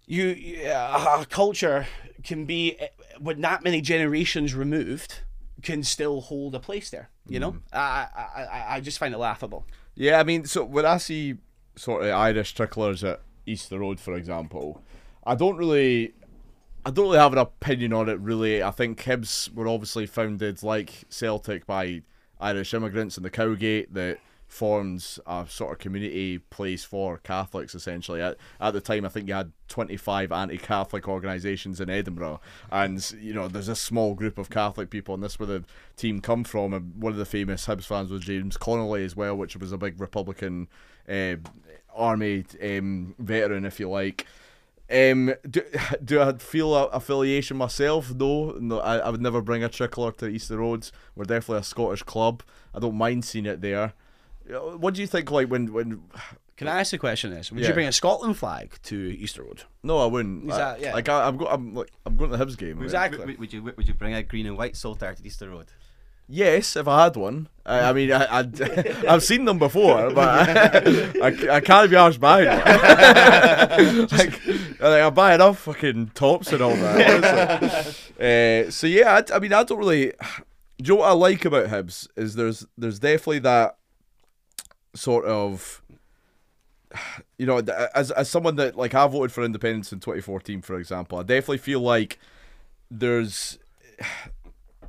you, 0.06 0.62
uh, 0.68 1.24
culture 1.24 1.86
can 2.22 2.44
be 2.44 2.76
uh, 2.80 2.86
with 3.20 3.38
not 3.38 3.64
many 3.64 3.80
generations 3.80 4.54
removed 4.54 5.20
can 5.62 5.82
still 5.82 6.20
hold 6.20 6.54
a 6.54 6.60
place 6.60 6.90
there. 6.90 7.08
You 7.26 7.38
know, 7.38 7.56
I, 7.72 8.08
I 8.14 8.42
I 8.42 8.64
I 8.76 8.80
just 8.80 8.98
find 8.98 9.14
it 9.14 9.18
laughable. 9.18 9.64
Yeah, 9.94 10.18
I 10.18 10.24
mean, 10.24 10.44
so 10.44 10.64
when 10.64 10.84
I 10.84 10.96
see 10.98 11.36
sort 11.76 12.02
of 12.02 12.11
Irish 12.11 12.54
tricolors 12.54 13.04
at 13.04 13.20
Easter 13.46 13.78
Road, 13.78 14.00
for 14.00 14.14
example, 14.14 14.82
I 15.24 15.35
don't 15.35 15.56
really, 15.56 16.12
I 16.85 16.90
don't 16.90 17.06
really 17.06 17.18
have 17.18 17.32
an 17.32 17.38
opinion 17.38 17.92
on 17.92 18.08
it. 18.08 18.18
Really, 18.20 18.62
I 18.62 18.70
think 18.70 19.02
Hibs 19.02 19.52
were 19.52 19.68
obviously 19.68 20.06
founded 20.06 20.62
like 20.62 21.04
Celtic 21.08 21.66
by 21.66 22.02
Irish 22.40 22.74
immigrants 22.74 23.16
in 23.16 23.22
the 23.22 23.30
Cowgate 23.30 23.94
that 23.94 24.18
formed 24.52 25.02
a 25.26 25.46
sort 25.48 25.72
of 25.72 25.78
community 25.78 26.37
place 26.37 26.85
for 26.85 27.16
Catholics 27.18 27.74
essentially. 27.74 28.20
At, 28.20 28.37
at 28.61 28.72
the 28.72 28.82
time, 28.82 29.06
I 29.06 29.08
think 29.08 29.26
you 29.26 29.32
had 29.32 29.50
25 29.68 30.30
anti-Catholic 30.30 31.08
organisations 31.08 31.80
in 31.80 31.88
Edinburgh, 31.88 32.40
and 32.70 33.14
you 33.18 33.32
know 33.32 33.48
there's 33.48 33.68
a 33.68 33.76
small 33.76 34.14
group 34.14 34.37
of 34.37 34.50
Catholic 34.50 34.90
people, 34.90 35.14
and 35.14 35.22
this 35.22 35.38
where 35.38 35.46
the 35.46 35.64
team 35.96 36.20
come 36.20 36.44
from. 36.44 36.74
And 36.74 37.02
one 37.02 37.12
of 37.12 37.18
the 37.18 37.24
famous 37.24 37.66
Hibs 37.66 37.85
fans 37.87 38.11
was 38.11 38.24
James 38.24 38.58
Connolly 38.58 39.04
as 39.04 39.16
well, 39.16 39.37
which 39.37 39.56
was 39.56 39.72
a 39.72 39.78
big 39.78 39.98
Republican 39.98 40.68
uh, 41.08 41.36
army 41.94 42.44
um, 42.62 43.14
veteran, 43.18 43.64
if 43.64 43.78
you 43.80 43.88
like. 43.88 44.26
Um, 44.90 45.34
do, 45.48 45.62
do 46.04 46.20
I 46.20 46.32
feel 46.38 46.74
a 46.74 46.86
affiliation 46.86 47.56
myself? 47.56 48.14
No, 48.14 48.52
no. 48.60 48.80
I, 48.80 48.98
I 48.98 49.10
would 49.10 49.22
never 49.22 49.40
bring 49.40 49.64
a 49.64 49.68
tricolor 49.68 50.12
to 50.12 50.26
Easter 50.28 50.58
Roads. 50.58 50.92
We're 51.16 51.24
definitely 51.24 51.60
a 51.60 51.64
Scottish 51.64 52.02
club. 52.02 52.42
I 52.74 52.78
don't 52.78 52.96
mind 52.96 53.24
seeing 53.24 53.46
it 53.46 53.60
there. 53.60 53.92
What 54.48 54.94
do 54.94 55.00
you 55.00 55.06
think? 55.06 55.30
Like 55.30 55.48
when 55.48 55.72
when? 55.72 56.02
Can 56.58 56.68
I 56.68 56.80
ask 56.80 56.90
the 56.92 56.98
question? 56.98 57.30
This 57.30 57.50
would 57.50 57.60
Yeah. 57.60 57.68
you 57.68 57.74
bring 57.74 57.88
a 57.88 57.92
Scotland 57.92 58.36
flag 58.36 58.74
to 58.84 58.96
Easter 59.18 59.42
Road? 59.42 59.64
No, 59.82 59.98
I 59.98 60.06
wouldn't. 60.06 60.44
Is 60.50 60.56
that- 60.56 60.76
I- 60.76 60.80
yeah. 60.80 60.92
Like 60.94 61.08
I, 61.08 61.26
I'm, 61.26 61.36
go, 61.36 61.46
I'm 61.46 61.74
like 61.74 61.90
I'm 62.06 62.14
going 62.16 62.30
to 62.30 62.36
the 62.36 62.44
Hibs 62.44 62.56
game. 62.58 62.76
right? 62.78 62.84
Exactly. 62.84 63.24
Would, 63.24 63.38
would 63.38 63.52
you 63.52 63.62
would 63.62 63.88
you 63.88 63.94
bring 63.94 64.14
a 64.14 64.22
green 64.22 64.46
and 64.46 64.56
white 64.56 64.76
saltire 64.76 65.14
to 65.14 65.26
Easter 65.26 65.48
Road? 65.48 65.66
Yes, 66.34 66.76
if 66.76 66.88
I 66.88 67.04
had 67.04 67.16
one. 67.16 67.48
I, 67.66 67.90
I 67.90 67.92
mean, 67.92 68.10
I, 68.10 68.38
I'd, 68.38 68.62
I've 69.06 69.22
seen 69.22 69.44
them 69.44 69.58
before, 69.58 70.10
but 70.14 70.48
I, 70.48 71.12
I, 71.22 71.56
I 71.56 71.60
can't 71.60 71.90
be 71.90 71.96
arsed 71.96 72.20
buying 72.20 72.46
one. 72.48 74.06
like, 74.06 74.46
like, 74.80 75.02
I 75.02 75.10
buy 75.10 75.34
enough 75.34 75.58
fucking 75.58 76.12
tops 76.14 76.50
and 76.54 76.62
all 76.62 76.74
that. 76.74 77.86
uh, 78.18 78.70
so 78.70 78.86
yeah, 78.86 79.20
I, 79.20 79.36
I 79.36 79.40
mean, 79.40 79.52
I 79.52 79.62
don't 79.62 79.78
really. 79.78 80.06
Do 80.06 80.14
you 80.78 80.88
know 80.94 81.00
what 81.00 81.10
I 81.10 81.12
like 81.12 81.44
about 81.44 81.66
Hibs 81.66 82.08
is 82.16 82.34
there's 82.34 82.66
there's 82.78 82.98
definitely 82.98 83.40
that 83.40 83.76
sort 84.94 85.26
of. 85.26 85.82
You 87.36 87.44
know, 87.44 87.58
as 87.94 88.10
as 88.10 88.30
someone 88.30 88.56
that 88.56 88.74
like 88.74 88.94
I 88.94 89.06
voted 89.06 89.32
for 89.32 89.44
independence 89.44 89.92
in 89.92 90.00
2014, 90.00 90.62
for 90.62 90.78
example, 90.78 91.18
I 91.18 91.24
definitely 91.24 91.58
feel 91.58 91.80
like 91.80 92.18
there's 92.90 93.58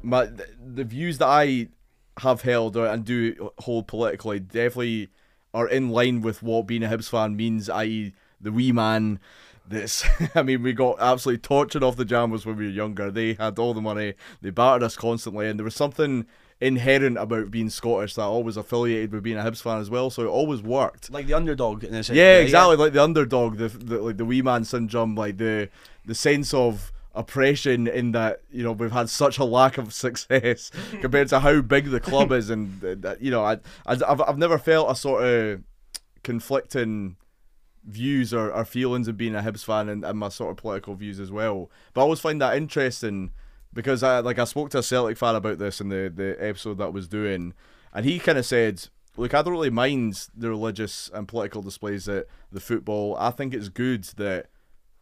my 0.04 0.26
the, 0.26 0.48
the 0.76 0.84
views 0.84 1.18
that 1.18 1.28
I 1.28 1.70
have 2.18 2.42
held 2.42 2.78
or, 2.78 2.86
and 2.86 3.04
do 3.04 3.52
hold 3.60 3.88
politically 3.88 4.39
definitely 4.39 5.10
are 5.54 5.68
in 5.68 5.89
line 5.89 6.22
with 6.22 6.44
what 6.44 6.68
being 6.68 6.84
a 6.84 6.88
Hibs 6.88 7.10
fan 7.10 7.36
means, 7.36 7.70
i.e., 7.70 8.13
the 8.39 8.52
wee 8.52 8.72
man. 8.72 9.20
This, 9.66 10.06
I 10.36 10.44
mean, 10.44 10.62
we 10.62 10.74
got 10.74 11.00
absolutely 11.00 11.39
tortured 11.39 11.84
off 11.84 11.96
the 11.96 12.06
Jambos 12.06 12.46
when 12.46 12.58
we 12.58 12.66
were 12.66 12.72
younger. 12.72 13.10
They 13.10 13.34
had 13.34 13.58
all 13.58 13.74
the 13.74 13.82
money, 13.82 14.16
they 14.42 14.50
battered 14.50 14.84
us 14.84 14.98
constantly, 14.98 15.48
and 15.48 15.58
there 15.58 15.63
was 15.63 15.76
something 15.76 16.26
inherent 16.60 17.18
about 17.18 17.52
being 17.52 17.70
Scottish 17.70 18.16
that 18.16 18.24
always 18.24 18.58
affiliated 18.58 19.12
with 19.12 19.24
being 19.24 19.38
a 19.38 19.42
Hibs 19.42 19.62
fan 19.62 19.80
as 19.80 19.89
well. 19.89 20.10
So 20.10 20.24
it 20.24 20.28
always 20.28 20.62
worked. 20.62 21.12
Like 21.12 21.28
the 21.28 21.34
underdog 21.34 21.84
in 21.84 21.92
this. 21.92 22.10
Yeah, 22.10 22.39
exactly. 22.39 22.78
Like 22.78 22.94
the 22.94 23.04
underdog, 23.04 23.58
the, 23.58 23.68
the 23.68 24.02
like 24.02 24.18
the 24.18 24.26
wee 24.26 24.42
man 24.42 24.63
syndrome, 24.63 25.16
like 25.16 25.38
the 25.38 25.70
the 26.06 26.16
sense 26.16 26.54
of 26.54 26.92
oppression 27.15 27.88
in 27.88 28.12
that 28.12 28.41
you 28.52 28.63
know 28.63 28.71
we've 28.71 28.91
had 28.91 29.10
such 29.10 29.38
a 29.38 29.43
lack 29.43 29.78
of 29.78 29.93
success 29.93 30.71
compared 31.02 31.28
to 31.30 31.39
how 31.39 31.62
big 31.62 31.89
the 31.89 31.99
club 31.99 32.32
is, 32.32 32.49
and 32.49 32.84
uh, 32.84 32.95
that 32.99 33.21
you 33.21 33.32
know 33.32 33.43
I, 33.43 33.54
I 33.86 33.97
I've 34.08 34.21
I've 34.21 34.38
never 34.38 34.58
felt 34.58 34.91
a 34.91 34.95
sort 34.95 35.23
of 35.23 35.63
conflicting 36.23 37.17
views 37.86 38.34
or, 38.34 38.52
or 38.52 38.65
feelings 38.65 39.08
of 39.08 39.17
being 39.17 39.36
a 39.36 39.41
Hibs 39.41 39.65
fan 39.65 39.89
and, 39.89 40.06
and 40.06 40.17
my 40.17 40.30
sort 40.30 40.52
of 40.52 40.58
political 40.58 40.95
views 40.95 41.19
as 41.19 41.32
well. 41.32 41.69
But 41.93 42.02
I 42.02 42.04
always 42.04 42.21
find 42.21 42.39
that 42.41 42.56
interesting 42.56 43.32
because 43.73 44.04
I 44.04 44.19
like 44.19 44.39
I 44.39 44.45
spoke 44.45 44.69
to 44.71 44.80
a 44.80 44.84
Celtic 44.84 45.17
fan 45.17 45.36
about 45.36 45.60
this 45.60 45.82
in 45.82 45.89
the 45.89 46.12
the 46.13 46.36
episode 46.39 46.78
that 46.80 46.86
I 46.86 46.89
was 46.89 47.08
doing, 47.08 47.54
and 47.93 48.06
he 48.06 48.19
kind 48.19 48.38
of 48.38 48.45
said. 48.45 48.88
Look, 49.15 49.36
I 49.36 49.43
don't 49.43 49.54
really 49.54 49.69
mind 49.69 50.28
the 50.36 50.49
religious 50.49 51.08
and 51.13 51.28
political 51.28 51.62
displays 51.62 52.10
at 52.10 52.26
the 52.52 52.60
football. 52.60 53.15
I 53.19 53.30
think 53.30 53.54
it's 53.54 53.69
good 53.69 54.06
that 54.17 54.47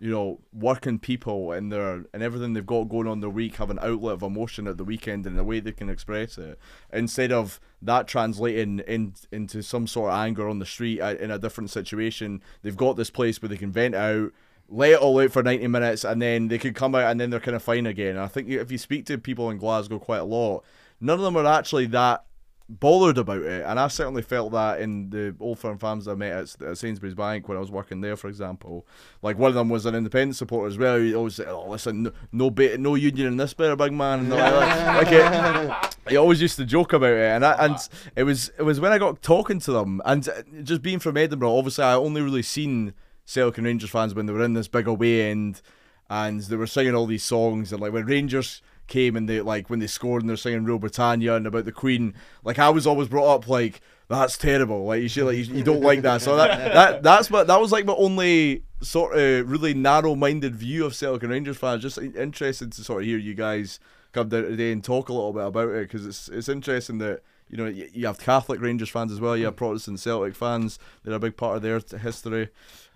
you 0.02 0.10
know, 0.10 0.40
working 0.52 0.98
people 0.98 1.52
and 1.52 1.72
their 1.72 2.04
and 2.12 2.24
everything 2.24 2.54
they've 2.54 2.66
got 2.66 2.90
going 2.90 3.08
on 3.08 3.20
their 3.20 3.30
week 3.30 3.58
have 3.58 3.70
an 3.70 3.78
outlet 3.84 4.16
of 4.16 4.24
emotion 4.24 4.68
at 4.68 4.78
the 4.78 4.84
weekend 4.84 5.28
and 5.28 5.40
a 5.40 5.44
way 5.44 5.60
they 5.60 5.72
can 5.72 5.92
express 5.92 6.40
it 6.40 6.58
instead 6.92 7.32
of 7.32 7.60
that 7.84 8.08
translating 8.08 8.80
in, 8.80 9.14
into 9.32 9.62
some 9.62 9.86
sort 9.86 10.12
of 10.12 10.18
anger 10.18 10.50
on 10.50 10.58
the 10.58 10.66
street 10.66 11.00
uh, 11.02 11.14
in 11.20 11.30
a 11.30 11.38
different 11.38 11.70
situation. 11.70 12.42
They've 12.64 12.76
got 12.76 12.98
this 12.98 13.12
place 13.12 13.40
where 13.40 13.50
they 13.50 13.58
can 13.58 13.72
vent 13.72 13.94
out, 13.94 14.32
lay 14.68 14.94
it 14.94 15.00
all 15.00 15.20
out 15.20 15.32
for 15.32 15.44
90 15.44 15.68
minutes, 15.68 16.04
and 16.04 16.20
then 16.20 16.48
they 16.48 16.58
can 16.58 16.74
come 16.74 16.96
out 16.96 17.12
and 17.12 17.20
then 17.20 17.30
they're 17.30 17.40
kind 17.40 17.56
of 17.56 17.62
fine 17.62 17.86
again. 17.86 18.16
And 18.16 18.22
I 18.22 18.28
think 18.28 18.50
if 18.50 18.72
you 18.72 18.80
speak 18.80 19.06
to 19.06 19.20
people 19.20 19.52
in 19.52 19.60
Glasgow 19.60 20.00
quite 20.00 20.18
a 20.18 20.24
lot, 20.24 20.66
none 21.00 21.20
of 21.20 21.24
them 21.24 21.38
are 21.38 21.46
actually 21.46 21.86
that 21.88 22.26
bothered 22.80 23.18
about 23.18 23.42
it, 23.42 23.66
and 23.66 23.80
I 23.80 23.88
certainly 23.90 24.22
felt 24.22 24.52
that 24.54 24.80
in 24.80 25.10
the 25.10 25.36
old 25.40 25.60
firm 25.60 25.78
fans 25.78 26.08
I 26.08 26.16
met 26.16 26.32
at, 26.32 26.62
at, 26.62 26.78
Sainsbury's 26.78 27.16
Bank 27.16 27.48
when 27.48 27.58
I 27.58 27.60
was 27.60 27.72
working 27.72 28.02
there, 28.02 28.16
for 28.16 28.28
example. 28.28 28.88
Like 29.22 29.38
one 29.38 29.50
of 29.50 29.56
them 29.56 29.70
was 29.70 29.86
an 29.86 29.96
independent 29.96 30.36
supporter 30.38 30.68
as 30.68 30.78
well. 30.78 31.00
He 31.00 31.14
always 31.14 31.36
said, 31.36 31.48
"Oh, 31.48 31.70
listen, 31.70 32.04
no 32.04 32.12
no, 32.32 32.50
bit, 32.50 32.80
no 32.80 32.96
union 32.96 33.28
in 33.28 33.38
this 33.38 33.54
bit, 33.54 33.78
big 33.78 33.94
man." 33.94 34.20
And 34.20 34.30
like, 34.30 35.06
like 35.06 35.08
it, 35.12 35.96
he 36.10 36.18
always 36.18 36.42
used 36.42 36.58
to 36.58 36.66
joke 36.66 36.94
about 36.94 37.14
it, 37.14 37.32
and 37.32 37.46
I, 37.46 37.66
and 37.66 37.76
it 38.16 38.24
was 38.24 38.52
it 38.58 38.64
was 38.64 38.80
when 38.80 38.92
I 38.92 38.98
got 38.98 39.22
talking 39.22 39.60
to 39.60 39.72
them, 39.72 40.02
and 40.06 40.28
uh, 40.28 40.42
just 40.64 40.82
being 40.82 41.00
from 41.00 41.18
Edinburgh, 41.18 41.58
obviously 41.58 41.84
I 41.84 41.94
only 41.94 42.22
really 42.22 42.44
seen 42.44 42.94
Celtic 43.26 43.58
and 43.58 43.68
Rangers 43.68 43.90
fans 43.90 44.16
when 44.16 44.26
they 44.26 44.34
were 44.34 44.44
in 44.44 44.54
this 44.54 44.68
big 44.68 44.88
away 44.88 45.30
end, 45.30 45.62
and 46.10 46.42
they 46.42 46.56
were 46.56 46.68
singing 46.68 46.96
all 46.96 47.06
these 47.06 47.24
songs, 47.24 47.72
and 47.72 47.82
like 47.82 47.94
when 47.94 48.06
Rangers 48.06 48.62
came 48.92 49.16
and 49.16 49.28
they 49.28 49.42
like 49.42 49.70
when 49.70 49.80
they 49.80 49.88
scored 49.88 50.22
and 50.22 50.30
they're 50.30 50.38
singing 50.38 50.66
Rule 50.66 50.78
Britannia 50.78 51.36
and 51.36 51.48
about 51.48 51.66
the 51.66 51.72
Queen. 51.72 52.14
Like 52.44 52.60
I 52.60 52.70
was 52.70 52.86
always 52.86 53.08
brought 53.08 53.34
up 53.34 53.48
like 53.48 53.82
that's 54.10 54.38
terrible. 54.38 54.86
Like 54.86 55.02
you 55.02 55.08
should 55.08 55.26
like 55.26 55.38
you, 55.38 55.46
you 55.46 55.64
don't 55.64 55.82
like 55.82 56.02
that. 56.02 56.22
So 56.22 56.36
that 56.36 56.74
that 56.74 57.04
that's 57.04 57.32
what 57.32 57.48
that 57.48 57.60
was 57.60 57.72
like 57.72 57.86
my 57.86 57.94
only 57.94 58.64
sort 58.82 59.18
of 59.18 59.50
really 59.50 59.74
narrow-minded 59.74 60.56
view 60.56 60.86
of 60.86 60.94
Celtic 60.94 61.24
and 61.24 61.32
Rangers 61.32 61.58
fans. 61.58 61.82
Just 61.82 61.98
interested 61.98 62.72
to 62.74 62.84
sort 62.84 63.02
of 63.02 63.08
hear 63.08 63.18
you 63.18 63.34
guys 63.34 63.80
come 64.12 64.30
down 64.30 64.44
today 64.44 64.72
and 64.72 64.84
talk 64.84 65.10
a 65.10 65.14
little 65.14 65.34
bit 65.34 65.46
about 65.46 65.70
it 65.70 65.90
because 65.90 66.06
it's 66.06 66.28
it's 66.30 66.50
interesting 66.50 66.98
that 67.00 67.22
you 67.52 67.58
know, 67.58 67.66
you 67.66 68.08
have 68.08 68.18
Catholic 68.18 68.62
Rangers 68.62 68.88
fans 68.88 69.12
as 69.12 69.20
well. 69.20 69.36
You 69.36 69.46
have 69.46 69.58
Protestant 69.58 70.00
Celtic 70.00 70.36
fans. 70.36 70.80
They're 71.04 71.14
a 71.14 71.20
big 71.20 71.36
part 71.36 71.58
of 71.58 71.62
their 71.62 71.82
history. 72.00 72.48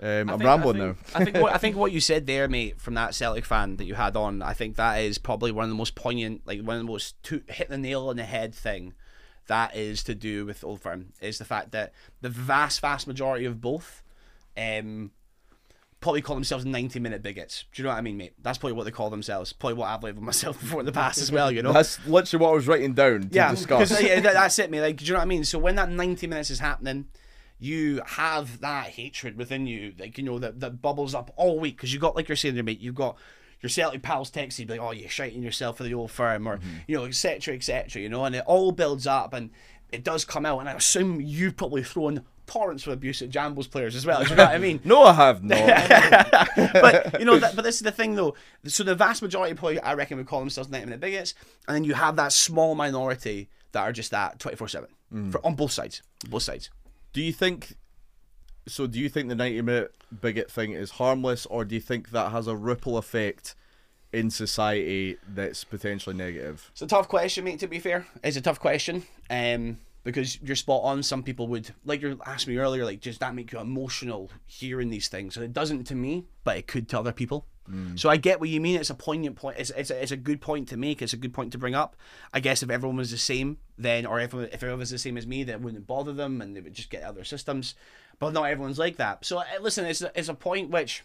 Um, 0.01 0.29
I'm 0.29 0.39
rambling 0.39 0.81
I 0.81 0.85
think, 0.85 0.97
now. 1.13 1.19
I 1.19 1.23
think 1.25 1.37
what 1.43 1.53
I 1.53 1.57
think 1.57 1.75
what 1.75 1.91
you 1.91 1.99
said 1.99 2.25
there, 2.25 2.47
mate, 2.47 2.79
from 2.79 2.93
that 2.93 3.13
Celtic 3.13 3.43
fan 3.43 3.75
that 3.75 3.83
you 3.83 3.95
had 3.95 4.15
on, 4.15 4.41
I 4.41 4.53
think 4.53 4.77
that 4.77 5.01
is 5.01 5.17
probably 5.17 5.51
one 5.51 5.65
of 5.65 5.69
the 5.69 5.75
most 5.75 5.95
poignant, 5.95 6.43
like 6.45 6.61
one 6.61 6.77
of 6.77 6.81
the 6.81 6.89
most 6.89 7.21
to, 7.23 7.43
hit 7.49 7.67
the 7.67 7.77
nail 7.77 8.07
on 8.07 8.15
the 8.15 8.23
head 8.23 8.55
thing. 8.55 8.93
That 9.47 9.75
is 9.75 10.03
to 10.05 10.15
do 10.15 10.45
with 10.45 10.63
Old 10.63 10.81
Firm 10.81 11.11
is 11.21 11.37
the 11.37 11.45
fact 11.45 11.71
that 11.73 11.91
the 12.21 12.29
vast, 12.29 12.79
vast 12.79 13.07
majority 13.07 13.43
of 13.45 13.59
both 13.61 14.01
um, 14.57 15.11
probably 16.05 16.21
call 16.21 16.35
themselves 16.35 16.65
90 16.65 16.99
minute 16.99 17.23
bigots. 17.23 17.65
Do 17.73 17.81
you 17.81 17.87
know 17.87 17.89
what 17.89 17.97
I 17.97 18.01
mean, 18.01 18.15
mate? 18.15 18.33
That's 18.39 18.59
probably 18.59 18.73
what 18.73 18.83
they 18.83 18.91
call 18.91 19.09
themselves. 19.09 19.53
Probably 19.53 19.73
what 19.73 19.87
I've 19.87 20.03
labelled 20.03 20.23
myself 20.23 20.59
before 20.61 20.81
in 20.81 20.85
the 20.85 20.91
past 20.91 21.17
as 21.17 21.31
well, 21.31 21.51
you 21.51 21.63
know? 21.63 21.73
That's 21.73 21.97
literally 22.05 22.43
what 22.43 22.51
I 22.51 22.53
was 22.53 22.67
writing 22.67 22.93
down 22.93 23.21
to 23.21 23.27
yeah, 23.31 23.49
discuss. 23.49 23.99
yeah, 23.99 24.19
that's 24.19 24.59
it, 24.59 24.69
mate. 24.69 24.81
Like, 24.81 24.97
do 24.97 25.05
you 25.05 25.13
know 25.13 25.17
what 25.17 25.23
I 25.23 25.25
mean? 25.25 25.43
So 25.43 25.57
when 25.57 25.73
that 25.77 25.89
90 25.89 26.27
minutes 26.27 26.51
is 26.51 26.59
happening, 26.59 27.07
you 27.57 28.03
have 28.05 28.59
that 28.59 28.89
hatred 28.89 29.35
within 29.35 29.65
you, 29.65 29.95
like, 29.97 30.15
you 30.19 30.23
know, 30.23 30.37
that, 30.37 30.59
that 30.59 30.79
bubbles 30.79 31.15
up 31.15 31.33
all 31.37 31.59
week. 31.59 31.75
Because 31.75 31.91
you 31.91 31.99
got, 31.99 32.15
like 32.15 32.29
you're 32.29 32.35
saying 32.35 32.53
there, 32.53 32.63
mate, 32.63 32.81
you've 32.81 32.93
got 32.93 33.17
your 33.61 33.71
Celtic 33.71 34.03
pals 34.03 34.29
text 34.29 34.59
you, 34.59 34.67
be 34.67 34.73
like, 34.73 34.81
oh, 34.87 34.91
you're 34.91 35.09
shiting 35.09 35.41
yourself 35.41 35.77
for 35.77 35.83
the 35.85 35.95
old 35.95 36.11
firm, 36.11 36.47
or, 36.47 36.57
mm-hmm. 36.57 36.69
you 36.85 36.97
know, 36.97 37.05
etc., 37.05 37.55
etc., 37.55 37.99
you 37.99 38.09
know? 38.09 38.25
And 38.25 38.35
it 38.35 38.43
all 38.45 38.71
builds 38.71 39.07
up 39.07 39.33
and 39.33 39.49
it 39.91 40.03
does 40.03 40.23
come 40.23 40.45
out. 40.45 40.59
And 40.59 40.69
I 40.69 40.73
assume 40.73 41.19
you've 41.19 41.57
probably 41.57 41.81
thrown 41.81 42.25
torrents 42.45 42.85
of 42.85 42.93
abuse 42.93 43.21
at 43.21 43.29
Jambos 43.29 43.69
players 43.69 43.95
as 43.95 44.05
well. 44.05 44.23
Do 44.23 44.29
you 44.29 44.35
know 44.35 44.45
what 44.45 44.53
I 44.53 44.57
mean? 44.57 44.79
no, 44.85 45.03
I 45.03 45.13
have 45.13 45.43
not. 45.43 45.57
but 46.73 47.19
you 47.19 47.25
know, 47.25 47.37
that, 47.39 47.55
but 47.55 47.63
this 47.63 47.75
is 47.75 47.81
the 47.81 47.91
thing 47.91 48.15
though. 48.15 48.35
So 48.65 48.83
the 48.83 48.95
vast 48.95 49.21
majority 49.21 49.51
of 49.51 49.57
players, 49.57 49.79
I 49.83 49.93
reckon, 49.93 50.17
would 50.17 50.27
call 50.27 50.39
themselves 50.39 50.69
ninety 50.69 50.85
minute 50.85 50.99
bigots, 50.99 51.33
and 51.67 51.75
then 51.75 51.83
you 51.83 51.93
have 51.93 52.15
that 52.17 52.33
small 52.33 52.75
minority 52.75 53.49
that 53.71 53.81
are 53.81 53.91
just 53.91 54.11
that 54.11 54.39
twenty 54.39 54.57
four 54.57 54.67
seven 54.67 54.89
mm. 55.13 55.35
on 55.43 55.55
both 55.55 55.71
sides. 55.71 56.01
Both 56.29 56.43
sides. 56.43 56.69
Do 57.13 57.21
you 57.21 57.33
think? 57.33 57.75
So, 58.67 58.87
do 58.87 58.99
you 58.99 59.09
think 59.09 59.29
the 59.29 59.35
ninety 59.35 59.61
minute 59.61 59.95
bigot 60.21 60.51
thing 60.51 60.71
is 60.71 60.91
harmless, 60.91 61.45
or 61.45 61.65
do 61.65 61.75
you 61.75 61.81
think 61.81 62.11
that 62.11 62.31
has 62.31 62.47
a 62.47 62.55
ripple 62.55 62.97
effect? 62.97 63.55
in 64.13 64.29
society 64.29 65.17
that's 65.27 65.65
potentially 65.65 66.15
negative? 66.15 66.69
It's 66.71 66.81
a 66.81 66.87
tough 66.87 67.09
question, 67.09 67.43
mate. 67.43 67.59
To 67.59 67.67
be 67.67 67.79
fair, 67.79 68.07
it's 68.23 68.37
a 68.37 68.41
tough 68.41 68.61
question. 68.61 69.03
Um, 69.29 69.79
because 70.05 70.39
you're 70.41 70.55
spot 70.55 70.83
on. 70.83 71.03
Some 71.03 71.23
people 71.23 71.47
would, 71.47 71.73
like 71.83 72.01
you 72.01 72.21
asked 72.25 72.47
me 72.47 72.57
earlier, 72.57 72.85
like 72.85 73.01
does 73.01 73.17
that 73.17 73.35
make 73.35 73.51
you 73.51 73.59
emotional 73.59 74.29
hearing 74.45 74.89
these 74.89 75.09
things. 75.09 75.35
And 75.35 75.43
it 75.43 75.51
doesn't 75.51 75.83
to 75.85 75.95
me, 75.95 76.27
but 76.45 76.55
it 76.55 76.67
could 76.67 76.87
to 76.89 76.99
other 76.99 77.11
people. 77.11 77.47
Mm. 77.69 77.99
So 77.99 78.09
I 78.09 78.17
get 78.17 78.39
what 78.39 78.49
you 78.49 78.61
mean. 78.61 78.79
It's 78.79 78.91
a 78.91 78.95
poignant 78.95 79.35
point. 79.35 79.57
It's, 79.57 79.71
it's, 79.71 79.89
a, 79.89 80.01
it's 80.01 80.11
a 80.11 80.17
good 80.17 80.39
point 80.39 80.69
to 80.69 80.77
make. 80.77 81.01
It's 81.01 81.13
a 81.13 81.17
good 81.17 81.33
point 81.33 81.51
to 81.53 81.57
bring 81.57 81.73
up. 81.73 81.95
I 82.31 82.39
guess 82.39 82.61
if 82.61 82.69
everyone 82.69 82.97
was 82.97 83.09
the 83.09 83.17
same, 83.17 83.57
then, 83.79 84.05
or 84.05 84.19
if, 84.19 84.33
if 84.35 84.53
everyone 84.53 84.79
was 84.79 84.91
the 84.91 84.99
same 84.99 85.17
as 85.17 85.25
me, 85.25 85.43
then 85.43 85.55
it 85.55 85.61
wouldn't 85.61 85.87
bother 85.87 86.13
them 86.13 86.39
and 86.39 86.55
they 86.55 86.61
would 86.61 86.75
just 86.75 86.91
get 86.91 87.01
other 87.01 87.23
systems. 87.23 87.73
But 88.19 88.33
not 88.33 88.43
everyone's 88.43 88.79
like 88.79 88.97
that. 88.97 89.25
So 89.25 89.39
uh, 89.39 89.43
listen, 89.59 89.85
it's, 89.85 90.03
it's 90.13 90.29
a 90.29 90.35
point 90.35 90.69
which 90.69 91.03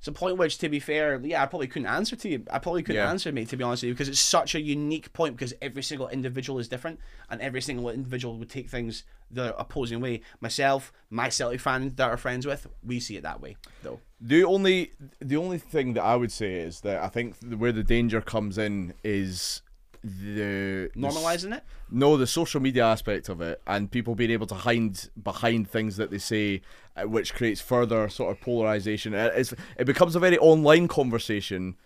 it's 0.00 0.08
a 0.08 0.12
point 0.12 0.38
which, 0.38 0.56
to 0.58 0.70
be 0.70 0.80
fair, 0.80 1.20
yeah, 1.22 1.42
I 1.42 1.46
probably 1.46 1.66
couldn't 1.66 1.88
answer 1.88 2.16
to 2.16 2.28
you. 2.30 2.42
I 2.50 2.58
probably 2.58 2.82
couldn't 2.82 3.02
yeah. 3.02 3.10
answer, 3.10 3.30
mate, 3.32 3.50
to 3.50 3.56
be 3.58 3.62
honest 3.62 3.82
with 3.82 3.88
you, 3.88 3.94
because 3.94 4.08
it's 4.08 4.18
such 4.18 4.54
a 4.54 4.60
unique 4.60 5.12
point 5.12 5.36
because 5.36 5.52
every 5.60 5.82
single 5.82 6.08
individual 6.08 6.58
is 6.58 6.68
different 6.68 7.00
and 7.28 7.38
every 7.42 7.60
single 7.60 7.90
individual 7.90 8.38
would 8.38 8.48
take 8.48 8.70
things 8.70 9.04
the 9.30 9.54
opposing 9.58 10.00
way. 10.00 10.22
Myself, 10.40 10.90
my 11.10 11.28
Celtic 11.28 11.60
fan 11.60 11.92
that 11.96 12.08
are 12.08 12.16
friends 12.16 12.46
with, 12.46 12.66
we 12.82 12.98
see 12.98 13.18
it 13.18 13.24
that 13.24 13.42
way, 13.42 13.58
though. 13.82 14.00
The 14.22 14.42
only 14.42 14.92
the 15.20 15.36
only 15.36 15.58
thing 15.58 15.92
that 15.92 16.02
I 16.02 16.16
would 16.16 16.32
say 16.32 16.54
is 16.54 16.80
that 16.80 17.02
I 17.02 17.08
think 17.08 17.36
where 17.58 17.72
the 17.72 17.84
danger 17.84 18.22
comes 18.22 18.56
in 18.56 18.94
is 19.04 19.60
the 20.02 20.90
normalizing 20.96 21.50
the, 21.50 21.56
it. 21.56 21.64
No, 21.90 22.16
the 22.16 22.26
social 22.26 22.60
media 22.60 22.84
aspect 22.84 23.28
of 23.28 23.40
it, 23.40 23.60
and 23.66 23.90
people 23.90 24.14
being 24.14 24.30
able 24.30 24.46
to 24.46 24.54
hide 24.54 24.98
behind 25.22 25.68
things 25.68 25.96
that 25.96 26.10
they 26.10 26.18
say, 26.18 26.62
uh, 26.96 27.02
which 27.02 27.34
creates 27.34 27.60
further 27.60 28.08
sort 28.08 28.30
of 28.30 28.40
polarization. 28.40 29.12
It, 29.14 29.52
it 29.76 29.84
becomes 29.84 30.16
a 30.16 30.20
very 30.20 30.38
online 30.38 30.88
conversation, 30.88 31.76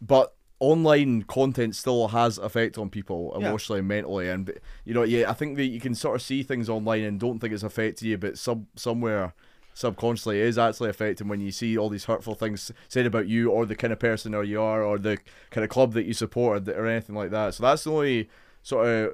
but 0.00 0.34
online 0.60 1.22
content 1.22 1.76
still 1.76 2.08
has 2.08 2.38
effect 2.38 2.78
on 2.78 2.90
people 2.90 3.32
emotionally 3.36 3.78
yeah. 3.78 3.80
and 3.80 3.88
mentally 3.88 4.28
and 4.28 4.52
you 4.84 4.92
know 4.92 5.04
yeah 5.04 5.30
i 5.30 5.32
think 5.32 5.56
that 5.56 5.66
you 5.66 5.78
can 5.78 5.94
sort 5.94 6.16
of 6.16 6.22
see 6.22 6.42
things 6.42 6.68
online 6.68 7.04
and 7.04 7.20
don't 7.20 7.38
think 7.38 7.54
it's 7.54 7.62
affecting 7.62 8.08
you 8.08 8.18
but 8.18 8.36
some 8.36 8.66
somewhere 8.74 9.32
subconsciously 9.78 10.40
is 10.40 10.58
actually 10.58 10.90
affecting 10.90 11.28
when 11.28 11.40
you 11.40 11.52
see 11.52 11.78
all 11.78 11.88
these 11.88 12.06
hurtful 12.06 12.34
things 12.34 12.72
said 12.88 13.06
about 13.06 13.28
you 13.28 13.48
or 13.48 13.64
the 13.64 13.76
kind 13.76 13.92
of 13.92 14.00
person 14.00 14.34
or 14.34 14.42
you 14.42 14.60
are 14.60 14.82
or 14.82 14.98
the 14.98 15.16
kind 15.50 15.62
of 15.62 15.70
club 15.70 15.92
that 15.92 16.04
you 16.04 16.12
support 16.12 16.68
or 16.68 16.86
anything 16.88 17.14
like 17.14 17.30
that. 17.30 17.54
So 17.54 17.62
that's 17.62 17.84
the 17.84 17.92
only 17.92 18.28
sort 18.64 18.88
of 18.88 19.12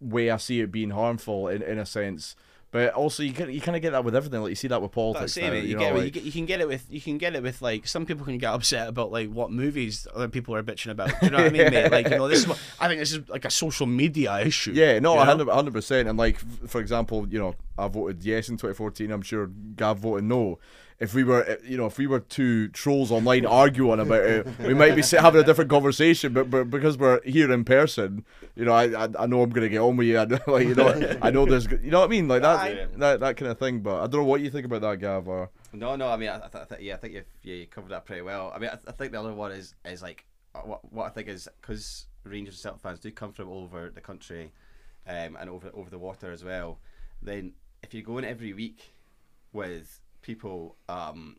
way 0.00 0.30
I 0.30 0.36
see 0.36 0.60
it 0.60 0.70
being 0.70 0.90
harmful 0.90 1.48
in, 1.48 1.60
in 1.60 1.80
a 1.80 1.84
sense. 1.84 2.36
But 2.72 2.94
also, 2.94 3.22
you 3.22 3.32
can 3.32 3.50
you 3.50 3.60
kind 3.60 3.76
of 3.76 3.82
get 3.82 3.92
that 3.92 4.04
with 4.04 4.16
everything. 4.16 4.40
Like 4.42 4.50
you 4.50 4.56
see 4.56 4.68
that 4.68 4.82
with 4.82 4.92
politics. 4.92 5.34
That's 5.34 5.46
now. 5.46 5.52
You, 5.52 5.62
you, 5.62 5.74
know, 5.76 5.80
get, 5.80 5.94
like... 5.94 6.04
you, 6.04 6.10
get, 6.10 6.22
you 6.24 6.32
can 6.32 6.46
get 6.46 6.60
it 6.60 6.68
with 6.68 6.86
you 6.90 7.00
can 7.00 7.16
get 7.16 7.34
it 7.36 7.42
with 7.42 7.62
like 7.62 7.86
some 7.86 8.04
people 8.04 8.24
can 8.24 8.38
get 8.38 8.52
upset 8.52 8.88
about 8.88 9.12
like 9.12 9.30
what 9.30 9.52
movies 9.52 10.06
other 10.14 10.28
people 10.28 10.54
are 10.54 10.62
bitching 10.62 10.90
about. 10.90 11.08
Do 11.20 11.26
you 11.26 11.30
know 11.30 11.38
what 11.38 11.46
I 11.46 11.50
mean, 11.50 11.70
mate? 11.70 11.90
Like 11.90 12.08
you 12.10 12.16
know, 12.16 12.28
this 12.28 12.40
is 12.40 12.48
what, 12.48 12.60
I 12.80 12.88
think 12.88 13.00
this 13.00 13.12
is 13.12 13.28
like 13.28 13.44
a 13.44 13.50
social 13.50 13.86
media 13.86 14.40
issue. 14.40 14.72
Yeah, 14.72 14.98
no, 14.98 15.16
hundred 15.18 15.72
percent. 15.72 16.08
And 16.08 16.18
like 16.18 16.38
for 16.68 16.80
example, 16.80 17.26
you 17.28 17.38
know, 17.38 17.54
I 17.78 17.86
voted 17.88 18.24
yes 18.24 18.48
in 18.48 18.56
2014. 18.56 19.10
I'm 19.12 19.22
sure 19.22 19.46
Gav 19.46 19.98
voted 19.98 20.24
no. 20.24 20.58
If 20.98 21.12
we 21.12 21.24
were, 21.24 21.44
uh, 21.44 21.56
you 21.64 21.76
know, 21.76 21.86
if 21.86 21.98
we 21.98 22.06
were 22.06 22.20
two 22.20 22.68
trolls 22.68 23.12
online 23.12 23.44
arguing 23.44 24.00
about 24.00 24.22
it, 24.24 24.46
we 24.60 24.72
might 24.74 24.94
be 24.96 25.02
having 25.02 25.40
a 25.40 25.44
different 25.44 25.70
conversation. 25.70 26.32
But, 26.32 26.50
but 26.50 26.70
because 26.70 26.96
we're 26.96 27.20
here 27.22 27.52
in 27.52 27.64
person, 27.64 28.24
you 28.54 28.64
know, 28.64 28.72
I 28.72 29.04
I, 29.04 29.08
I 29.18 29.26
know 29.26 29.42
I'm 29.42 29.50
gonna 29.50 29.68
get 29.68 29.80
on 29.80 29.96
with 29.96 30.06
you. 30.06 30.18
I 30.20 30.24
know, 30.24 30.38
like, 30.46 30.66
you 30.66 30.74
know, 30.74 31.18
I 31.20 31.30
know 31.30 31.44
there's, 31.44 31.66
you 31.70 31.90
know 31.90 32.00
what 32.00 32.06
I 32.06 32.08
mean, 32.08 32.28
like 32.28 32.42
that, 32.42 32.98
that 32.98 33.20
that 33.20 33.36
kind 33.36 33.50
of 33.50 33.58
thing. 33.58 33.80
But 33.80 33.96
I 33.96 34.06
don't 34.06 34.22
know 34.22 34.24
what 34.24 34.40
you 34.40 34.50
think 34.50 34.64
about 34.64 34.80
that, 34.82 34.98
Gav. 35.00 35.28
Or 35.28 35.50
No, 35.72 35.96
no. 35.96 36.08
I 36.08 36.16
mean, 36.16 36.30
I, 36.30 36.38
th- 36.38 36.54
I 36.54 36.64
th- 36.64 36.80
yeah, 36.80 36.94
I 36.94 36.96
think 36.96 37.14
you've, 37.14 37.24
yeah, 37.42 37.54
you 37.56 37.66
covered 37.66 37.90
that 37.90 38.06
pretty 38.06 38.22
well. 38.22 38.52
I 38.54 38.58
mean, 38.58 38.70
I, 38.70 38.76
th- 38.76 38.86
I 38.88 38.92
think 38.92 39.12
the 39.12 39.20
other 39.20 39.34
one 39.34 39.52
is 39.52 39.74
is 39.84 40.02
like 40.02 40.24
uh, 40.54 40.60
what 40.60 40.92
what 40.92 41.04
I 41.06 41.10
think 41.10 41.28
is 41.28 41.48
because 41.60 42.06
Rangers 42.24 42.54
and 42.54 42.60
Celtic 42.60 42.80
fans 42.80 43.00
do 43.00 43.10
come 43.10 43.32
from 43.32 43.48
all 43.48 43.64
over 43.64 43.90
the 43.90 44.00
country, 44.00 44.50
um, 45.06 45.36
and 45.38 45.50
over 45.50 45.70
over 45.74 45.90
the 45.90 45.98
water 45.98 46.32
as 46.32 46.42
well. 46.42 46.78
Then 47.22 47.52
if 47.82 47.92
you're 47.92 48.02
going 48.02 48.24
every 48.24 48.52
week 48.54 48.94
with 49.52 50.00
people 50.26 50.76
um, 50.88 51.36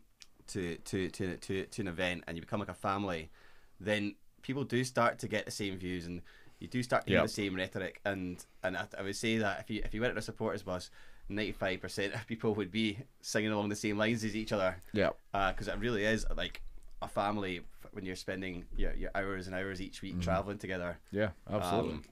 to, 0.48 0.76
to 0.76 1.10
to 1.10 1.36
to 1.36 1.66
to 1.66 1.82
an 1.82 1.88
event 1.88 2.24
and 2.26 2.36
you 2.36 2.40
become 2.40 2.60
like 2.60 2.70
a 2.70 2.74
family, 2.74 3.30
then 3.78 4.14
people 4.42 4.64
do 4.64 4.82
start 4.82 5.18
to 5.18 5.28
get 5.28 5.44
the 5.44 5.50
same 5.50 5.76
views 5.76 6.06
and 6.06 6.22
you 6.58 6.66
do 6.66 6.82
start 6.82 7.06
to 7.06 7.12
hear 7.12 7.22
the 7.22 7.28
same 7.28 7.54
rhetoric. 7.54 8.00
And 8.04 8.44
and 8.64 8.76
I, 8.76 8.86
I 8.98 9.02
would 9.02 9.16
say 9.16 9.38
that 9.38 9.60
if 9.60 9.70
you 9.70 9.82
if 9.84 9.92
you 9.94 10.00
went 10.00 10.14
to 10.14 10.18
a 10.18 10.22
supporters 10.22 10.62
bus. 10.62 10.90
95% 11.30 12.14
of 12.14 12.26
people 12.26 12.54
would 12.54 12.70
be 12.70 12.96
singing 13.20 13.50
along 13.50 13.68
the 13.68 13.76
same 13.76 13.98
lines 13.98 14.24
as 14.24 14.34
each 14.34 14.50
other 14.50 14.74
yeah, 14.94 15.10
because 15.50 15.68
it 15.68 15.78
really 15.78 16.02
is 16.02 16.24
like 16.38 16.62
a 17.02 17.06
family 17.06 17.60
when 17.92 18.06
you're 18.06 18.16
spending 18.16 18.64
your, 18.78 18.94
your 18.94 19.10
hours 19.14 19.46
and 19.46 19.54
hours 19.54 19.78
each 19.82 20.00
week 20.00 20.18
traveling 20.22 20.56
together. 20.56 20.98
yeah, 21.12 21.28
absolutely. 21.50 21.92
Um, 21.92 22.04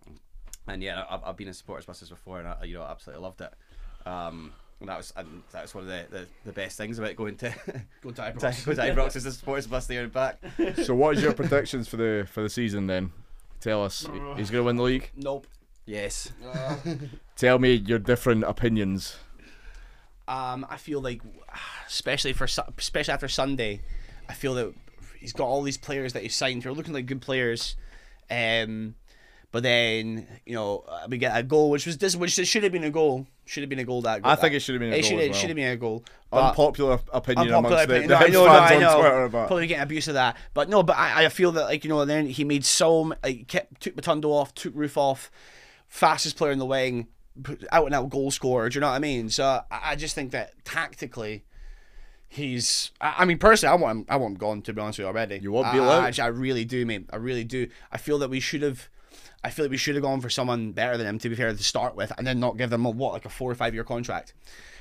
and 0.69 0.83
yeah, 0.83 1.05
I've, 1.09 1.25
I've 1.25 1.37
been 1.37 1.49
in 1.49 1.55
supporters 1.55 1.87
buses 1.87 2.11
before, 2.11 2.41
and 2.41 2.49
I 2.49 2.65
you 2.65 2.75
know 2.75 2.83
absolutely 2.83 3.23
loved 3.23 3.41
it. 3.41 3.55
Um, 4.05 4.53
and 4.81 4.89
that 4.89 4.97
was 4.99 5.13
and 5.17 5.43
that 5.53 5.63
was 5.63 5.75
one 5.75 5.85
of 5.85 5.89
the, 5.91 6.07
the, 6.11 6.27
the 6.45 6.53
best 6.53 6.77
things 6.77 6.99
about 6.99 7.17
going 7.17 7.37
to 7.37 7.51
Go 8.03 8.11
to 8.11 8.15
to, 8.17 8.23
Ibrox. 8.33 8.65
go 8.67 8.75
to 8.75 8.81
Ibrox 8.95 9.17
is 9.17 9.25
the 9.25 9.33
supporters 9.33 9.67
bus 9.67 9.87
there 9.87 10.03
and 10.05 10.13
back. 10.13 10.39
so, 10.85 10.95
what 10.95 11.17
is 11.17 11.23
your 11.23 11.33
predictions 11.33 11.89
for 11.89 11.97
the 11.97 12.27
for 12.31 12.43
the 12.43 12.51
season 12.51 12.87
then? 12.87 13.13
Tell 13.61 13.85
us. 13.85 14.07
He's 14.37 14.51
gonna 14.51 14.65
win 14.65 14.77
the 14.77 14.83
league. 14.83 15.11
Nope. 15.17 15.47
Yes, 15.87 16.33
Tell 17.37 17.59
me 17.61 17.75
your 17.75 18.01
different 18.01 18.43
opinions. 18.43 19.17
Um, 20.27 20.67
I 20.69 20.77
feel 20.79 21.01
like, 21.01 21.23
especially 21.87 22.33
for 22.33 22.45
especially 22.77 23.15
after 23.15 23.29
Sunday, 23.29 23.81
I 24.29 24.35
feel 24.35 24.55
that 24.55 24.75
he's 25.19 25.33
got 25.33 25.47
all 25.47 25.63
these 25.63 25.79
players 25.79 26.13
that 26.15 26.23
he's 26.23 26.35
signed 26.35 26.65
who 26.65 26.71
are 26.71 26.75
looking 26.75 26.93
like 26.93 27.07
good 27.07 27.21
players, 27.23 27.77
um, 28.31 28.97
but 29.57 29.63
then 29.63 30.27
you 30.45 30.53
know 30.55 30.85
uh, 30.87 31.07
we 31.09 31.17
get 31.17 31.35
a 31.35 31.43
goal 31.43 31.71
which 31.71 31.87
was 31.87 31.97
this 31.97 32.15
which 32.15 32.33
should 32.33 32.63
have 32.63 32.73
been 32.73 32.85
a 32.85 32.91
goal 32.91 33.27
should 33.47 33.63
have 33.63 33.71
been 33.71 33.79
a 33.79 33.85
goal 33.85 34.03
that 34.03 34.21
I 34.23 34.35
think 34.35 34.53
it 34.53 34.61
should 34.61 34.75
have 34.75 34.81
been 34.81 34.93
a 34.93 34.97
it 34.97 35.01
goal 35.01 35.09
should 35.09 35.17
well. 35.17 35.33
should 35.33 35.49
have 35.49 35.57
been 35.57 35.73
a 35.73 35.77
goal. 35.79 36.05
Unpopular 36.31 37.01
opinion 37.11 37.55
Unpopular 37.55 37.59
amongst 37.59 37.89
the, 37.89 37.95
opinion. 37.95 38.09
the 38.11 38.19
No, 38.19 38.25
I 38.27 38.29
know, 38.29 38.45
no, 38.45 38.53
fans 38.53 38.71
I 38.71 38.75
on 38.75 38.81
know. 38.83 39.01
Twitter, 39.01 39.29
but 39.31 39.47
Probably 39.47 39.67
getting 39.67 39.83
abuse 39.83 40.09
of 40.09 40.15
that, 40.15 40.37
but 40.53 40.69
no. 40.69 40.83
But 40.83 40.99
I, 40.99 41.25
I 41.25 41.29
feel 41.31 41.53
that 41.53 41.65
like 41.65 41.85
you 41.85 41.89
know, 41.89 42.05
then 42.05 42.27
he 42.27 42.45
made 42.45 42.67
so 42.67 43.01
m- 43.01 43.15
like 43.25 43.49
kept 43.49 43.81
took 43.81 43.97
Matondo 43.97 44.27
off, 44.27 44.53
took 44.53 44.75
Roofe 44.75 44.99
off, 44.99 45.31
fastest 45.89 46.37
player 46.37 46.53
in 46.53 46.59
the 46.59 46.67
wing, 46.67 47.07
out 47.73 47.87
and 47.87 47.95
out 47.95 48.11
goal 48.11 48.31
scorer. 48.31 48.69
Do 48.69 48.75
you 48.75 48.83
know 48.83 48.89
what 48.89 48.97
I 48.97 48.99
mean? 48.99 49.31
So 49.31 49.63
I, 49.71 49.93
I 49.93 49.97
just 49.97 50.15
think 50.15 50.33
that 50.33 50.53
tactically. 50.67 51.45
He's. 52.29 52.91
I 53.01 53.15
I 53.19 53.25
mean, 53.25 53.39
personally, 53.39 53.73
I 53.73 53.77
want 53.81 53.99
him. 54.01 54.07
I 54.11 54.17
want 54.17 54.33
him 54.33 54.39
gone. 54.39 54.61
To 54.63 54.73
be 54.75 54.83
honest 54.83 54.99
with 54.99 55.05
you, 55.05 55.09
already. 55.09 55.39
You 55.39 55.53
want 55.53 55.69
I, 55.69 55.73
Beale 55.73 55.85
I, 55.89 56.09
out? 56.09 56.19
I 56.19 56.27
really 56.27 56.67
do, 56.67 56.85
mate. 56.85 57.07
I 57.11 57.17
really 57.17 57.45
do. 57.45 57.69
I 57.91 57.97
feel 57.97 58.19
that 58.19 58.29
we 58.29 58.41
should 58.41 58.61
have. 58.63 58.89
I 59.47 59.51
feel 59.51 59.65
like 59.65 59.71
we 59.71 59.77
should 59.77 59.95
have 59.95 60.03
gone 60.03 60.21
for 60.21 60.31
someone 60.31 60.73
better 60.73 60.97
than 60.97 61.07
him. 61.07 61.19
To 61.21 61.29
be 61.29 61.35
fair, 61.37 61.53
to 61.53 61.63
start 61.63 61.97
with, 61.97 62.13
and 62.19 62.27
then 62.27 62.41
not 62.41 62.57
give 62.59 62.71
them 62.71 62.85
a 62.85 62.91
what 62.91 63.13
like 63.15 63.25
a 63.25 63.29
four 63.31 63.51
or 63.51 63.55
five 63.55 63.75
year 63.75 63.85
contract. 63.85 64.35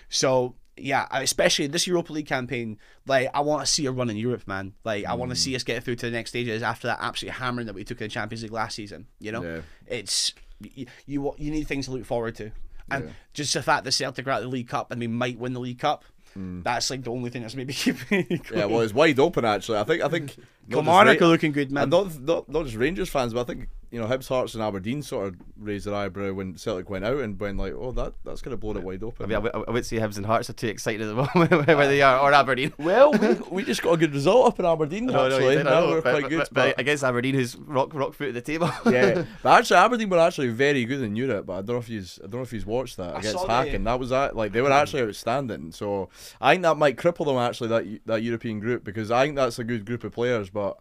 So 0.10 0.56
yeah, 0.78 1.08
especially 1.12 1.68
this 1.68 1.88
Europa 1.88 2.12
League 2.12 2.28
campaign, 2.28 2.78
like 3.08 3.30
I 3.34 3.40
want 3.42 3.66
to 3.66 3.72
see 3.72 3.86
a 3.86 3.92
run 3.92 4.10
in 4.10 4.18
Europe, 4.18 4.46
man. 4.48 4.74
Like 4.84 5.06
I 5.06 5.14
want 5.14 5.32
Mm. 5.32 5.36
to 5.36 5.40
see 5.40 5.56
us 5.56 5.64
get 5.64 5.84
through 5.84 5.96
to 5.98 6.06
the 6.08 6.12
next 6.12 6.32
stages 6.32 6.62
after 6.62 6.88
that 6.88 7.00
absolute 7.02 7.34
hammering 7.36 7.68
that 7.68 7.76
we 7.76 7.84
took 7.86 8.02
in 8.02 8.06
the 8.06 8.10
Champions 8.10 8.44
League 8.44 8.52
last 8.52 8.76
season. 8.76 9.08
You 9.20 9.32
know, 9.32 9.44
Yeah. 9.44 9.62
it's 9.88 10.34
you, 10.60 10.86
you 11.06 11.34
you 11.38 11.52
need 11.52 11.68
things 11.68 11.86
to 11.86 11.92
look 11.92 12.06
forward 12.06 12.36
to, 12.36 12.52
and 12.92 13.14
just 13.34 13.54
the 13.54 13.62
fact 13.62 13.84
that 13.86 13.92
Celtic 13.94 14.28
are 14.28 14.32
at 14.32 14.42
the 14.42 14.48
League 14.48 14.68
Cup 14.70 14.92
and 14.92 15.00
we 15.00 15.08
might 15.08 15.38
win 15.40 15.54
the 15.54 15.60
League 15.60 15.80
Cup, 15.80 16.04
that's 16.36 16.90
like 16.90 17.04
the 17.04 17.12
only 17.12 17.30
thing 17.30 17.42
that's 17.44 17.56
maybe 17.56 17.74
keeping. 17.84 18.06
me 18.30 18.38
Mm. 18.40 18.56
yeah, 18.56 18.66
well, 18.66 18.82
it's 18.82 18.94
wide 18.94 19.20
open 19.20 19.46
actually. 19.46 19.78
I 19.80 19.84
think 19.86 20.02
I 20.04 20.10
think 20.10 20.36
Kilmarnock 20.70 21.22
are 21.22 21.28
looking 21.28 21.52
good, 21.54 21.72
man. 21.72 21.84
and 21.84 21.92
not, 21.92 22.20
not 22.20 22.50
not 22.50 22.66
just 22.66 22.76
Rangers 22.78 23.10
fans, 23.10 23.34
but 23.34 23.42
I 23.42 23.44
think 23.54 23.70
you 23.96 24.02
know 24.02 24.08
Hibs, 24.08 24.28
Hearts, 24.28 24.56
and 24.56 24.62
Aberdeen 24.62 25.02
sort 25.02 25.28
of 25.28 25.36
raised 25.58 25.86
their 25.88 25.96
eyebrow 25.96 26.34
when 26.34 26.58
Celtic 26.58 26.90
went 26.90 27.06
out 27.06 27.20
and 27.22 27.40
went 27.40 27.58
like, 27.58 27.72
oh, 27.74 27.94
that 27.94 28.14
that's 28.26 28.42
gonna 28.42 28.58
blow 28.58 28.72
it 28.76 28.84
wide 28.84 29.02
open." 29.02 29.22
I 29.22 29.24
open. 29.24 29.30
mean, 29.30 29.38
I, 29.38 29.42
w- 29.52 29.66
I 29.70 29.72
would 29.72 29.86
say 29.86 29.96
Hibs 29.96 30.18
and 30.18 30.26
Hearts 30.26 30.50
are 30.50 30.54
too 30.54 30.68
excited 30.68 31.02
at 31.02 31.08
the 31.08 31.16
moment 31.36 31.66
where 31.66 31.88
they 31.88 32.02
are, 32.02 32.20
or 32.20 32.34
Aberdeen. 32.34 32.74
well, 32.78 33.14
we, 33.14 33.34
we 33.50 33.64
just 33.64 33.82
got 33.82 33.94
a 33.94 33.98
good 33.98 34.14
result 34.14 34.48
up 34.48 34.60
in 34.60 34.66
Aberdeen 34.66 35.06
No, 35.08 35.14
no, 35.30 35.36
actually. 35.36 35.56
did, 35.56 35.68
I 35.68 35.70
Now 35.80 35.88
we're 35.88 36.02
but- 36.02 36.12
quite 36.12 36.22
but- 36.24 36.30
good, 36.30 36.40
but 36.40 36.54
but- 36.54 36.80
against 36.80 37.04
Aberdeen, 37.06 37.36
who's 37.36 37.56
rock 37.56 37.94
rock 37.94 38.14
foot 38.14 38.28
at 38.28 38.34
the 38.34 38.42
table. 38.42 38.70
yeah, 38.86 39.24
but 39.42 39.60
actually 39.60 39.78
Aberdeen 39.78 40.10
were 40.10 40.20
actually 40.20 40.50
very 40.50 40.84
good 40.84 41.02
in 41.02 41.16
Europe. 41.16 41.46
But 41.46 41.54
I 41.54 41.62
don't 41.62 41.76
know 41.76 41.78
if 41.78 41.88
he's 41.88 42.20
I 42.22 42.28
don't 42.28 42.40
know 42.40 42.42
if 42.42 42.52
he's 42.52 42.66
watched 42.66 42.98
that 42.98 43.16
I 43.16 43.20
against 43.20 43.40
saw 43.40 43.46
the- 43.48 43.54
Hacken. 43.72 43.86
That 43.86 43.98
was 43.98 44.10
that 44.10 44.36
like 44.36 44.52
they 44.52 44.62
were 44.62 44.72
actually 44.72 45.04
mm. 45.04 45.08
outstanding. 45.08 45.72
So 45.72 46.10
I 46.42 46.52
think 46.54 46.64
that 46.64 46.76
might 46.76 46.98
cripple 46.98 47.26
them 47.26 47.38
actually 47.38 47.70
that 47.70 48.00
that 48.08 48.24
European 48.24 48.60
group 48.60 48.84
because 48.84 49.10
I 49.10 49.24
think 49.24 49.38
that's 49.38 49.58
a 49.58 49.64
good 49.64 49.86
group 49.86 50.04
of 50.04 50.12
players, 50.12 50.50
but 50.50 50.78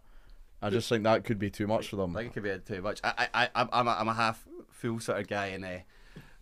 I 0.61 0.69
just 0.69 0.89
think 0.89 1.03
that 1.03 1.23
could 1.25 1.39
be 1.39 1.49
too 1.49 1.67
much 1.67 1.89
for 1.89 1.97
them. 1.97 2.15
I 2.15 2.21
think 2.21 2.31
it 2.31 2.33
could 2.33 2.43
be 2.43 2.75
too 2.75 2.81
much. 2.81 2.99
I, 3.03 3.27
I, 3.33 3.49
I, 3.55 3.67
I'm, 3.71 3.87
a, 3.87 3.91
I'm 3.91 4.07
a 4.07 4.13
half 4.13 4.43
full 4.71 4.99
sort 4.99 5.19
of 5.19 5.27
guy, 5.27 5.47
and 5.47 5.63
uh, 5.65 5.77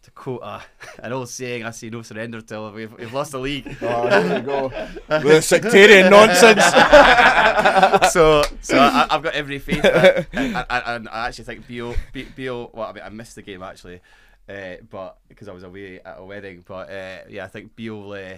to 0.04 0.12
quote 0.12 0.42
a, 0.44 0.62
an 1.00 1.14
old 1.14 1.30
saying, 1.30 1.64
I 1.64 1.72
see 1.72 1.90
no 1.90 2.02
surrender 2.02 2.42
till 2.42 2.72
we've, 2.72 2.92
we've 2.94 3.14
lost 3.14 3.32
the 3.32 3.40
league. 3.40 3.66
Oh, 3.82 4.10
there 4.10 4.38
you 4.38 4.44
go. 4.44 4.70
the 5.08 5.42
sectarian 5.42 6.10
nonsense. 6.10 6.64
so, 8.14 8.44
so 8.62 8.78
I, 8.78 9.08
I've 9.10 9.24
got 9.24 9.34
every 9.34 9.60
faith, 9.60 9.82
that, 9.82 10.28
and, 10.34 10.56
and, 10.56 10.84
and 10.86 11.10
I 11.10 11.28
actually 11.28 11.46
think 11.46 11.68
Beale, 11.68 11.96
Be- 12.12 12.24
Beale. 12.36 12.70
Well, 12.74 12.88
I 12.88 12.94
mean, 12.94 13.04
I 13.04 13.10
missed 13.10 13.36
the 13.36 13.42
game 13.42 13.64
actually, 13.64 14.02
uh, 14.50 14.76
but 14.90 15.18
because 15.28 15.48
I 15.48 15.54
was 15.54 15.64
away 15.64 16.00
at 16.02 16.16
a 16.18 16.26
wedding. 16.26 16.64
But 16.66 16.90
uh, 16.90 17.18
yeah, 17.30 17.46
I 17.46 17.48
think 17.48 17.76
Beale, 17.76 18.12
uh, 18.12 18.38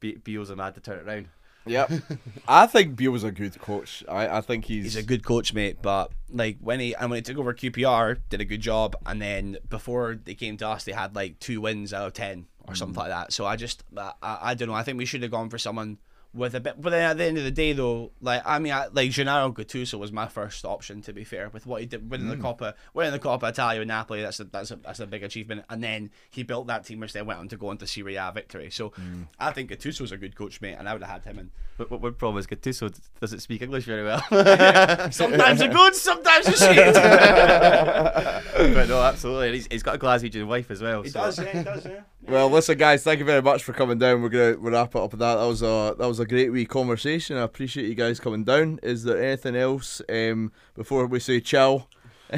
Be- 0.00 0.16
Beale's 0.16 0.50
a 0.50 0.56
mad 0.56 0.74
to 0.74 0.80
turn 0.80 0.98
it 0.98 1.06
around. 1.06 1.28
Yep. 1.66 1.92
I 2.48 2.66
think 2.66 2.96
Beale 2.96 3.12
was 3.12 3.24
a 3.24 3.30
good 3.30 3.58
coach. 3.60 4.02
I, 4.08 4.38
I 4.38 4.40
think 4.40 4.64
he's, 4.64 4.84
He's 4.84 4.96
a 4.96 5.02
good 5.02 5.24
coach, 5.24 5.52
mate. 5.52 5.78
But 5.82 6.12
like 6.30 6.58
when 6.60 6.80
he 6.80 6.94
and 6.94 7.10
when 7.10 7.18
he 7.18 7.22
took 7.22 7.38
over 7.38 7.54
QPR, 7.54 8.18
did 8.28 8.40
a 8.40 8.44
good 8.44 8.60
job. 8.60 8.96
And 9.06 9.20
then 9.20 9.58
before 9.68 10.18
they 10.22 10.34
came 10.34 10.56
to 10.58 10.68
us, 10.68 10.84
they 10.84 10.92
had 10.92 11.14
like 11.14 11.38
two 11.38 11.60
wins 11.60 11.92
out 11.92 12.06
of 12.06 12.12
ten 12.12 12.46
or 12.66 12.74
something 12.74 12.94
mm. 12.94 12.98
like 12.98 13.10
that. 13.10 13.32
So 13.32 13.46
I 13.46 13.56
just 13.56 13.84
I, 13.96 14.12
I, 14.22 14.38
I 14.42 14.54
don't 14.54 14.68
know. 14.68 14.74
I 14.74 14.82
think 14.82 14.98
we 14.98 15.06
should 15.06 15.22
have 15.22 15.30
gone 15.30 15.50
for 15.50 15.58
someone 15.58 15.98
with 16.32 16.54
a 16.54 16.60
bit. 16.60 16.80
But 16.80 16.90
then 16.90 17.02
at 17.02 17.18
the 17.18 17.24
end 17.24 17.38
of 17.38 17.44
the 17.44 17.50
day, 17.50 17.72
though, 17.72 18.12
like 18.20 18.42
I 18.44 18.58
mean, 18.58 18.72
I, 18.72 18.86
like 18.86 19.10
Gennaro 19.10 19.52
Gattuso 19.52 19.98
was 19.98 20.12
my 20.12 20.26
first 20.28 20.64
option. 20.64 21.02
To 21.02 21.12
be 21.12 21.24
fair, 21.24 21.48
with 21.48 21.66
what 21.66 21.80
he 21.80 21.86
did 21.86 22.10
winning 22.10 22.28
the 22.28 22.36
mm. 22.36 22.42
Coppa, 22.42 22.74
winning 22.94 23.12
the 23.12 23.18
Coppa 23.18 23.50
Italia 23.50 23.80
with 23.80 23.88
Napoli, 23.88 24.22
that's 24.22 24.40
a 24.40 24.44
that's 24.44 24.70
a 24.70 24.76
that's 24.76 25.00
a 25.00 25.06
big 25.06 25.22
achievement. 25.22 25.64
And 25.68 25.82
then 25.82 26.10
he 26.30 26.42
built 26.42 26.68
that 26.68 26.84
team, 26.84 27.00
which 27.00 27.12
then 27.12 27.26
went 27.26 27.40
on 27.40 27.48
to 27.48 27.56
go 27.56 27.70
into 27.70 27.86
Serie 27.86 28.16
A 28.16 28.30
victory. 28.32 28.70
So 28.70 28.90
mm. 28.90 29.26
I 29.38 29.52
think 29.52 29.70
Gattuso's 29.70 30.12
a 30.12 30.16
good 30.16 30.36
coach, 30.36 30.60
mate, 30.60 30.76
and 30.78 30.88
I 30.88 30.92
would 30.92 31.02
have 31.02 31.22
had 31.22 31.24
him 31.24 31.38
in. 31.38 31.50
But 31.76 31.90
what 31.90 32.00
one 32.00 32.14
problem 32.14 32.38
is 32.38 32.46
Gattuso 32.46 32.94
doesn't 33.20 33.40
speak 33.40 33.62
English 33.62 33.84
very 33.84 34.04
well. 34.04 34.20
Sometimes 35.10 35.58
they're 35.58 35.72
good, 35.72 35.94
sometimes 35.94 36.46
they're 36.46 36.74
shit. 36.74 36.94
but 38.74 38.88
no, 38.88 39.02
absolutely. 39.02 39.46
And 39.46 39.54
he's, 39.54 39.66
he's 39.70 39.82
got 39.82 39.94
a 39.96 39.98
Glaswegian 39.98 40.46
wife 40.46 40.70
as 40.70 40.82
well. 40.82 41.02
He 41.02 41.08
so- 41.08 41.20
does, 41.20 41.38
yeah, 41.38 41.58
he 41.58 41.64
does, 41.64 41.86
yeah. 41.86 42.00
Well, 42.30 42.48
listen, 42.48 42.78
guys. 42.78 43.02
Thank 43.02 43.18
you 43.18 43.24
very 43.24 43.42
much 43.42 43.64
for 43.64 43.72
coming 43.72 43.98
down. 43.98 44.22
We're 44.22 44.28
gonna 44.28 44.56
we'll 44.56 44.70
wrap 44.72 44.94
it 44.94 45.00
up 45.00 45.10
with 45.10 45.18
that. 45.18 45.34
That 45.34 45.46
was 45.46 45.62
a 45.62 45.96
that 45.98 46.06
was 46.06 46.20
a 46.20 46.24
great 46.24 46.52
wee 46.52 46.64
conversation. 46.64 47.36
I 47.36 47.42
appreciate 47.42 47.88
you 47.88 47.96
guys 47.96 48.20
coming 48.20 48.44
down. 48.44 48.78
Is 48.84 49.02
there 49.02 49.20
anything 49.20 49.56
else 49.56 50.00
um, 50.08 50.52
before 50.76 51.08
we 51.08 51.18
say 51.18 51.40
ciao? 51.40 51.88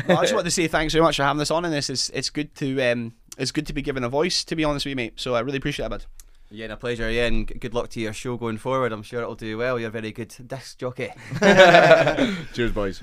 Well, 0.09 0.17
I 0.17 0.23
just 0.23 0.33
want 0.33 0.47
to 0.47 0.51
say 0.51 0.67
thanks 0.67 0.95
very 0.95 1.03
much 1.03 1.17
for 1.17 1.25
having 1.25 1.43
us 1.43 1.51
on 1.51 1.67
in 1.67 1.73
this. 1.73 1.91
It's 1.91 2.09
it's 2.09 2.31
good 2.31 2.55
to 2.55 2.81
um 2.91 3.13
it's 3.37 3.53
good 3.53 3.67
to 3.67 3.75
be 3.75 3.83
given 3.83 4.03
a 4.03 4.09
voice. 4.09 4.45
To 4.45 4.57
be 4.57 4.65
honest 4.65 4.87
with 4.87 4.93
you, 4.93 4.97
mate. 4.97 5.21
So 5.21 5.35
I 5.35 5.41
really 5.41 5.59
appreciate 5.59 5.85
that, 5.85 5.91
bud. 5.91 6.07
Yeah, 6.51 6.65
and 6.65 6.73
a 6.73 6.79
pleasure. 6.79 7.11
Yeah, 7.11 7.27
and 7.27 7.47
good 7.61 7.75
luck 7.75 7.91
to 7.91 8.01
your 8.01 8.15
show 8.15 8.39
going 8.39 8.57
forward. 8.57 8.93
I'm 8.93 9.03
sure 9.03 9.21
it'll 9.21 9.35
do 9.35 9.59
well. 9.59 9.79
You're 9.79 9.89
a 9.89 9.93
very 9.93 10.13
good 10.13 10.35
disc 10.47 10.79
jockey. 10.79 11.11
Cheers, 12.55 12.73
boys. 12.73 13.03